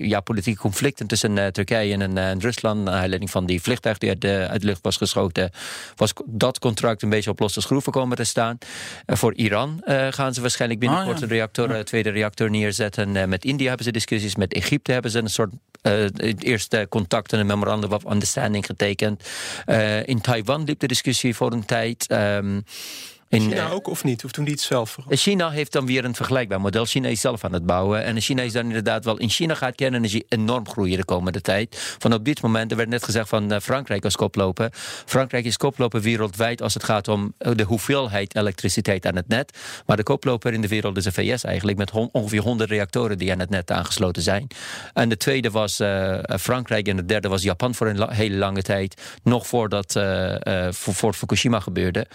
ja, 0.00 0.20
politieke 0.20 0.60
conflicten 0.60 1.06
tussen 1.06 1.52
Turkije 1.52 1.92
en, 1.92 2.18
en, 2.18 2.40
Rusland... 2.40 2.84
naar 2.84 2.94
aanleiding 2.94 3.30
van 3.30 3.46
die 3.46 3.62
vliegtuig 3.62 3.98
die 3.98 4.08
uit 4.08 4.20
de, 4.20 4.46
uit 4.50 4.60
de 4.60 4.66
lucht 4.66 4.82
was 4.82 4.96
geschoten... 4.96 5.50
was 5.96 6.12
dat 6.24 6.58
contract 6.58 7.02
een 7.02 7.08
beetje 7.08 7.30
op 7.30 7.38
losse 7.38 7.60
schroeven 7.60 7.92
komen 7.92 8.16
te 8.16 8.24
staan. 8.24 8.58
voor 9.06 9.34
Iran 9.34 9.82
gaan 10.10 10.34
ze 10.34 10.40
waarschijnlijk 10.40 10.80
binnenkort 10.80 11.14
ah, 11.14 11.20
ja. 11.20 11.26
een 11.26 11.32
reactor, 11.32 11.76
ja. 11.76 11.82
tweede 11.82 12.10
reactor 12.10 12.50
neerzetten. 12.50 13.28
met 13.28 13.44
India 13.44 13.66
hebben 13.66 13.84
ze 13.84 13.92
discussies, 13.92 14.36
met 14.36 14.52
Egypte 14.52 14.92
hebben 14.92 15.10
ze 15.10 15.18
een 15.18 15.28
soort 15.28 15.50
uh, 15.84 16.32
eerste 16.38 16.86
contact 16.88 17.32
en 17.32 17.38
een 17.38 17.46
memorandum 17.46 17.92
of 17.92 18.10
understanding 18.10 18.66
getekend. 18.66 19.28
Uh, 19.66 20.06
in 20.06 20.20
Taiwan 20.20 20.64
liep 20.64 20.80
de 20.80 20.86
discussie 20.86 21.34
voor 21.34 21.52
een 21.52 21.64
tijd. 21.64 22.06
Um, 22.10 22.64
in, 23.28 23.40
China 23.40 23.70
ook 23.70 23.88
of 23.88 24.04
niet? 24.04 24.24
Of 24.24 24.30
toen 24.30 24.44
die 24.44 24.52
het 24.52 24.62
zelf? 24.62 24.98
China 25.08 25.50
heeft 25.50 25.72
dan 25.72 25.86
weer 25.86 26.04
een 26.04 26.14
vergelijkbaar 26.14 26.60
model. 26.60 26.84
China 26.84 27.08
is 27.08 27.20
zelf 27.20 27.44
aan 27.44 27.52
het 27.52 27.66
bouwen. 27.66 28.04
En 28.04 28.20
China 28.20 28.42
is 28.42 28.52
dan 28.52 28.64
inderdaad 28.64 29.04
wel. 29.04 29.18
In 29.18 29.28
China 29.28 29.54
gaat 29.54 29.74
kernenergie 29.74 30.24
enorm 30.28 30.68
groeien 30.68 30.96
de 30.96 31.04
komende 31.04 31.40
tijd. 31.40 31.96
Van 31.98 32.12
op 32.12 32.24
dit 32.24 32.42
moment, 32.42 32.70
er 32.70 32.76
werd 32.76 32.88
net 32.88 33.04
gezegd 33.04 33.28
van 33.28 33.52
uh, 33.52 33.58
Frankrijk 33.58 34.04
als 34.04 34.16
koploper. 34.16 34.68
Frankrijk 35.06 35.44
is 35.44 35.56
koploper 35.56 36.00
wereldwijd 36.00 36.62
als 36.62 36.74
het 36.74 36.84
gaat 36.84 37.08
om 37.08 37.34
de 37.38 37.62
hoeveelheid 37.62 38.36
elektriciteit 38.36 39.06
aan 39.06 39.16
het 39.16 39.28
net. 39.28 39.58
Maar 39.86 39.96
de 39.96 40.02
koploper 40.02 40.52
in 40.52 40.60
de 40.60 40.68
wereld 40.68 40.96
is 40.96 41.04
de 41.04 41.12
VS 41.12 41.44
eigenlijk. 41.44 41.78
Met 41.78 41.90
ongeveer 41.90 42.40
100 42.40 42.70
reactoren 42.70 43.18
die 43.18 43.32
aan 43.32 43.38
het 43.38 43.50
net 43.50 43.70
aangesloten 43.70 44.22
zijn. 44.22 44.46
En 44.92 45.08
de 45.08 45.16
tweede 45.16 45.50
was 45.50 45.80
uh, 45.80 46.18
Frankrijk. 46.40 46.88
En 46.88 46.96
de 46.96 47.04
derde 47.04 47.28
was 47.28 47.42
Japan 47.42 47.74
voor 47.74 47.86
een 47.86 47.98
la 47.98 48.10
hele 48.10 48.36
lange 48.36 48.62
tijd. 48.62 49.18
Nog 49.22 49.46
voordat 49.46 49.96
uh, 49.96 50.34
voor, 50.70 50.94
voor 50.94 51.14
Fukushima 51.14 51.60
gebeurde. 51.60 52.06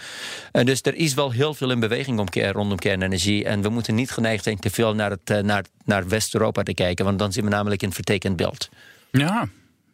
En 0.52 0.66
dus 0.66 0.82
er 0.82 0.94
is 1.00 1.10
is 1.10 1.14
wel 1.14 1.30
heel 1.30 1.54
veel 1.54 1.70
in 1.70 1.80
beweging 1.80 2.18
om, 2.18 2.26
rondom 2.32 2.78
kernenergie. 2.78 3.44
En 3.44 3.62
we 3.62 3.68
moeten 3.68 3.94
niet 3.94 4.10
geneigd 4.10 4.44
zijn 4.44 4.58
te 4.58 4.70
veel 4.70 4.94
naar, 4.94 5.10
het, 5.10 5.30
eh, 5.30 5.38
naar, 5.38 5.64
naar 5.84 6.08
West-Europa 6.08 6.62
te 6.62 6.74
kijken. 6.74 7.04
Want 7.04 7.18
dan 7.18 7.32
zien 7.32 7.44
we 7.44 7.50
namelijk 7.50 7.82
een 7.82 7.92
vertekend 7.92 8.36
beeld. 8.36 8.68
Ja, 9.10 9.48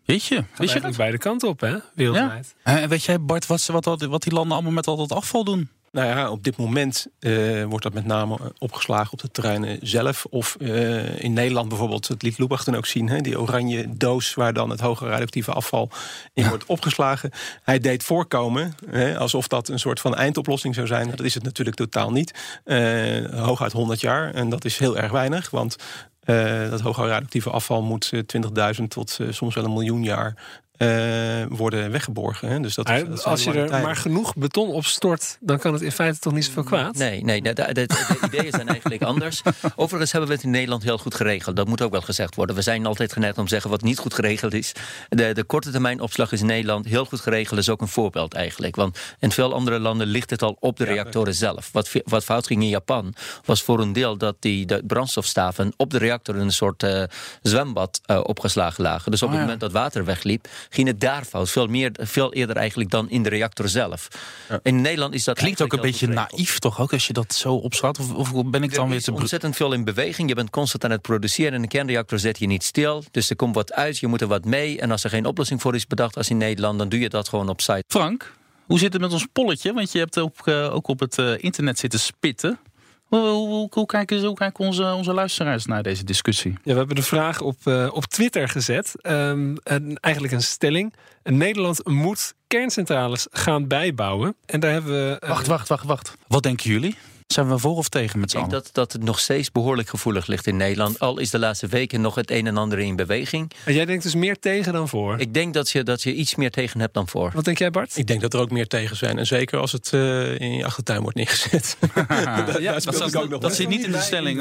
Weet 0.05 0.25
je? 0.25 0.45
Weet 0.57 0.73
je 0.73 0.81
dat? 0.81 0.97
beide 0.97 1.19
kanten 1.19 1.49
op, 1.49 1.61
hè? 1.61 1.77
Wereldwijd. 1.95 2.55
Ja. 2.65 2.81
En 2.81 2.89
weet 2.89 3.05
jij, 3.05 3.21
Bart, 3.21 3.47
wat, 3.47 3.67
wat, 3.67 4.03
wat 4.03 4.23
die 4.23 4.33
landen 4.33 4.53
allemaal 4.53 4.73
met 4.73 4.87
al 4.87 4.97
dat 4.97 5.13
afval 5.13 5.45
doen? 5.45 5.69
Nou 5.93 6.09
ja, 6.09 6.31
op 6.31 6.45
dit 6.45 6.57
moment 6.57 7.07
uh, 7.21 7.65
wordt 7.65 7.85
dat 7.85 7.95
met 7.95 8.07
name 8.07 8.39
opgeslagen 8.59 9.13
op 9.13 9.21
de 9.21 9.31
terreinen 9.31 9.79
zelf. 9.83 10.27
Of 10.31 10.57
uh, 10.59 11.23
in 11.23 11.33
Nederland 11.33 11.69
bijvoorbeeld, 11.69 12.09
het 12.09 12.23
liet 12.23 12.39
Lubach 12.39 12.65
dan 12.65 12.77
ook 12.77 12.87
zien... 12.87 13.09
Hè, 13.09 13.21
die 13.21 13.41
oranje 13.41 13.97
doos 13.97 14.35
waar 14.35 14.53
dan 14.53 14.71
het 14.71 14.81
hoge 14.81 15.07
radioactieve 15.07 15.53
afval 15.53 15.91
in 16.35 16.43
ja. 16.43 16.49
wordt 16.49 16.65
opgeslagen. 16.67 17.31
Hij 17.63 17.79
deed 17.79 18.03
voorkomen 18.03 18.75
hè, 18.91 19.19
alsof 19.19 19.49
dat 19.49 19.69
een 19.69 19.79
soort 19.79 20.01
van 20.01 20.15
eindoplossing 20.15 20.75
zou 20.75 20.87
zijn. 20.87 21.11
Dat 21.11 21.23
is 21.23 21.35
het 21.35 21.43
natuurlijk 21.43 21.77
totaal 21.77 22.11
niet. 22.11 22.61
Uh, 22.65 23.43
hooguit 23.45 23.73
100 23.73 24.01
jaar 24.01 24.35
en 24.35 24.49
dat 24.49 24.65
is 24.65 24.79
heel 24.79 24.99
erg 24.99 25.13
weinig, 25.13 25.51
want... 25.51 25.77
Uh, 26.25 26.71
dat 26.71 26.81
hoge 26.81 27.01
radioactieve 27.01 27.51
afval 27.51 27.83
moet 27.83 28.13
20.000 28.15 28.85
tot 28.89 29.19
uh, 29.21 29.33
soms 29.33 29.55
wel 29.55 29.65
een 29.65 29.73
miljoen 29.73 30.03
jaar 30.03 30.35
uh, 30.79 31.45
worden 31.49 31.91
weggeborgen. 31.91 32.49
Hè? 32.49 32.61
Dus 32.61 32.75
dat, 32.75 32.91
is, 32.91 33.05
dat 33.05 33.25
als 33.25 33.45
je 33.45 33.53
er 33.53 33.67
tijden. 33.67 33.83
maar 33.87 33.97
genoeg 33.97 34.35
beton 34.35 34.69
op 34.69 34.85
stort, 34.85 35.39
dan 35.41 35.59
kan 35.59 35.73
het 35.73 35.83
in 35.83 35.93
feite 35.93 36.19
toch 36.19 36.33
niet 36.33 36.45
zoveel 36.45 36.63
kwaad? 36.63 36.97
Nee, 36.97 37.25
nee 37.25 37.43
de, 37.43 37.53
de, 37.53 37.73
de, 37.73 37.87
de 37.87 38.19
ideeën 38.27 38.53
zijn 38.53 38.69
eigenlijk 38.69 39.03
anders. 39.13 39.43
Overigens 39.77 40.13
hebben 40.13 40.31
we 40.31 40.37
het 40.37 40.45
in 40.45 40.51
Nederland 40.51 40.83
heel 40.83 40.99
goed 40.99 41.15
geregeld. 41.15 41.57
Dat 41.57 41.69
moet 41.69 41.83
ook 41.83 41.91
wel 41.91 42.01
gezegd 42.01 42.35
worden. 42.35 42.57
We 42.57 42.63
zijn 42.63 42.87
altijd 42.87 43.13
geneigd 43.13 43.39
om 43.39 43.45
te 43.45 43.51
zeggen 43.51 43.71
wat 43.71 43.83
niet 43.83 43.99
goed 43.99 44.15
geregeld 44.15 44.55
is. 44.55 44.73
De, 45.09 45.33
de 45.33 45.45
korte 45.45 45.71
termijn 45.71 46.01
opslag 46.01 46.33
is 46.33 46.41
in 46.41 46.47
Nederland 46.47 46.87
heel 46.87 47.05
goed 47.05 47.21
geregeld. 47.21 47.59
is 47.59 47.69
ook 47.69 47.81
een 47.81 47.89
voorbeeld 47.89 48.35
eigenlijk. 48.35 48.77
Want 48.77 48.99
in 49.19 49.31
veel 49.33 49.55
andere 49.55 49.79
landen 49.79 50.07
ligt 50.07 50.31
het 50.31 50.43
al 50.43 50.57
op 50.61 50.77
de 50.77 50.85
ja, 50.85 50.93
reactoren 50.93 51.35
zelf. 51.35 51.69
Wat, 51.73 51.91
wat 52.05 52.25
fout 52.25 52.47
ging 52.47 52.63
in 52.63 52.69
Japan 52.69 53.15
was 53.45 53.63
voor 53.63 53.81
een 53.81 53.93
deel 53.93 54.17
dat 54.17 54.37
die 54.41 54.67
de 54.67 54.83
brandstofstaven 54.87 55.73
op 55.77 55.91
de 55.91 55.99
reactor 55.99 56.35
in 56.35 56.41
een 56.41 56.53
soort 56.53 56.83
uh, 56.83 57.03
zwembad 57.43 58.01
uh, 58.07 58.21
opgeslagen 58.23 58.83
lagen. 58.83 59.11
Dus 59.11 59.23
op 59.23 59.29
oh, 59.29 59.35
het 59.35 59.43
ja. 59.43 59.51
moment 59.51 59.61
dat 59.61 59.73
water 59.83 60.05
wegliep, 60.05 60.49
ging 60.69 60.89
het 60.89 61.01
daar 61.01 61.25
fout. 61.25 61.51
Veel, 61.51 61.67
meer, 61.67 61.91
veel 61.93 62.33
eerder 62.33 62.57
eigenlijk 62.57 62.91
dan 62.91 63.11
in 63.11 63.23
de 63.23 63.29
reactor 63.29 63.69
zelf. 63.69 64.09
Ja. 64.49 64.61
In 64.63 64.81
Nederland 64.81 65.15
is 65.15 65.25
dat. 65.25 65.39
Klinkt 65.39 65.63
ook 65.63 65.73
een 65.73 65.81
beetje 65.81 66.07
naïef, 66.07 66.59
toch 66.59 66.81
ook, 66.81 66.93
als 66.93 67.07
je 67.07 67.13
dat 67.13 67.35
zo 67.35 67.55
opschat? 67.55 67.99
Of, 67.99 68.33
of 68.33 68.45
ben 68.45 68.63
ik 68.63 68.75
dan 68.75 68.89
weer 68.89 69.03
te. 69.03 69.13
ontzettend 69.13 69.57
veel 69.57 69.73
in 69.73 69.85
beweging. 69.85 70.29
Je 70.29 70.35
bent 70.35 70.51
constant 70.51 70.85
aan 70.85 70.91
het 70.91 71.03
produceren. 71.03 71.53
In 71.53 71.63
een 71.63 71.69
kernreactor 71.69 72.19
zet 72.19 72.39
je 72.39 72.47
niet 72.47 72.65
stil. 72.65 73.05
Dus 73.11 73.31
er 73.31 73.37
komt 73.37 73.55
wat 73.55 73.73
uit, 73.73 73.99
je 73.99 74.07
moet 74.07 74.21
er 74.21 74.27
wat 74.27 74.45
mee. 74.45 74.81
En 74.81 74.91
als 74.91 75.05
er 75.05 75.11
geen 75.11 75.27
oplossing 75.27 75.61
voor 75.61 75.75
is 75.75 75.87
bedacht 75.87 76.17
als 76.17 76.31
in 76.31 76.37
Nederland, 76.37 76.79
dan 76.79 76.89
doe 76.89 77.01
je 77.01 77.09
dat 77.09 77.29
gewoon 77.29 77.49
op 77.49 77.61
site. 77.61 77.85
Frank, 77.89 78.33
hoe 78.67 78.79
zit 78.79 78.93
het 78.93 79.03
met 79.03 79.13
ons 79.13 79.27
polletje? 79.33 79.73
Want 79.73 79.93
je 79.93 79.99
hebt 79.99 80.19
ook, 80.19 80.47
uh, 80.47 80.75
ook 80.75 80.89
op 80.89 81.01
het 81.01 81.19
uh, 81.19 81.43
internet 81.43 81.79
zitten 81.79 82.01
spitten. 82.01 82.59
Hoe, 83.07 83.21
hoe, 83.21 83.69
hoe, 83.71 83.87
kijken, 83.87 84.25
hoe 84.25 84.35
kijken 84.35 84.65
onze, 84.65 84.93
onze 84.93 85.13
luisteraars 85.13 85.67
naar 85.67 85.83
deze 85.83 86.05
discussie? 86.05 86.53
Ja, 86.63 86.73
we 86.73 86.79
hebben 86.79 86.97
de 86.97 87.03
vraag 87.03 87.41
op, 87.41 87.57
uh, 87.65 87.89
op 87.93 88.05
Twitter 88.05 88.49
gezet. 88.49 88.93
Um, 89.03 89.57
een, 89.63 89.99
eigenlijk 90.01 90.35
een 90.35 90.43
stelling. 90.43 90.95
Nederland 91.23 91.87
moet 91.87 92.35
kerncentrales 92.47 93.27
gaan 93.31 93.67
bijbouwen. 93.67 94.35
En 94.47 94.61
daar 94.61 94.73
hebben 94.73 94.93
we. 94.93 95.21
Uh, 95.23 95.29
wacht, 95.29 95.47
wacht, 95.47 95.69
wacht, 95.69 95.85
wacht. 95.85 96.17
Wat 96.27 96.43
denken 96.43 96.71
jullie? 96.71 96.97
Zijn 97.27 97.49
we 97.49 97.59
voor 97.59 97.77
of 97.77 97.89
tegen 97.89 98.21
met 98.21 98.31
z'n 98.31 98.37
allen? 98.37 98.49
Ik 98.49 98.53
denk 98.53 98.65
dat, 98.65 98.75
dat 98.75 98.93
het 98.93 99.03
nog 99.03 99.19
steeds 99.19 99.53
behoorlijk 99.53 99.89
gevoelig 99.89 100.27
ligt 100.27 100.47
in 100.47 100.57
Nederland. 100.57 100.99
Al 100.99 101.19
is 101.19 101.31
de 101.31 101.39
laatste 101.39 101.67
weken 101.67 102.01
nog 102.01 102.15
het 102.15 102.31
een 102.31 102.47
en 102.47 102.57
ander 102.57 102.79
in 102.79 102.97
beweging. 102.97 103.53
En 103.65 103.75
jij 103.75 103.85
denkt 103.85 104.03
dus 104.03 104.15
meer 104.15 104.39
tegen 104.39 104.73
dan 104.73 104.89
voor? 104.89 105.21
Ik 105.21 105.35
denk 105.35 105.55
dat 105.55 105.71
je, 105.71 105.83
dat 105.83 106.03
je 106.03 106.15
iets 106.15 106.35
meer 106.35 106.51
tegen 106.51 106.81
hebt 106.81 106.95
dan 106.95 107.09
voor. 107.09 107.31
Wat 107.35 107.45
denk 107.45 107.59
jij, 107.59 107.71
Bart? 107.71 107.97
Ik 107.97 108.07
denk 108.07 108.21
dat 108.21 108.35
er 108.35 108.41
ook 108.41 108.51
meer 108.51 108.67
tegen 108.67 108.97
zijn. 108.97 109.19
En 109.19 109.27
zeker 109.27 109.59
als 109.59 109.73
het 109.73 109.91
uh, 109.95 110.41
in 110.41 110.55
je 110.55 110.65
achtertuin 110.65 111.01
wordt 111.01 111.17
neergezet. 111.17 111.77
dat, 111.81 111.97
ja, 112.61 112.73
dat, 112.73 112.85
dat, 112.85 113.17
ook 113.17 113.29
nog 113.29 113.41
dat 113.41 113.55
zit 113.55 113.69
niet 113.69 113.85
in 113.85 113.93
de 113.93 114.01
stelling. 114.01 114.41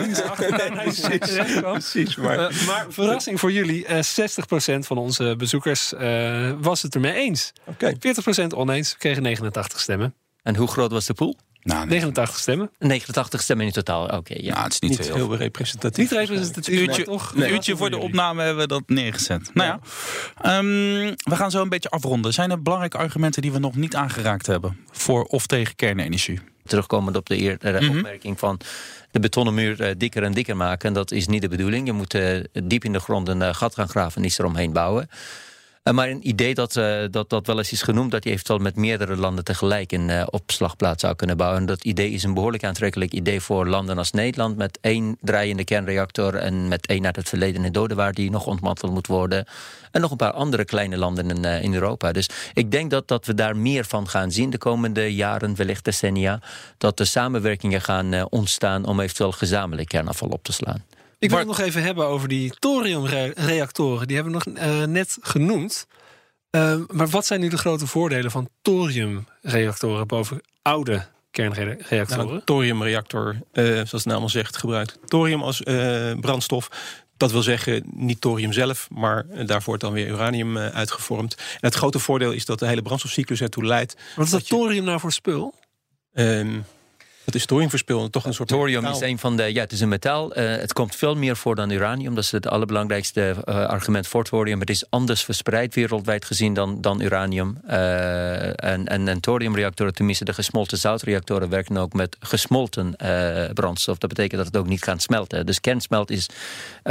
precies. 1.61 2.15
Maar, 2.15 2.51
uh, 2.51 2.67
maar 2.67 2.85
verrassing 2.89 3.39
voor 3.39 3.51
jullie. 3.51 3.87
Uh, 3.87 3.99
60% 4.75 4.79
van 4.79 4.97
onze 4.97 5.35
bezoekers 5.37 5.93
uh, 5.93 6.51
was 6.61 6.81
het 6.81 6.95
ermee 6.95 7.13
eens. 7.13 7.51
Okay. 7.65 7.95
40% 8.43 8.47
oneens. 8.55 8.91
We 8.91 8.97
kregen 8.97 9.23
89 9.23 9.79
stemmen. 9.79 10.13
En 10.41 10.55
hoe 10.55 10.67
groot 10.67 10.91
was 10.91 11.05
de 11.05 11.13
pool? 11.13 11.37
Nou, 11.65 11.87
89 11.87 12.37
stemmen. 12.37 12.69
89 12.79 13.41
stemmen 13.41 13.65
in 13.65 13.71
totaal, 13.71 14.03
oké. 14.03 14.15
Okay, 14.15 14.37
ja. 14.41 14.51
Nou, 14.53 14.63
het 14.63 14.73
is 14.73 14.79
niet, 14.79 14.89
niet 14.89 15.07
heel, 15.07 15.15
heel 15.15 15.35
representatief. 15.35 16.11
Niet 16.11 16.19
representatief, 16.19 16.77
Een 16.77 16.81
uurtje, 16.81 17.03
toch? 17.03 17.35
Nee. 17.35 17.51
uurtje 17.51 17.77
voor 17.77 17.89
de 17.89 17.97
opname 17.97 18.43
hebben 18.43 18.61
we 18.63 18.67
dat 18.67 18.83
neergezet. 18.85 19.51
Nou 19.53 19.79
ja, 20.43 20.57
um, 20.57 21.15
we 21.23 21.35
gaan 21.35 21.51
zo 21.51 21.61
een 21.61 21.69
beetje 21.69 21.89
afronden. 21.89 22.33
Zijn 22.33 22.51
er 22.51 22.61
belangrijke 22.61 22.97
argumenten 22.97 23.41
die 23.41 23.51
we 23.51 23.59
nog 23.59 23.75
niet 23.75 23.95
aangeraakt 23.95 24.47
hebben... 24.47 24.77
voor 24.91 25.23
of 25.23 25.47
tegen 25.47 25.75
kernenergie? 25.75 26.39
Terugkomend 26.63 27.15
op 27.15 27.25
de 27.25 27.37
eerdere 27.37 27.81
mm 27.81 27.87
-hmm. 27.87 27.97
opmerking 27.97 28.39
van 28.39 28.59
de 29.11 29.19
betonnen 29.19 29.53
muur 29.53 29.81
uh, 29.81 29.91
dikker 29.97 30.23
en 30.23 30.33
dikker 30.33 30.57
maken. 30.57 30.93
Dat 30.93 31.11
is 31.11 31.27
niet 31.27 31.41
de 31.41 31.47
bedoeling. 31.47 31.85
Je 31.85 31.93
moet 31.93 32.13
uh, 32.13 32.43
diep 32.63 32.83
in 32.83 32.93
de 32.93 32.99
grond 32.99 33.27
een 33.27 33.41
uh, 33.41 33.53
gat 33.53 33.73
gaan 33.73 33.89
graven 33.89 34.21
en 34.21 34.27
iets 34.27 34.39
eromheen 34.39 34.73
bouwen. 34.73 35.09
Uh, 35.89 35.93
maar 35.93 36.09
een 36.09 36.27
idee 36.27 36.53
dat, 36.53 36.75
uh, 36.75 37.03
dat, 37.11 37.29
dat 37.29 37.47
wel 37.47 37.57
eens 37.57 37.71
is 37.71 37.81
genoemd... 37.81 38.11
dat 38.11 38.23
je 38.23 38.29
eventueel 38.29 38.59
met 38.59 38.75
meerdere 38.75 39.15
landen 39.15 39.43
tegelijk 39.43 39.91
een 39.91 40.09
uh, 40.09 40.23
opslagplaats 40.29 41.01
zou 41.01 41.15
kunnen 41.15 41.37
bouwen. 41.37 41.59
En 41.59 41.65
dat 41.65 41.83
idee 41.83 42.11
is 42.11 42.23
een 42.23 42.33
behoorlijk 42.33 42.63
aantrekkelijk 42.63 43.11
idee 43.11 43.41
voor 43.41 43.67
landen 43.67 43.97
als 43.97 44.11
Nederland... 44.11 44.57
met 44.57 44.77
één 44.81 45.17
draaiende 45.21 45.63
kernreactor 45.63 46.35
en 46.35 46.67
met 46.67 46.87
één 46.87 47.05
uit 47.05 47.15
het 47.15 47.29
verleden 47.29 47.65
in 47.65 47.71
Dodewaar... 47.71 48.13
die 48.13 48.31
nog 48.31 48.45
ontmanteld 48.45 48.91
moet 48.91 49.07
worden. 49.07 49.45
En 49.91 50.01
nog 50.01 50.11
een 50.11 50.17
paar 50.17 50.31
andere 50.31 50.65
kleine 50.65 50.97
landen 50.97 51.29
in, 51.29 51.43
in 51.63 51.73
Europa. 51.73 52.11
Dus 52.11 52.29
ik 52.53 52.71
denk 52.71 52.91
dat, 52.91 53.07
dat 53.07 53.25
we 53.25 53.33
daar 53.33 53.57
meer 53.57 53.85
van 53.85 54.07
gaan 54.07 54.31
zien 54.31 54.49
de 54.49 54.57
komende 54.57 55.15
jaren, 55.15 55.55
wellicht 55.55 55.85
decennia. 55.85 56.41
Dat 56.77 56.99
er 56.99 57.07
samenwerkingen 57.07 57.81
gaan 57.81 58.29
ontstaan 58.29 58.85
om 58.85 58.99
eventueel 58.99 59.31
gezamenlijk 59.31 59.87
kernafval 59.87 60.29
op 60.29 60.43
te 60.43 60.53
slaan. 60.53 60.83
Ik 61.19 61.29
wil 61.29 61.39
het 61.39 61.47
nog 61.47 61.59
even 61.59 61.83
hebben 61.83 62.05
over 62.05 62.27
die 62.27 62.53
thoriumreactoren. 62.59 64.07
Die 64.07 64.15
hebben 64.15 64.33
we 64.33 64.51
nog 64.51 64.57
uh, 64.57 64.83
net 64.83 65.17
genoemd. 65.21 65.87
Uh, 66.51 66.75
maar 66.87 67.07
wat 67.07 67.25
zijn 67.25 67.39
nu 67.39 67.49
de 67.49 67.57
grote 67.57 67.87
voordelen 67.87 68.31
van 68.31 68.49
thoriumreactoren 68.61 70.07
boven 70.07 70.41
oude 70.61 71.05
kernreactoren? 71.31 72.25
Nou, 72.25 72.33
een 72.33 72.43
thoriumreactor, 72.43 73.35
uh, 73.53 73.65
zoals 73.65 74.03
de 74.03 74.09
naam 74.09 74.21
al 74.21 74.29
zegt, 74.29 74.57
gebruikt 74.57 74.97
thorium 75.05 75.41
als 75.41 75.61
brandstof. 76.19 76.69
Dat 77.17 77.31
wil 77.31 77.43
zeggen, 77.43 77.83
niet 77.85 78.21
thorium 78.21 78.53
zelf, 78.53 78.87
maar 78.89 79.25
daarvoor 79.29 79.63
wordt 79.65 79.81
dan 79.81 79.93
weer 79.93 80.07
uranium 80.07 80.57
uitgevormd. 80.57 81.35
En 81.35 81.57
het 81.59 81.75
grote 81.75 81.99
voordeel 81.99 82.31
is 82.31 82.45
dat 82.45 82.59
de 82.59 82.67
hele 82.67 82.81
brandstofcyclus 82.81 83.41
ertoe 83.41 83.65
leidt. 83.65 83.95
Wat 84.15 84.25
is 84.25 84.31
dat, 84.31 84.39
dat 84.39 84.49
thorium 84.49 84.83
nou 84.83 84.99
voor 84.99 85.11
spul? 85.11 85.53
Um, 86.13 86.65
dat 87.25 87.35
is 87.35 87.45
thoriumverspilling, 87.45 88.11
toch 88.11 88.25
een 88.25 88.33
soort 88.33 88.49
Thorium 88.49 88.81
metaal. 88.81 89.01
is 89.01 89.07
een 89.09 89.19
van 89.19 89.37
de. 89.37 89.53
Ja, 89.53 89.61
het 89.61 89.71
is 89.71 89.81
een 89.81 89.89
metaal. 89.89 90.37
Uh, 90.37 90.55
het 90.55 90.73
komt 90.73 90.95
veel 90.95 91.15
meer 91.15 91.35
voor 91.35 91.55
dan 91.55 91.69
uranium. 91.69 92.15
Dat 92.15 92.23
is 92.23 92.31
het 92.31 92.47
allerbelangrijkste 92.47 93.35
uh, 93.45 93.65
argument 93.65 94.07
voor 94.07 94.23
thorium. 94.23 94.59
Het 94.59 94.69
is 94.69 94.85
anders 94.89 95.23
verspreid 95.23 95.75
wereldwijd 95.75 96.25
gezien 96.25 96.53
dan, 96.53 96.81
dan 96.81 97.01
uranium. 97.01 97.57
Uh, 97.67 98.63
en, 98.63 98.87
en, 98.87 99.07
en 99.07 99.19
thoriumreactoren, 99.19 99.93
tenminste 99.93 100.25
de 100.25 100.33
gesmolten 100.33 100.77
zoutreactoren, 100.77 101.49
werken 101.49 101.77
ook 101.77 101.93
met 101.93 102.17
gesmolten 102.19 102.95
brandstof. 103.53 103.97
Dat 103.97 104.09
betekent 104.09 104.37
dat 104.37 104.45
het 104.45 104.57
ook 104.57 104.67
niet 104.67 104.83
gaat 104.83 105.01
smelten. 105.01 105.45
Dus 105.45 105.61
kernsmelt 105.61 106.11
is 106.11 106.29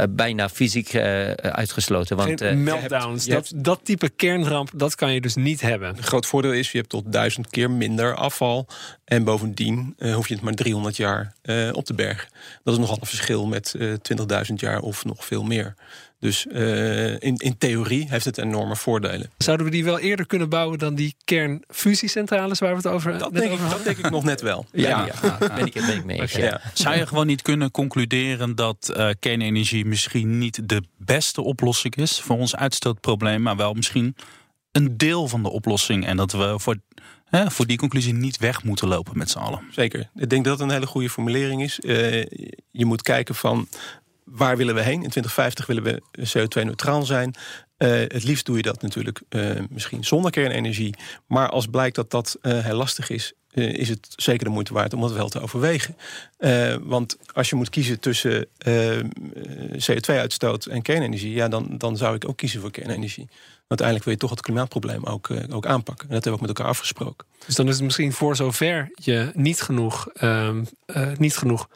bijna 0.09 0.49
fysiek 0.49 0.95
uitgesloten. 0.95 2.17
Want, 2.17 2.41
Geen 2.41 2.63
meltdowns. 2.63 3.25
Hebt, 3.25 3.53
dat, 3.53 3.63
dat 3.63 3.79
type 3.83 4.09
kernramp, 4.09 4.69
dat 4.73 4.95
kan 4.95 5.13
je 5.13 5.21
dus 5.21 5.35
niet 5.35 5.61
hebben. 5.61 5.97
Een 5.97 6.03
groot 6.03 6.25
voordeel 6.25 6.51
is, 6.53 6.71
je 6.71 6.77
hebt 6.77 6.89
tot 6.89 7.11
duizend 7.11 7.49
keer 7.49 7.71
minder 7.71 8.15
afval. 8.15 8.67
En 9.05 9.23
bovendien 9.23 9.93
hoef 10.25 10.33
je 10.33 10.45
het 10.45 10.55
maar 10.55 10.63
300 10.63 10.97
jaar 10.97 11.33
uh, 11.43 11.69
op 11.71 11.85
te 11.85 11.93
bergen. 11.93 12.29
Dat 12.63 12.73
is 12.73 12.79
nogal 12.79 12.97
een 12.99 13.07
verschil 13.07 13.45
met 13.45 13.73
uh, 13.77 13.93
20.000 14.49 14.53
jaar 14.55 14.79
of 14.79 15.05
nog 15.05 15.25
veel 15.25 15.43
meer. 15.43 15.75
Dus 16.19 16.45
uh, 16.45 17.11
in, 17.11 17.35
in 17.35 17.57
theorie 17.57 18.05
heeft 18.09 18.25
het 18.25 18.37
enorme 18.37 18.75
voordelen. 18.75 19.29
Zouden 19.37 19.65
we 19.65 19.71
die 19.71 19.83
wel 19.83 19.99
eerder 19.99 20.25
kunnen 20.25 20.49
bouwen 20.49 20.79
dan 20.79 20.95
die 20.95 21.15
kernfusiecentrales 21.23 22.59
waar 22.59 22.69
we 22.69 22.75
het 22.75 22.87
over 22.87 23.17
dat 23.17 23.33
denk, 23.33 23.51
over 23.51 23.65
ik, 23.65 23.71
dat 23.71 23.83
denk 23.83 23.97
ik 23.97 24.09
nog 24.09 24.23
net 24.23 24.41
wel. 24.41 24.65
Ja, 24.71 24.89
ja. 24.89 25.05
ja. 25.05 25.37
ja. 25.39 25.55
Ben, 25.55 25.65
ik, 25.65 25.73
ben 25.73 25.95
ik 25.97 26.05
mee. 26.05 26.21
Okay. 26.21 26.59
Zou 26.73 26.97
je 26.97 27.07
gewoon 27.07 27.27
niet 27.27 27.41
kunnen 27.41 27.71
concluderen 27.71 28.55
dat 28.55 28.93
uh, 28.97 29.09
kernenergie 29.19 29.85
misschien 29.85 30.37
niet 30.37 30.69
de 30.69 30.83
beste 30.97 31.41
oplossing 31.41 31.95
is 31.95 32.19
voor 32.19 32.37
ons 32.37 32.55
uitstootprobleem, 32.55 33.41
maar 33.41 33.55
wel 33.55 33.73
misschien 33.73 34.15
een 34.71 34.97
deel 34.97 35.27
van 35.27 35.43
de 35.43 35.49
oplossing 35.49 36.05
en 36.05 36.17
dat 36.17 36.31
we 36.31 36.55
voor 36.57 36.75
Voor 37.43 37.65
die 37.65 37.77
conclusie 37.77 38.13
niet 38.13 38.37
weg 38.37 38.63
moeten 38.63 38.87
lopen 38.87 39.17
met 39.17 39.29
z'n 39.29 39.37
allen. 39.37 39.61
Zeker. 39.71 40.09
Ik 40.15 40.29
denk 40.29 40.43
dat 40.45 40.53
het 40.53 40.67
een 40.67 40.73
hele 40.73 40.85
goede 40.85 41.09
formulering 41.09 41.63
is. 41.63 41.79
Uh, 41.79 42.25
je 42.71 42.85
moet 42.85 43.01
kijken 43.01 43.35
van 43.35 43.67
waar 44.23 44.57
willen 44.57 44.75
we 44.75 44.81
heen? 44.81 45.03
In 45.03 45.09
2050 45.09 45.65
willen 45.65 45.83
we 45.83 46.01
CO2-neutraal 46.19 47.05
zijn. 47.05 47.33
Uh, 47.77 47.89
het 47.89 48.23
liefst 48.23 48.45
doe 48.45 48.55
je 48.55 48.61
dat 48.61 48.81
natuurlijk 48.81 49.21
uh, 49.29 49.51
misschien 49.69 50.03
zonder 50.03 50.31
kernenergie. 50.31 50.95
Maar 51.27 51.49
als 51.49 51.67
blijkt 51.67 51.95
dat 51.95 52.11
dat 52.11 52.37
heel 52.41 52.75
lastig 52.75 53.09
is, 53.09 53.33
is 53.51 53.89
het 53.89 54.07
zeker 54.15 54.45
de 54.45 54.51
moeite 54.51 54.73
waard 54.73 54.93
om 54.93 55.01
dat 55.01 55.11
wel 55.11 55.29
te 55.29 55.39
overwegen. 55.39 55.95
want 56.83 57.17
als 57.33 57.49
je 57.49 57.55
moet 57.55 57.69
kiezen 57.69 57.99
tussen 57.99 58.47
CO2-uitstoot 59.73 60.65
en 60.65 60.81
kernenergie, 60.81 61.33
ja, 61.33 61.47
dan, 61.47 61.77
dan 61.77 61.97
zou 61.97 62.15
ik 62.15 62.27
ook 62.29 62.37
kiezen 62.37 62.61
voor 62.61 62.71
kernenergie 62.71 63.27
uiteindelijk 63.67 64.05
wil 64.05 64.13
je 64.13 64.19
toch 64.19 64.29
het 64.29 64.41
klimaatprobleem 64.41 65.03
ook, 65.03 65.29
uh, 65.29 65.43
ook 65.49 65.65
aanpakken. 65.65 66.07
En 66.07 66.13
dat 66.13 66.23
hebben 66.23 66.31
we 66.31 66.31
ook 66.31 66.47
met 66.47 66.57
elkaar 66.57 66.71
afgesproken. 66.71 67.27
Dus 67.45 67.55
dan 67.55 67.67
is 67.67 67.75
het 67.75 67.83
misschien 67.83 68.13
voor 68.13 68.35
zover 68.35 68.91
je 68.95 69.31
niet 69.33 69.61
genoeg, 69.61 70.07
uh, 70.21 70.49
uh, 70.85 71.07
niet 71.17 71.37
genoeg 71.37 71.69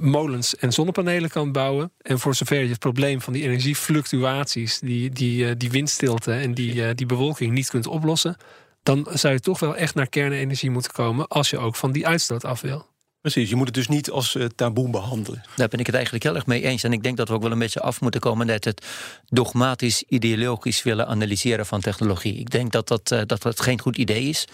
molens 0.00 0.56
en 0.56 0.72
zonnepanelen 0.72 1.30
kan 1.30 1.52
bouwen. 1.52 1.92
En 1.98 2.18
voor 2.18 2.34
zover 2.34 2.62
je 2.62 2.68
het 2.68 2.78
probleem 2.78 3.20
van 3.20 3.32
die 3.32 3.42
energiefluctuaties, 3.42 4.78
die, 4.78 5.10
die, 5.10 5.56
die 5.56 5.70
windstilte 5.70 6.32
en 6.32 6.54
die, 6.54 6.94
die 6.94 7.06
bewolking 7.06 7.52
niet 7.52 7.70
kunt 7.70 7.86
oplossen. 7.86 8.36
Dan 8.82 9.06
zou 9.12 9.34
je 9.34 9.40
toch 9.40 9.58
wel 9.58 9.76
echt 9.76 9.94
naar 9.94 10.08
kernenergie 10.08 10.70
moeten 10.70 10.92
komen 10.92 11.28
als 11.28 11.50
je 11.50 11.58
ook 11.58 11.76
van 11.76 11.92
die 11.92 12.06
uitstoot 12.06 12.44
af 12.44 12.60
wil. 12.60 12.86
Precies, 13.22 13.48
je 13.48 13.56
moet 13.56 13.66
het 13.66 13.74
dus 13.74 13.88
niet 13.88 14.10
als 14.10 14.34
uh, 14.34 14.44
taboe 14.44 14.90
behandelen. 14.90 15.42
Daar 15.56 15.68
ben 15.68 15.80
ik 15.80 15.86
het 15.86 15.94
eigenlijk 15.94 16.24
heel 16.24 16.34
erg 16.34 16.46
mee 16.46 16.62
eens. 16.62 16.82
En 16.82 16.92
ik 16.92 17.02
denk 17.02 17.16
dat 17.16 17.28
we 17.28 17.34
ook 17.34 17.42
wel 17.42 17.52
een 17.52 17.58
beetje 17.58 17.80
af 17.80 18.00
moeten 18.00 18.20
komen 18.20 18.46
met 18.46 18.64
het 18.64 18.86
dogmatisch, 19.26 20.04
ideologisch 20.08 20.82
willen 20.82 21.06
analyseren 21.06 21.66
van 21.66 21.80
technologie. 21.80 22.34
Ik 22.34 22.50
denk 22.50 22.72
dat 22.72 22.88
dat, 22.88 23.10
uh, 23.12 23.20
dat, 23.26 23.42
dat 23.42 23.60
geen 23.60 23.80
goed 23.80 23.96
idee 23.96 24.22
is. 24.22 24.44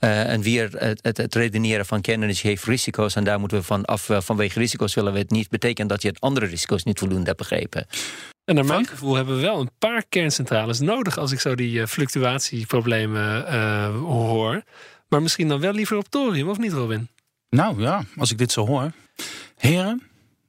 Uh, 0.00 0.32
en 0.32 0.40
weer 0.40 0.70
het, 0.76 0.98
het, 1.02 1.16
het, 1.16 1.34
redeneren 1.34 1.86
van 1.86 2.00
kernenergie 2.00 2.50
heeft 2.50 2.64
risico's. 2.64 3.14
En 3.14 3.24
daar 3.24 3.40
moeten 3.40 3.58
we 3.58 3.64
van 3.64 3.84
af. 3.84 4.08
vanwege 4.12 4.58
risico's 4.58 4.94
willen 4.94 5.12
we 5.12 5.18
het 5.18 5.30
niet 5.30 5.48
betekenen 5.48 5.88
dat 5.88 6.02
je 6.02 6.08
het 6.08 6.20
andere 6.20 6.46
risico's 6.46 6.82
niet 6.82 6.98
voldoende 6.98 7.26
hebt 7.26 7.38
begrepen. 7.38 7.86
En 8.44 8.54
naar 8.54 8.64
mijn 8.64 8.86
gevoel 8.86 9.14
hebben 9.14 9.34
we 9.34 9.40
wel 9.40 9.60
een 9.60 9.70
paar 9.78 10.04
kerncentrales 10.08 10.80
nodig 10.80 11.18
als 11.18 11.32
ik 11.32 11.40
zo 11.40 11.54
die 11.54 11.86
fluctuatieproblemen 11.86 13.52
hoor. 13.92 14.62
Maar 15.08 15.22
misschien 15.22 15.48
dan 15.48 15.60
wel 15.60 15.72
liever 15.72 15.96
op 15.96 16.08
thorium, 16.08 16.48
of 16.48 16.58
niet, 16.58 16.72
Robin? 16.72 17.08
Nou 17.50 17.80
ja, 17.80 18.04
als 18.16 18.30
ik 18.30 18.38
dit 18.38 18.52
zo 18.52 18.66
hoor. 18.66 18.92
Heren, 19.56 20.02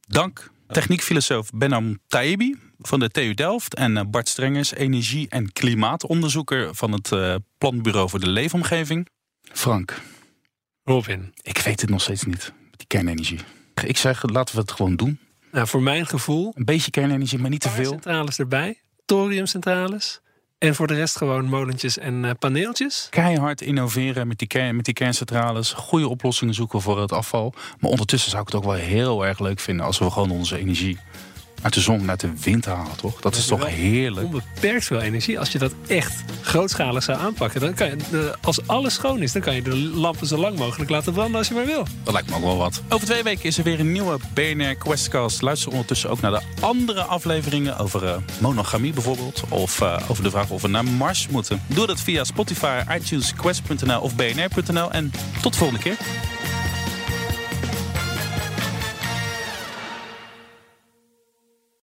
dank. 0.07 0.51
Techniekfilosoof 0.67 1.49
Benham 1.53 1.99
Taebi 2.07 2.59
van 2.79 2.99
de 2.99 3.09
TU 3.09 3.33
Delft 3.33 3.75
en 3.75 4.11
Bart 4.11 4.29
Strengers, 4.29 4.73
energie- 4.73 5.29
en 5.29 5.51
klimaatonderzoeker 5.51 6.75
van 6.75 6.91
het 6.91 7.11
uh, 7.11 7.35
Planbureau 7.57 8.09
voor 8.09 8.19
de 8.19 8.29
Leefomgeving. 8.29 9.07
Frank. 9.41 10.01
Robin. 10.83 11.33
Ik 11.41 11.57
weet 11.57 11.82
het 11.82 11.89
nog 11.89 12.01
steeds 12.01 12.23
niet, 12.23 12.53
die 12.71 12.88
kernenergie. 12.88 13.39
Ik 13.86 13.97
zeg, 13.97 14.30
laten 14.30 14.55
we 14.55 14.61
het 14.61 14.71
gewoon 14.71 14.95
doen. 14.95 15.19
Nou, 15.51 15.67
voor 15.67 15.82
mijn 15.82 16.05
gevoel... 16.07 16.51
Een 16.55 16.65
beetje 16.65 16.91
kernenergie, 16.91 17.39
maar 17.39 17.49
niet 17.49 17.61
te 17.61 17.69
veel. 17.69 17.89
centrales 17.89 18.39
erbij. 18.39 18.82
Thoriumcentrales. 19.05 20.21
En 20.62 20.76
voor 20.76 20.88
de 20.88 20.93
rest 20.93 21.18
gewoon 21.18 21.45
molentjes 21.45 21.97
en 21.97 22.24
uh, 22.24 22.32
paneeltjes. 22.39 23.07
Keihard 23.09 23.62
innoveren 23.62 24.28
met 24.28 24.38
die, 24.38 24.47
kern, 24.47 24.76
met 24.76 24.86
die 24.86 24.93
kerncentrales. 24.93 25.74
Goede 25.74 26.07
oplossingen 26.07 26.53
zoeken 26.53 26.82
voor 26.82 27.01
het 27.01 27.12
afval. 27.12 27.53
Maar 27.80 27.89
ondertussen 27.89 28.30
zou 28.30 28.41
ik 28.41 28.47
het 28.47 28.57
ook 28.57 28.64
wel 28.64 28.74
heel 28.74 29.26
erg 29.26 29.39
leuk 29.39 29.59
vinden 29.59 29.86
als 29.86 29.99
we 29.99 30.12
gewoon 30.12 30.32
onze 30.32 30.57
energie 30.57 30.97
uit 31.62 31.74
de 31.74 31.80
zon 31.82 31.99
en 31.99 32.09
uit 32.09 32.20
de 32.20 32.30
wind 32.43 32.66
halen, 32.66 32.95
toch? 32.95 33.22
Dat 33.22 33.36
is 33.36 33.45
toch 33.45 33.68
heerlijk? 33.68 34.26
Onbeperkt 34.26 34.86
veel 34.86 35.01
energie. 35.01 35.39
Als 35.39 35.49
je 35.51 35.57
dat 35.59 35.74
echt 35.88 36.24
grootschalig 36.41 37.03
zou 37.03 37.20
aanpakken, 37.20 37.62
dan 37.62 37.74
kan 37.74 37.88
je, 37.89 37.95
de- 38.12 38.36
als 38.41 38.68
alles 38.68 38.93
schoon 38.93 39.22
is, 39.22 39.32
dan 39.32 39.41
kan 39.41 39.55
je 39.55 39.62
de 39.62 39.76
lampen 39.76 40.28
zo 40.28 40.38
lang 40.38 40.57
mogelijk 40.57 40.89
laten 40.89 41.14
branden 41.14 41.38
als 41.38 41.47
je 41.47 41.53
maar 41.53 41.66
wil. 41.66 41.86
Dat 42.03 42.14
lijkt 42.14 42.30
me 42.30 42.36
ook 42.36 42.41
wel 42.43 42.57
wat. 42.57 42.82
Over 42.89 43.07
twee 43.07 43.24
weken 43.24 43.43
is 43.43 43.57
er 43.57 43.64
weer 43.64 43.80
een 43.80 43.91
nieuwe 43.91 44.18
BNR 44.34 44.76
Questcast. 44.76 45.41
Luister 45.41 45.72
ondertussen 45.72 46.09
ook 46.09 46.22
naar 46.22 46.32
de 46.32 46.41
andere 46.59 47.03
afleveringen 47.03 47.78
over 47.78 48.05
eh, 48.07 48.16
monogamie 48.39 48.93
bijvoorbeeld. 48.93 49.43
Of 49.49 49.82
eh, 49.82 49.97
over 50.07 50.24
de 50.24 50.30
vraag 50.30 50.49
of 50.49 50.62
we 50.62 50.68
naar 50.68 50.86
Mars 50.86 51.28
moeten. 51.28 51.62
Doe 51.68 51.88
dat 51.88 51.99
via 52.01 52.24
Spotify, 52.24 52.82
iTunes, 52.99 53.34
Quest.nl 53.34 53.99
of 54.01 54.16
bnr.nl. 54.16 54.91
En 54.91 55.12
tot 55.41 55.51
de 55.51 55.57
volgende 55.57 55.84
keer. 55.84 55.95